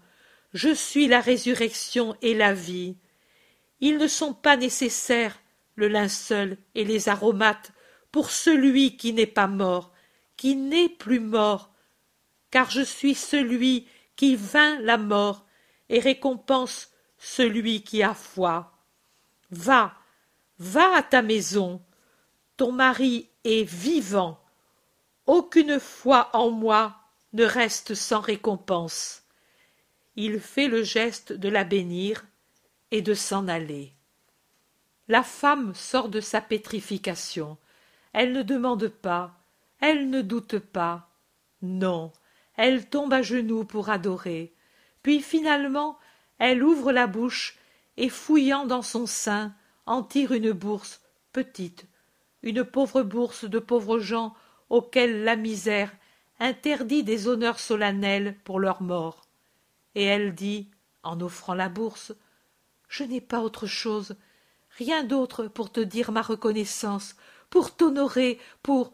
je 0.55 0.72
suis 0.72 1.09
la 1.09 1.20
résurrection 1.20 2.16
et 2.22 2.34
la 2.34 2.55
vie. 2.55 2.96
Ils 3.80 3.98
ne 3.98 4.07
sont 4.07 4.32
pas 4.32 4.57
nécessaires 4.57 5.40
le 5.74 5.88
linceul 5.88 6.57
et 6.74 6.84
les 6.84 7.09
aromates 7.09 7.72
pour 8.12 8.30
celui 8.30 8.96
qui 8.96 9.12
n'est 9.12 9.26
pas 9.26 9.48
mort, 9.48 9.92
qui 10.36 10.55
n'est 10.55 10.88
plus 10.88 11.20
mort, 11.20 11.72
car 12.51 12.70
je 12.70 12.82
suis 12.82 13.14
celui 13.14 13.88
qui 14.16 14.36
vainc 14.36 14.78
la 14.82 14.98
mort 14.98 15.46
et 15.88 15.98
récompense 15.98 16.90
celui 17.18 17.82
qui 17.82 18.03
a 18.03 18.14
foi. 18.14 18.72
Va, 19.51 19.94
va 20.59 20.96
à 20.96 21.03
ta 21.03 21.22
maison, 21.22 21.82
ton 22.57 22.72
mari 22.72 23.28
est 23.44 23.64
vivant. 23.64 24.39
Aucune 25.27 25.79
foi 25.79 26.31
en 26.33 26.51
moi 26.51 26.97
ne 27.33 27.45
reste 27.45 27.95
sans 27.95 28.21
récompense. 28.21 29.23
Il 30.16 30.41
fait 30.41 30.68
le 30.68 30.83
geste 30.83 31.33
de 31.33 31.49
la 31.49 31.64
bénir 31.64 32.25
et 32.91 33.03
de 33.03 33.14
s'en 33.14 33.49
aller. 33.49 33.93
La 35.09 35.23
femme 35.23 35.75
sort 35.75 36.09
de 36.09 36.21
sa 36.21 36.41
pétrification. 36.41 37.59
Elle 38.12 38.33
ne 38.33 38.43
demande 38.43 38.89
pas, 38.89 39.35
elle 39.81 40.11
ne 40.11 40.23
doute 40.23 40.59
pas. 40.59 41.09
Non, 41.62 42.12
elle 42.57 42.89
tombe 42.89 43.12
à 43.12 43.23
genoux 43.23 43.64
pour 43.64 43.91
adorer. 43.91 44.53
Puis 45.03 45.21
finalement, 45.21 45.99
elle 46.39 46.62
ouvre 46.62 46.93
la 46.93 47.07
bouche 47.07 47.59
et 47.97 48.09
fouillant 48.09 48.66
dans 48.66 48.83
son 48.83 49.07
sein, 49.07 49.55
en 49.87 50.03
tire 50.03 50.33
une 50.33 50.53
bourse 50.53 51.01
petite, 51.33 51.87
une 52.43 52.64
pauvre 52.64 53.03
bourse 53.03 53.45
de 53.45 53.59
pauvres 53.59 53.99
gens 53.99 54.35
auxquels 54.71 55.25
la 55.25 55.37
misère 55.37 55.93
interdit 56.39 57.05
des 57.05 57.29
honneurs 57.29 57.61
solennels 57.61 58.37
pour 58.45 58.59
leur 58.59 58.81
mort. 58.81 59.27
Et 59.95 60.05
elle 60.05 60.35
dit, 60.35 60.71
en 61.03 61.21
offrant 61.21 61.55
la 61.55 61.68
bourse, 61.68 62.12
Je 62.89 63.05
n'ai 63.05 63.21
pas 63.21 63.41
autre 63.41 63.66
chose 63.66 64.16
rien 64.79 65.05
d'autre 65.05 65.47
pour 65.47 65.71
te 65.71 65.81
dire 65.81 66.11
ma 66.11 66.23
reconnaissance, 66.23 67.16
pour 67.51 67.77
t'honorer, 67.77 68.39
pour. 68.62 68.93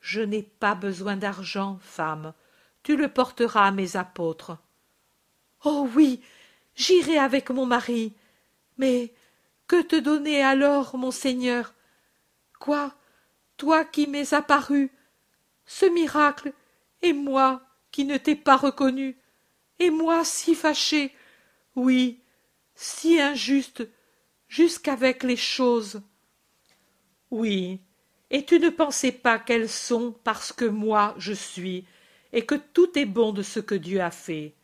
Je 0.00 0.20
n'ai 0.20 0.42
pas 0.42 0.74
besoin 0.74 1.16
d'argent, 1.16 1.78
femme. 1.82 2.32
Tu 2.82 2.96
le 2.96 3.08
porteras 3.08 3.66
à 3.66 3.70
mes 3.72 3.96
apôtres. 3.96 4.56
Oh 5.64 5.88
oui, 5.94 6.22
j'irai 6.76 7.18
avec 7.18 7.50
mon 7.50 7.66
mari. 7.66 8.14
Mais 8.78 9.12
que 9.66 9.82
te 9.82 9.96
donner 9.96 10.42
alors, 10.42 10.96
mon 10.96 11.10
Seigneur? 11.10 11.74
Quoi? 12.60 12.94
Toi 13.56 13.84
qui 13.84 14.06
m'es 14.06 14.32
apparu 14.34 14.92
Ce 15.68 15.84
miracle 15.84 16.54
Et 17.02 17.12
moi 17.12 17.62
qui 17.92 18.06
ne 18.06 18.16
t'ai 18.16 18.34
pas 18.34 18.56
reconnu 18.56 19.18
Et 19.78 19.90
moi 19.90 20.24
si 20.24 20.54
fâché 20.54 21.14
Oui, 21.76 22.20
si 22.74 23.20
injuste, 23.20 23.86
jusqu'avec 24.48 25.22
les 25.22 25.36
choses. 25.36 26.00
Oui, 27.30 27.80
et 28.30 28.44
tu 28.44 28.58
ne 28.58 28.70
pensais 28.70 29.12
pas 29.12 29.38
qu'elles 29.38 29.68
sont 29.68 30.16
parce 30.24 30.52
que 30.52 30.64
moi 30.64 31.14
je 31.18 31.34
suis, 31.34 31.84
et 32.32 32.46
que 32.46 32.54
tout 32.54 32.98
est 32.98 33.04
bon 33.04 33.32
de 33.32 33.42
ce 33.42 33.60
que 33.60 33.74
Dieu 33.74 34.00
a 34.00 34.10
fait. 34.10 34.54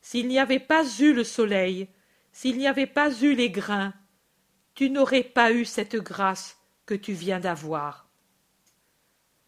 S'il 0.00 0.26
n'y 0.26 0.40
avait 0.40 0.58
pas 0.58 0.84
eu 0.98 1.12
le 1.12 1.24
soleil, 1.24 1.88
s'il 2.32 2.58
n'y 2.58 2.66
avait 2.66 2.88
pas 2.88 3.12
eu 3.20 3.34
les 3.34 3.50
grains, 3.50 3.94
tu 4.74 4.90
n'aurais 4.90 5.22
pas 5.22 5.52
eu 5.52 5.64
cette 5.64 5.96
grâce 5.96 6.58
que 6.84 6.94
tu 6.94 7.12
viens 7.12 7.38
d'avoir. 7.38 8.01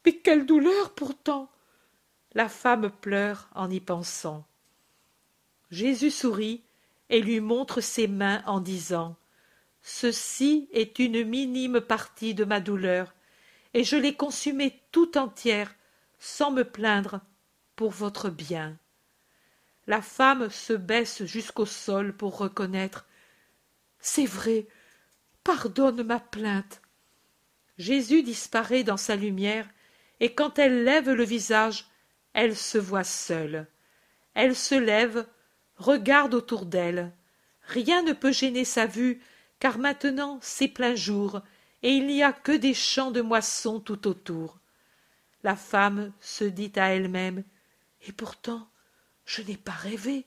Mais 0.05 0.17
quelle 0.17 0.47
douleur 0.47 0.95
pourtant. 0.95 1.51
La 2.33 2.49
femme 2.49 2.91
pleure 2.91 3.49
en 3.55 3.71
y 3.71 3.81
pensant. 3.81 4.47
Jésus 5.71 6.11
sourit 6.11 6.63
et 7.09 7.21
lui 7.21 7.41
montre 7.41 7.81
ses 7.81 8.09
mains 8.09 8.43
en 8.47 8.61
disant 8.61 9.17
Ceci 9.83 10.69
est 10.73 10.99
une 10.99 11.25
minime 11.25 11.81
partie 11.81 12.35
de 12.35 12.45
ma 12.45 12.61
douleur, 12.61 13.15
et 13.75 13.85
je 13.85 13.97
l'ai 13.97 14.15
consumée 14.15 14.81
tout 14.93 15.19
entière, 15.19 15.75
sans 16.19 16.51
me 16.51 16.65
plaindre, 16.65 17.21
pour 17.77 17.91
votre 17.91 18.31
bien. 18.31 18.79
La 19.87 20.01
femme 20.01 20.49
se 20.49 20.73
baisse 20.73 21.25
jusqu'au 21.25 21.67
sol 21.67 22.17
pour 22.17 22.39
reconnaître. 22.39 23.07
C'est 24.01 24.27
vrai. 24.27 24.67
Pardonne 25.43 26.03
ma 26.03 26.21
plainte. 26.21 26.81
Jésus 27.77 28.23
disparaît 28.23 28.85
dans 28.85 28.97
sa 28.97 29.17
lumière, 29.17 29.69
et 30.25 30.33
quand 30.33 30.59
elle 30.59 30.85
lève 30.85 31.11
le 31.11 31.23
visage, 31.23 31.85
elle 32.33 32.57
se 32.57 32.79
voit 32.79 33.05
seule. 33.05 33.67
Elle 34.33 34.57
se 34.57 34.75
lève, 34.75 35.27
regarde 35.77 36.33
autour 36.33 36.65
d'elle. 36.65 37.13
Rien 37.67 38.01
ne 38.03 38.15
peut 38.15 38.33
gêner 38.33 38.65
sa 38.65 38.87
vue, 38.87 39.21
car 39.59 39.77
maintenant 39.77 40.39
c'est 40.41 40.69
plein 40.69 40.95
jour, 40.95 41.43
et 41.83 41.91
il 41.91 42.07
n'y 42.07 42.23
a 42.23 42.33
que 42.33 42.53
des 42.53 42.73
champs 42.73 43.11
de 43.11 43.21
moisson 43.21 43.81
tout 43.81 44.09
autour. 44.09 44.61
La 45.43 45.57
femme 45.57 46.11
se 46.21 46.45
dit 46.45 46.73
à 46.77 46.95
elle-même 46.95 47.45
Et 48.09 48.13
pourtant, 48.13 48.67
je 49.27 49.43
n'ai 49.43 49.59
pas 49.59 49.73
rêvé. 49.73 50.25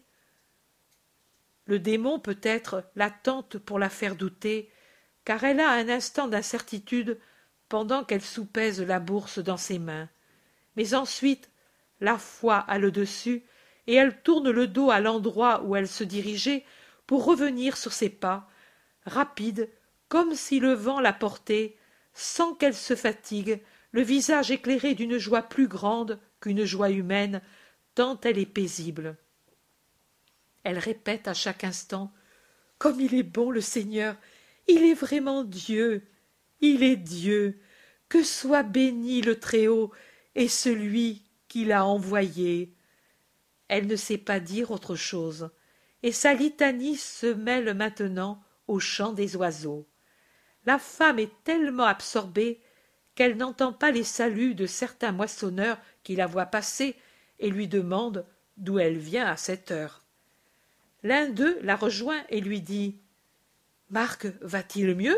Le 1.66 1.80
démon 1.80 2.20
peut-être 2.20 2.84
la 2.96 3.10
tente 3.10 3.58
pour 3.58 3.80
la 3.80 3.90
faire 3.90 4.16
douter, 4.16 4.72
car 5.26 5.44
elle 5.44 5.60
a 5.60 5.72
un 5.72 5.90
instant 5.90 6.28
d'incertitude 6.28 7.20
pendant 7.70 8.04
qu'elle 8.04 8.22
soupèse 8.22 8.82
la 8.82 9.00
bourse 9.00 9.40
dans 9.40 9.58
ses 9.58 9.80
mains. 9.80 10.10
Mais 10.76 10.94
ensuite, 10.94 11.50
la 12.00 12.18
foi 12.18 12.58
a 12.58 12.78
le 12.78 12.92
dessus, 12.92 13.44
et 13.88 13.96
elle 13.96 14.22
tourne 14.22 14.50
le 14.50 14.68
dos 14.68 14.92
à 14.92 15.00
l'endroit 15.00 15.64
où 15.64 15.76
elle 15.76 15.88
se 15.88 16.04
dirigeait 16.04 16.64
pour 17.06 17.26
revenir 17.26 17.78
sur 17.78 17.94
ses 17.94 18.10
pas, 18.10 18.50
rapide, 19.06 19.70
comme 20.10 20.36
si 20.36 20.60
le 20.60 20.74
vent 20.74 21.00
la 21.00 21.14
portait, 21.14 21.76
sans 22.14 22.54
qu'elle 22.54 22.76
se 22.76 22.96
fatigue, 22.96 23.62
le 23.92 24.02
visage 24.02 24.52
éclairé 24.52 24.94
d'une 24.94 25.18
joie 25.18 25.42
plus 25.42 25.68
grande 25.68 26.20
qu'une 26.40 26.66
joie 26.66 26.90
humaine, 26.90 27.42
tant 27.96 28.20
elle 28.22 28.38
est 28.38 28.46
paisible. 28.46 29.16
Elle 30.64 30.80
répète 30.80 31.28
à 31.28 31.34
chaque 31.34 31.64
instant 31.64 32.12
Comme 32.78 33.00
il 33.00 33.16
est 33.16 33.24
bon 33.24 33.50
le 33.50 33.62
Seigneur, 33.62 34.16
il 34.68 34.84
est 34.84 34.94
vraiment 34.94 35.44
Dieu, 35.44 36.06
il 36.62 36.84
est 36.84 36.96
Dieu, 36.96 37.60
que 38.10 38.24
soit 38.24 38.64
béni 38.64 39.22
le 39.22 39.40
Très-Haut 39.40 39.92
et 40.36 40.48
celui 40.48 41.24
qui 41.48 41.66
l'a 41.66 41.86
envoyé. 41.86 42.74
Elle 43.68 43.88
ne 43.88 43.96
sait 43.96 44.18
pas 44.18 44.40
dire 44.40 44.72
autre 44.72 44.96
chose, 44.96 45.50
et 46.04 46.12
sa 46.12 46.34
litanie 46.34 46.96
se 46.96 47.28
mêle 47.28 47.74
maintenant 47.74 48.42
au 48.68 48.80
chant 48.80 49.14
des 49.14 49.36
oiseaux. 49.36 49.88
La 50.66 50.80
femme 50.80 51.20
est 51.20 51.32
tellement 51.44 51.86
absorbée 51.86 52.62
qu'elle 53.16 53.38
n'entend 53.38 53.74
pas 53.74 53.92
les 53.92 54.04
saluts 54.04 54.54
de 54.54 54.66
certains 54.66 55.12
moissonneurs 55.12 55.80
qui 56.04 56.16
la 56.16 56.28
voient 56.28 56.46
passer 56.46 56.96
et 57.40 57.50
lui 57.50 57.68
demandent 57.68 58.26
d'où 58.58 58.80
elle 58.80 58.98
vient 58.98 59.26
à 59.26 59.38
cette 59.38 59.72
heure. 59.72 60.04
L'un 61.04 61.30
d'eux 61.30 61.58
la 61.62 61.76
rejoint 61.76 62.24
et 62.30 62.42
lui 62.42 62.62
dit 62.62 63.00
Marc 63.90 64.28
va-t-il 64.42 64.96
mieux? 64.96 65.18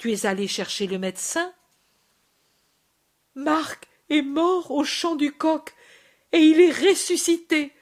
Tu 0.00 0.12
es 0.12 0.24
allé 0.24 0.48
chercher 0.48 0.86
le 0.86 0.98
médecin? 0.98 1.52
Marc 3.34 3.86
est 4.08 4.22
mort 4.22 4.70
au 4.70 4.82
champ 4.82 5.14
du 5.14 5.30
coq 5.30 5.74
et 6.32 6.38
il 6.38 6.58
est 6.58 6.70
ressuscité, 6.72 7.74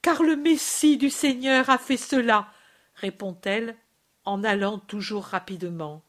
car 0.00 0.22
le 0.22 0.36
Messie 0.36 0.98
du 0.98 1.10
Seigneur 1.10 1.68
a 1.70 1.78
fait 1.78 1.96
cela, 1.96 2.46
répond-elle 2.94 3.74
en 4.24 4.44
allant 4.44 4.78
toujours 4.78 5.24
rapidement. 5.24 6.04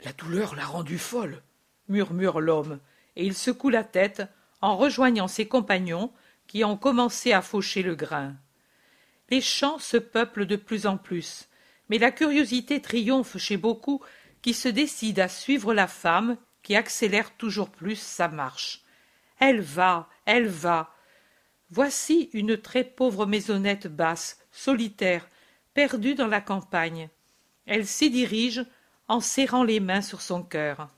La 0.00 0.12
douleur 0.12 0.56
l'a 0.56 0.66
rendue 0.66 0.98
folle, 0.98 1.40
murmure 1.88 2.40
l'homme, 2.40 2.80
et 3.14 3.24
il 3.24 3.36
secoue 3.36 3.68
la 3.68 3.84
tête 3.84 4.24
en 4.60 4.76
rejoignant 4.76 5.28
ses 5.28 5.46
compagnons 5.46 6.12
qui 6.48 6.64
ont 6.64 6.76
commencé 6.76 7.32
à 7.32 7.42
faucher 7.42 7.84
le 7.84 7.94
grain. 7.94 8.34
Les 9.30 9.40
champs 9.40 9.78
se 9.78 9.98
peuplent 9.98 10.46
de 10.46 10.56
plus 10.56 10.88
en 10.88 10.96
plus, 10.96 11.48
mais 11.90 11.98
la 11.98 12.10
curiosité 12.10 12.82
triomphe 12.82 13.38
chez 13.38 13.56
beaucoup 13.56 14.02
qui 14.42 14.54
se 14.54 14.68
décident 14.68 15.22
à 15.22 15.28
suivre 15.28 15.74
la 15.74 15.86
femme 15.86 16.36
qui 16.62 16.76
accélère 16.76 17.36
toujours 17.36 17.70
plus 17.70 17.96
sa 17.96 18.28
marche. 18.28 18.82
Elle 19.38 19.60
va, 19.60 20.08
elle 20.26 20.48
va. 20.48 20.94
Voici 21.70 22.30
une 22.32 22.56
très 22.56 22.84
pauvre 22.84 23.26
maisonnette 23.26 23.86
basse, 23.86 24.38
solitaire, 24.50 25.28
perdue 25.74 26.14
dans 26.14 26.26
la 26.26 26.40
campagne. 26.40 27.08
Elle 27.66 27.86
s'y 27.86 28.10
dirige 28.10 28.64
en 29.06 29.20
serrant 29.20 29.64
les 29.64 29.80
mains 29.80 30.02
sur 30.02 30.20
son 30.20 30.42
cœur. 30.42 30.88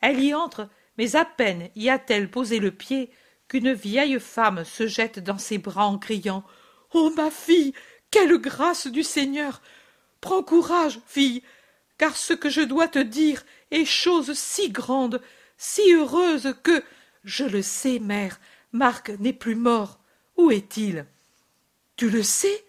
Elle 0.00 0.20
y 0.20 0.34
entre, 0.34 0.68
mais 0.98 1.16
à 1.16 1.24
peine 1.24 1.70
y 1.74 1.88
a-t-elle 1.88 2.30
posé 2.30 2.58
le 2.58 2.70
pied 2.70 3.10
qu'une 3.48 3.72
vieille 3.72 4.20
femme 4.20 4.64
se 4.64 4.86
jette 4.86 5.18
dans 5.18 5.38
ses 5.38 5.58
bras 5.58 5.86
en 5.86 5.98
criant 5.98 6.44
Oh 6.92 7.10
ma 7.16 7.30
fille, 7.30 7.74
quelle 8.10 8.38
grâce 8.38 8.86
du 8.86 9.02
Seigneur. 9.02 9.60
Prends 10.20 10.42
courage, 10.42 11.00
fille, 11.06 11.42
car 11.98 12.16
ce 12.16 12.32
que 12.32 12.48
je 12.48 12.60
dois 12.60 12.88
te 12.88 12.98
dire 12.98 13.44
est 13.70 13.84
chose 13.84 14.32
si 14.34 14.70
grande, 14.70 15.20
si 15.56 15.92
heureuse 15.92 16.54
que 16.62 16.82
je 17.24 17.44
le 17.44 17.62
sais, 17.62 17.98
mère, 17.98 18.38
Marc 18.72 19.10
n'est 19.20 19.32
plus 19.32 19.54
mort. 19.54 20.00
Où 20.36 20.50
est-il? 20.50 21.06
Tu 21.96 22.10
le 22.10 22.22
sais? 22.22 22.64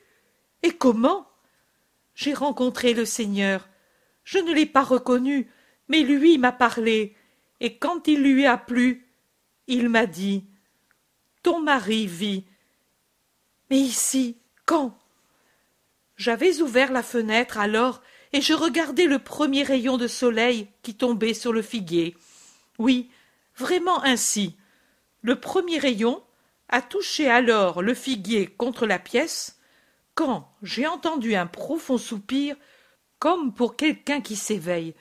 Et 0.63 0.71
comment? 0.71 1.27
J'ai 2.13 2.33
rencontré 2.33 2.93
le 2.93 3.05
Seigneur. 3.05 3.67
Je 4.23 4.37
ne 4.37 4.53
l'ai 4.53 4.65
pas 4.65 4.83
reconnu, 4.83 5.49
mais 5.89 6.01
lui 6.01 6.37
m'a 6.37 6.51
parlé, 6.51 7.15
et 7.59 7.77
quand 7.77 8.07
il 8.07 8.21
lui 8.23 8.45
a 8.45 8.57
plu, 8.57 9.05
il 9.67 9.89
m'a 9.89 10.05
dit 10.05 10.45
Ton 11.43 11.59
mari 11.59 12.07
vit. 12.07 12.45
Mais 13.69 13.77
ici, 13.77 14.37
quand? 14.65 14.97
J'avais 16.17 16.61
ouvert 16.61 16.91
la 16.91 17.03
fenêtre 17.03 17.57
alors, 17.57 18.01
et 18.35 18.41
je 18.41 18.53
regardais 18.53 19.05
le 19.05 19.19
premier 19.19 19.63
rayon 19.63 19.95
de 19.95 20.09
soleil 20.09 20.67
qui 20.83 20.93
tombait 20.93 21.33
sur 21.33 21.53
le 21.53 21.61
figuier. 21.61 22.17
Oui, 22.77 23.09
vraiment 23.55 24.03
ainsi. 24.03 24.57
Le 25.21 25.39
premier 25.39 25.79
rayon 25.79 26.21
a 26.67 26.81
touché 26.81 27.29
alors 27.29 27.81
le 27.81 27.93
figuier 27.93 28.47
contre 28.47 28.87
la 28.87 28.99
pièce, 28.99 29.57
quand 30.15 30.51
j'ai 30.61 30.85
entendu 30.85 31.33
un 31.33 31.47
profond 31.47 31.97
soupir, 31.97 32.57
comme 33.19 33.53
pour 33.53 33.77
quelqu'un 33.77 34.19
qui 34.19 34.35
s'éveille. 34.35 34.95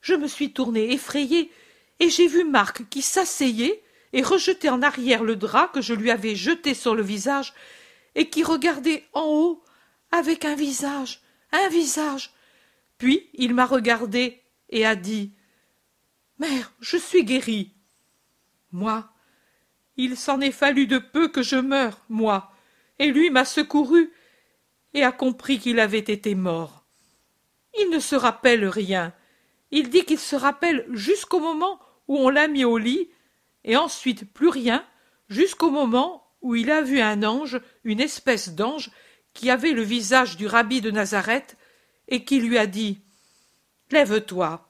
Je 0.00 0.14
me 0.14 0.26
suis 0.26 0.52
tournée 0.52 0.92
effrayée, 0.92 1.52
et 2.00 2.10
j'ai 2.10 2.26
vu 2.26 2.42
Marc 2.42 2.88
qui 2.88 3.02
s'asseyait 3.02 3.84
et 4.12 4.22
rejetait 4.22 4.68
en 4.68 4.82
arrière 4.82 5.22
le 5.22 5.36
drap 5.36 5.68
que 5.68 5.80
je 5.80 5.94
lui 5.94 6.10
avais 6.10 6.34
jeté 6.34 6.74
sur 6.74 6.96
le 6.96 7.04
visage, 7.04 7.54
et 8.16 8.28
qui 8.28 8.42
regardait 8.42 9.04
en 9.12 9.26
haut 9.26 9.62
avec 10.10 10.44
un 10.44 10.56
visage, 10.56 11.20
un 11.52 11.68
visage. 11.68 12.32
Puis 13.00 13.30
il 13.32 13.54
m'a 13.54 13.64
regardé 13.64 14.42
et 14.68 14.84
a 14.84 14.94
dit 14.94 15.32
Mère, 16.38 16.72
je 16.80 16.98
suis 16.98 17.24
guéri. 17.24 17.72
Moi, 18.72 19.10
il 19.96 20.18
s'en 20.18 20.40
est 20.42 20.52
fallu 20.52 20.86
de 20.86 20.98
peu 20.98 21.28
que 21.28 21.42
je 21.42 21.56
meure, 21.56 22.04
moi, 22.10 22.52
et 22.98 23.10
lui 23.10 23.30
m'a 23.30 23.46
secouru 23.46 24.12
et 24.92 25.02
a 25.02 25.12
compris 25.12 25.58
qu'il 25.58 25.80
avait 25.80 25.98
été 25.98 26.34
mort. 26.34 26.84
Il 27.78 27.88
ne 27.88 28.00
se 28.00 28.16
rappelle 28.16 28.66
rien. 28.66 29.14
Il 29.70 29.88
dit 29.88 30.04
qu'il 30.04 30.18
se 30.18 30.36
rappelle 30.36 30.84
jusqu'au 30.90 31.40
moment 31.40 31.80
où 32.06 32.18
on 32.18 32.28
l'a 32.28 32.48
mis 32.48 32.66
au 32.66 32.76
lit, 32.76 33.08
et 33.64 33.76
ensuite 33.76 34.30
plus 34.30 34.48
rien, 34.48 34.84
jusqu'au 35.30 35.70
moment 35.70 36.26
où 36.42 36.54
il 36.54 36.70
a 36.70 36.82
vu 36.82 37.00
un 37.00 37.22
ange, 37.22 37.60
une 37.84 38.00
espèce 38.00 38.50
d'ange, 38.54 38.90
qui 39.32 39.48
avait 39.48 39.72
le 39.72 39.82
visage 39.82 40.36
du 40.36 40.46
rabbi 40.46 40.82
de 40.82 40.90
Nazareth, 40.90 41.56
et 42.10 42.24
qui 42.24 42.40
lui 42.40 42.58
a 42.58 42.66
dit 42.66 43.00
Lève-toi. 43.90 44.66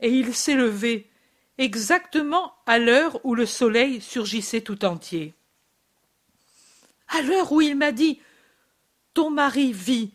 Et 0.00 0.10
il 0.10 0.34
s'est 0.34 0.54
levé, 0.54 1.10
exactement 1.58 2.54
à 2.66 2.78
l'heure 2.78 3.20
où 3.24 3.34
le 3.34 3.44
soleil 3.44 4.00
surgissait 4.00 4.62
tout 4.62 4.84
entier. 4.84 5.34
À 7.08 7.22
l'heure 7.22 7.52
où 7.52 7.60
il 7.60 7.76
m'a 7.76 7.92
dit 7.92 8.20
Ton 9.12 9.30
mari 9.30 9.72
vit. 9.72 10.14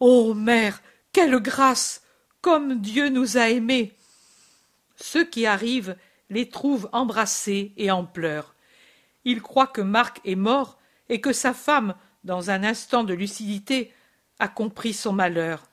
Ô 0.00 0.34
mère, 0.34 0.82
quelle 1.12 1.38
grâce. 1.38 2.02
Comme 2.40 2.80
Dieu 2.80 3.10
nous 3.10 3.36
a 3.36 3.50
aimés. 3.50 3.94
Ceux 4.96 5.24
qui 5.24 5.46
arrivent 5.46 5.96
les 6.30 6.48
trouvent 6.48 6.88
embrassés 6.92 7.72
et 7.76 7.90
en 7.90 8.04
pleurs. 8.04 8.54
Ils 9.24 9.42
croient 9.42 9.66
que 9.66 9.82
Marc 9.82 10.20
est 10.24 10.36
mort 10.36 10.78
et 11.08 11.20
que 11.20 11.32
sa 11.32 11.52
femme, 11.52 11.94
dans 12.24 12.50
un 12.50 12.64
instant 12.64 13.04
de 13.04 13.12
lucidité, 13.12 13.92
a 14.38 14.48
compris 14.48 14.94
son 14.94 15.12
malheur. 15.12 15.69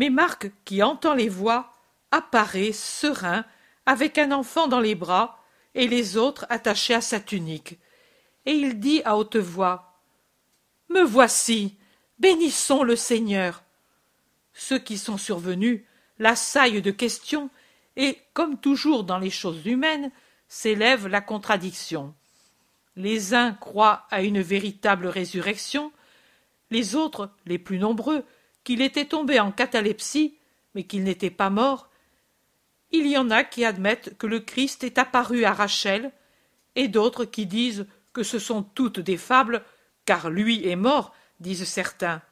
Mais 0.00 0.08
Marc, 0.08 0.50
qui 0.64 0.82
entend 0.82 1.12
les 1.12 1.28
voix, 1.28 1.74
apparaît 2.10 2.72
serein, 2.72 3.44
avec 3.84 4.16
un 4.16 4.32
enfant 4.32 4.66
dans 4.66 4.80
les 4.80 4.94
bras 4.94 5.38
et 5.74 5.88
les 5.88 6.16
autres 6.16 6.46
attachés 6.48 6.94
à 6.94 7.02
sa 7.02 7.20
tunique. 7.20 7.78
Et 8.46 8.52
il 8.52 8.80
dit 8.80 9.02
à 9.04 9.18
haute 9.18 9.36
voix 9.36 10.00
Me 10.88 11.02
voici, 11.02 11.76
bénissons 12.18 12.82
le 12.82 12.96
Seigneur. 12.96 13.62
Ceux 14.54 14.78
qui 14.78 14.96
sont 14.96 15.18
survenus 15.18 15.82
l'assaillent 16.18 16.80
de 16.80 16.90
questions 16.90 17.50
et, 17.96 18.16
comme 18.32 18.58
toujours 18.58 19.04
dans 19.04 19.18
les 19.18 19.28
choses 19.28 19.66
humaines, 19.66 20.10
s'élève 20.48 21.08
la 21.08 21.20
contradiction. 21.20 22.14
Les 22.96 23.34
uns 23.34 23.52
croient 23.52 24.06
à 24.10 24.22
une 24.22 24.40
véritable 24.40 25.08
résurrection, 25.08 25.92
les 26.70 26.94
autres, 26.94 27.30
les 27.44 27.58
plus 27.58 27.78
nombreux, 27.78 28.24
qu'il 28.64 28.82
était 28.82 29.06
tombé 29.06 29.40
en 29.40 29.52
catalepsie, 29.52 30.36
mais 30.74 30.84
qu'il 30.84 31.04
n'était 31.04 31.30
pas 31.30 31.50
mort. 31.50 31.90
Il 32.90 33.06
y 33.06 33.16
en 33.16 33.30
a 33.30 33.44
qui 33.44 33.64
admettent 33.64 34.16
que 34.18 34.26
le 34.26 34.40
Christ 34.40 34.84
est 34.84 34.98
apparu 34.98 35.44
à 35.44 35.52
Rachel, 35.52 36.12
et 36.76 36.88
d'autres 36.88 37.24
qui 37.24 37.46
disent 37.46 37.86
que 38.12 38.22
ce 38.22 38.38
sont 38.38 38.62
toutes 38.62 39.00
des 39.00 39.16
fables, 39.16 39.64
car 40.04 40.30
lui 40.30 40.66
est 40.66 40.76
mort, 40.76 41.14
disent 41.38 41.64
certains. 41.64 42.22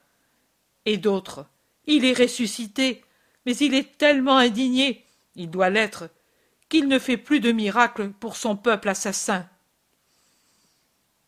Et 0.85 0.97
d'autres, 0.97 1.47
il 1.87 2.05
est 2.05 2.19
ressuscité, 2.19 3.05
mais 3.47 3.57
il 3.57 3.75
est 3.75 3.97
tellement 3.99 4.37
indigné, 4.37 5.05
il 5.37 5.51
doit 5.51 5.71
l'être, 5.71 6.11
qu'il 6.69 6.89
ne 6.89 6.99
fait 6.99 7.17
plus 7.17 7.41
de 7.41 7.53
miracles 7.53 8.11
pour 8.11 8.37
son 8.37 8.57
peuple 8.57 8.89
assassin. 8.89 9.49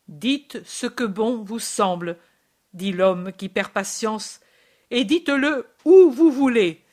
Dites 0.07 0.61
ce 0.65 0.87
que 0.87 1.05
bon 1.05 1.41
vous 1.43 1.59
semble, 1.59 2.17
dit 2.73 2.91
l'homme 2.91 3.31
qui 3.31 3.49
perd 3.49 3.71
patience, 3.71 4.40
et 4.91 5.05
dites-le 5.05 5.65
où 5.85 6.11
vous 6.11 6.31
voulez. 6.31 6.83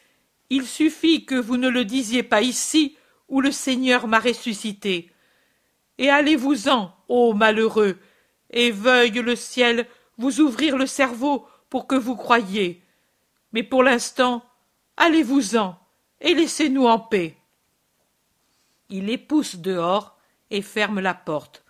Il 0.50 0.66
suffit 0.66 1.26
que 1.26 1.34
vous 1.34 1.58
ne 1.58 1.68
le 1.68 1.84
disiez 1.84 2.22
pas 2.22 2.40
ici, 2.40 2.96
où 3.28 3.42
le 3.42 3.52
Seigneur 3.52 4.06
m'a 4.06 4.20
ressuscité. 4.20 5.10
Et 5.98 6.08
allez-vous-en, 6.08 6.94
ô 7.08 7.34
malheureux, 7.34 7.98
et 8.50 8.70
veuille 8.70 9.10
le 9.10 9.36
ciel 9.36 9.86
vous 10.16 10.40
ouvrir 10.40 10.78
le 10.78 10.86
cerveau 10.86 11.46
pour 11.68 11.86
que 11.86 11.96
vous 11.96 12.16
croyiez. 12.16 12.82
Mais 13.52 13.62
pour 13.62 13.82
l'instant, 13.82 14.42
allez-vous-en, 14.96 15.78
et 16.20 16.34
laissez-nous 16.34 16.86
en 16.86 16.98
paix. 16.98 17.36
Il 18.88 19.06
les 19.06 19.18
pousse 19.18 19.56
dehors 19.56 20.16
et 20.50 20.62
ferme 20.62 21.00
la 21.00 21.14
porte. 21.14 21.62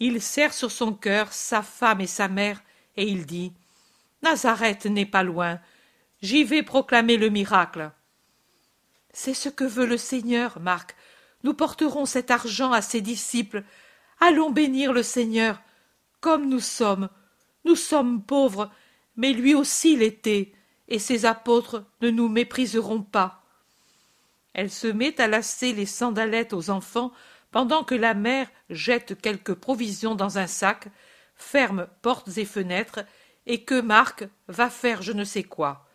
Il 0.00 0.20
serre 0.20 0.52
sur 0.52 0.70
son 0.70 0.92
cœur 0.92 1.32
sa 1.32 1.62
femme 1.62 2.00
et 2.00 2.06
sa 2.06 2.28
mère, 2.28 2.62
et 2.96 3.04
il 3.04 3.24
dit 3.24 3.52
Nazareth 4.22 4.86
n'est 4.86 5.06
pas 5.06 5.22
loin. 5.22 5.60
J'y 6.20 6.42
vais 6.42 6.64
proclamer 6.64 7.16
le 7.16 7.28
miracle. 7.28 7.92
C'est 9.12 9.34
ce 9.34 9.48
que 9.48 9.64
veut 9.64 9.86
le 9.86 9.96
Seigneur, 9.96 10.58
Marc. 10.60 10.96
Nous 11.44 11.54
porterons 11.54 12.06
cet 12.06 12.32
argent 12.32 12.72
à 12.72 12.82
ses 12.82 13.00
disciples. 13.00 13.62
Allons 14.18 14.50
bénir 14.50 14.92
le 14.92 15.04
Seigneur. 15.04 15.60
Comme 16.20 16.48
nous 16.48 16.60
sommes. 16.60 17.08
Nous 17.64 17.76
sommes 17.76 18.22
pauvres, 18.24 18.70
mais 19.16 19.32
lui 19.32 19.54
aussi 19.54 19.96
l'était, 19.96 20.52
et 20.88 20.98
ses 20.98 21.24
apôtres 21.24 21.84
ne 22.00 22.10
nous 22.10 22.28
mépriseront 22.28 23.02
pas. 23.02 23.44
Elle 24.54 24.70
se 24.70 24.88
met 24.88 25.20
à 25.20 25.28
lasser 25.28 25.72
les 25.72 25.86
sandalettes 25.86 26.52
aux 26.52 26.70
enfants 26.70 27.12
pendant 27.52 27.84
que 27.84 27.94
la 27.94 28.14
mère 28.14 28.48
jette 28.70 29.20
quelques 29.20 29.54
provisions 29.54 30.16
dans 30.16 30.38
un 30.38 30.48
sac, 30.48 30.88
ferme 31.36 31.86
portes 32.02 32.36
et 32.38 32.44
fenêtres, 32.44 33.04
et 33.46 33.62
que 33.64 33.80
Marc 33.80 34.24
va 34.48 34.68
faire 34.68 35.02
je 35.02 35.12
ne 35.12 35.24
sais 35.24 35.44
quoi. 35.44 35.87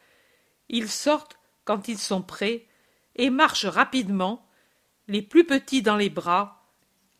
Ils 0.74 0.90
sortent 0.90 1.38
quand 1.66 1.88
ils 1.88 2.00
sont 2.00 2.24
prêts 2.24 2.66
et 3.16 3.30
marchent 3.30 3.68
rapidement, 3.68 4.44
les 5.08 5.22
plus 5.22 5.46
petits 5.46 5.84
dans 5.84 5.98
les 5.98 6.10
bras, 6.10 6.66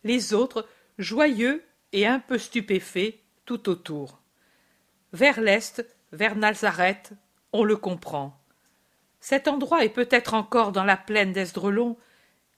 les 0.02 0.34
autres 0.34 0.66
joyeux 0.98 1.64
et 1.92 2.04
un 2.04 2.18
peu 2.18 2.36
stupéfaits 2.36 3.14
tout 3.44 3.68
autour. 3.68 4.18
Vers 5.12 5.40
l'est, 5.40 5.86
vers 6.10 6.34
Nazareth, 6.34 7.12
on 7.52 7.62
le 7.62 7.76
comprend. 7.76 8.36
Cet 9.20 9.46
endroit 9.46 9.84
est 9.84 9.88
peut-être 9.88 10.34
encore 10.34 10.72
dans 10.72 10.82
la 10.82 10.96
plaine 10.96 11.32
d'Esdrelon, 11.32 11.96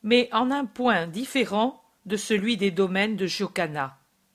mais 0.02 0.30
en 0.32 0.50
un 0.50 0.64
point 0.64 1.06
différent 1.06 1.84
de 2.06 2.16
celui 2.16 2.56
des 2.56 2.70
domaines 2.70 3.16
de 3.16 3.26
Giocana. 3.26 3.98